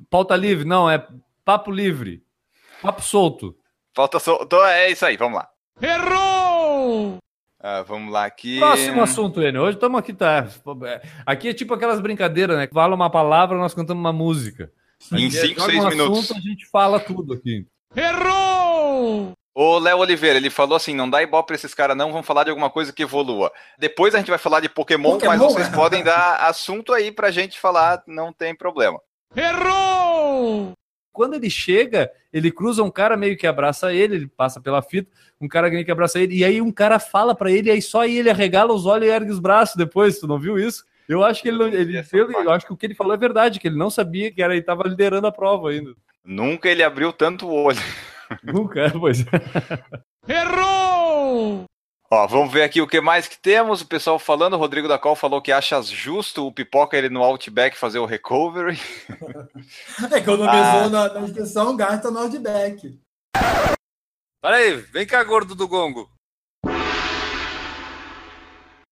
pauta 0.10 0.36
livre. 0.36 0.66
Não, 0.66 0.90
é 0.90 1.06
papo 1.44 1.72
livre. 1.72 2.24
Papo 2.82 3.02
solto. 3.02 3.56
Falta 3.96 4.20
solto. 4.20 4.44
Então 4.46 4.66
é 4.66 4.92
isso 4.92 5.06
aí, 5.06 5.18
vamos 5.18 5.38
lá. 5.38 5.50
Errou! 5.82 7.18
Ah, 7.60 7.82
vamos 7.82 8.12
lá 8.12 8.26
aqui. 8.26 8.60
Próximo 8.60 9.02
assunto, 9.02 9.42
Enio. 9.42 9.62
Hoje 9.62 9.78
estamos 9.78 9.98
aqui, 10.00 10.14
tá? 10.14 10.48
Aqui 11.26 11.50
é 11.50 11.54
tipo 11.54 11.74
aquelas 11.74 12.00
brincadeiras, 12.00 12.58
né? 12.58 12.68
Fala 12.72 12.94
uma 12.94 13.10
palavra, 13.10 13.58
nós 13.58 13.74
cantamos 13.74 14.02
uma 14.02 14.14
música. 14.14 14.72
Em 15.12 15.30
5, 15.30 15.62
6 15.62 15.84
um 15.84 15.90
minutos. 15.90 16.20
Assunto, 16.20 16.38
a 16.38 16.42
gente 16.42 16.66
fala 16.68 17.00
tudo 17.00 17.34
aqui. 17.34 17.66
Errou! 17.96 19.34
O 19.56 19.78
Léo 19.78 20.00
Oliveira, 20.00 20.38
ele 20.38 20.50
falou 20.50 20.76
assim: 20.76 20.96
não 20.96 21.10
dá 21.10 21.22
igual 21.22 21.44
para 21.44 21.56
esses 21.56 21.74
caras, 21.76 21.96
não, 21.96 22.12
vamos 22.12 22.26
falar 22.26 22.44
de 22.44 22.50
alguma 22.50 22.70
coisa 22.70 22.92
que 22.92 23.04
evolua. 23.04 23.52
Depois 23.78 24.16
a 24.16 24.18
gente 24.18 24.30
vai 24.30 24.40
falar 24.40 24.60
de 24.60 24.70
Pokémon, 24.70 25.12
Pokémon 25.12 25.30
mas 25.32 25.40
vocês 25.40 25.70
podem 25.70 26.04
dar 26.04 26.38
assunto 26.38 26.92
aí 26.92 27.12
pra 27.12 27.30
gente 27.30 27.60
falar, 27.60 28.02
não 28.08 28.34
tem 28.34 28.56
problema. 28.56 29.00
Errou! 29.36 30.74
Quando 31.12 31.36
ele 31.36 31.50
chega, 31.50 32.12
ele 32.32 32.52
cruza 32.52 32.82
um 32.82 32.90
cara 32.90 33.16
meio 33.16 33.38
que 33.38 33.46
abraça 33.46 33.94
ele, 33.94 34.16
ele 34.16 34.28
passa 34.28 34.60
pela 34.60 34.82
fita, 34.82 35.12
um 35.40 35.48
cara 35.48 35.70
meio 35.70 35.86
que 35.86 35.92
abraça 35.92 36.20
ele, 36.20 36.38
e 36.38 36.44
aí 36.44 36.60
um 36.60 36.72
cara 36.72 36.98
fala 36.98 37.36
para 37.36 37.52
ele, 37.52 37.70
e 37.70 37.72
aí 37.72 37.82
só 37.82 38.02
aí 38.02 38.18
ele 38.18 38.32
arregala 38.32 38.74
os 38.74 38.88
olhos 38.88 39.08
e 39.08 39.12
ergue 39.12 39.30
os 39.30 39.40
braços 39.40 39.76
depois, 39.76 40.18
tu 40.18 40.26
não 40.26 40.40
viu 40.40 40.58
isso? 40.58 40.84
Eu 41.08 41.24
acho 41.24 41.44
que 41.44 41.50
ele, 41.50 41.58
não, 41.60 41.68
ele, 41.68 41.98
ele 41.98 42.06
eu 42.44 42.52
acho 42.52 42.66
que 42.66 42.74
o 42.74 42.78
que 42.78 42.88
ele 42.88 42.96
falou 42.96 43.14
é 43.14 43.18
verdade, 43.18 43.60
que 43.60 43.68
ele 43.68 43.78
não 43.78 43.92
sabia 43.92 44.32
que 44.32 44.42
era, 44.42 44.54
ele 44.54 44.62
estava 44.62 44.88
liderando 44.88 45.28
a 45.28 45.32
prova 45.32 45.70
ainda. 45.70 45.94
Nunca 46.26 46.68
ele 46.68 46.82
abriu 46.82 47.14
tanto 47.14 47.48
o 47.48 47.54
olho. 47.54 47.80
Nunca, 48.42 48.92
pois. 48.92 49.26
Errou! 50.28 51.66
Ó, 52.12 52.28
vamos 52.28 52.54
ver 52.54 52.62
aqui 52.62 52.80
o 52.80 52.88
que 52.88 53.02
mais 53.02 53.28
que 53.28 53.40
temos. 53.42 53.82
O 53.82 53.88
pessoal 53.88 54.20
falando, 54.20 54.54
o 54.54 54.58
Rodrigo 54.58 54.88
da 54.88 55.00
Col 55.00 55.16
falou 55.16 55.42
que 55.42 55.52
acha 55.52 55.82
justo 55.82 56.46
o 56.46 56.52
Pipoca 56.52 56.96
ele 56.96 57.10
no 57.10 57.24
Outback 57.24 57.76
fazer 57.76 57.98
o 57.98 58.06
recovery. 58.06 58.80
Economizou 60.16 60.84
ah. 60.86 60.90
na, 60.90 61.14
na 61.14 61.22
inscrição, 61.22 61.76
gasta 61.76 62.12
no 62.12 62.20
Outback. 62.20 63.00
Peraí, 64.40 64.76
vem 64.76 65.08
cá, 65.08 65.24
gordo 65.24 65.56
do 65.56 65.68
gongo. 65.68 66.13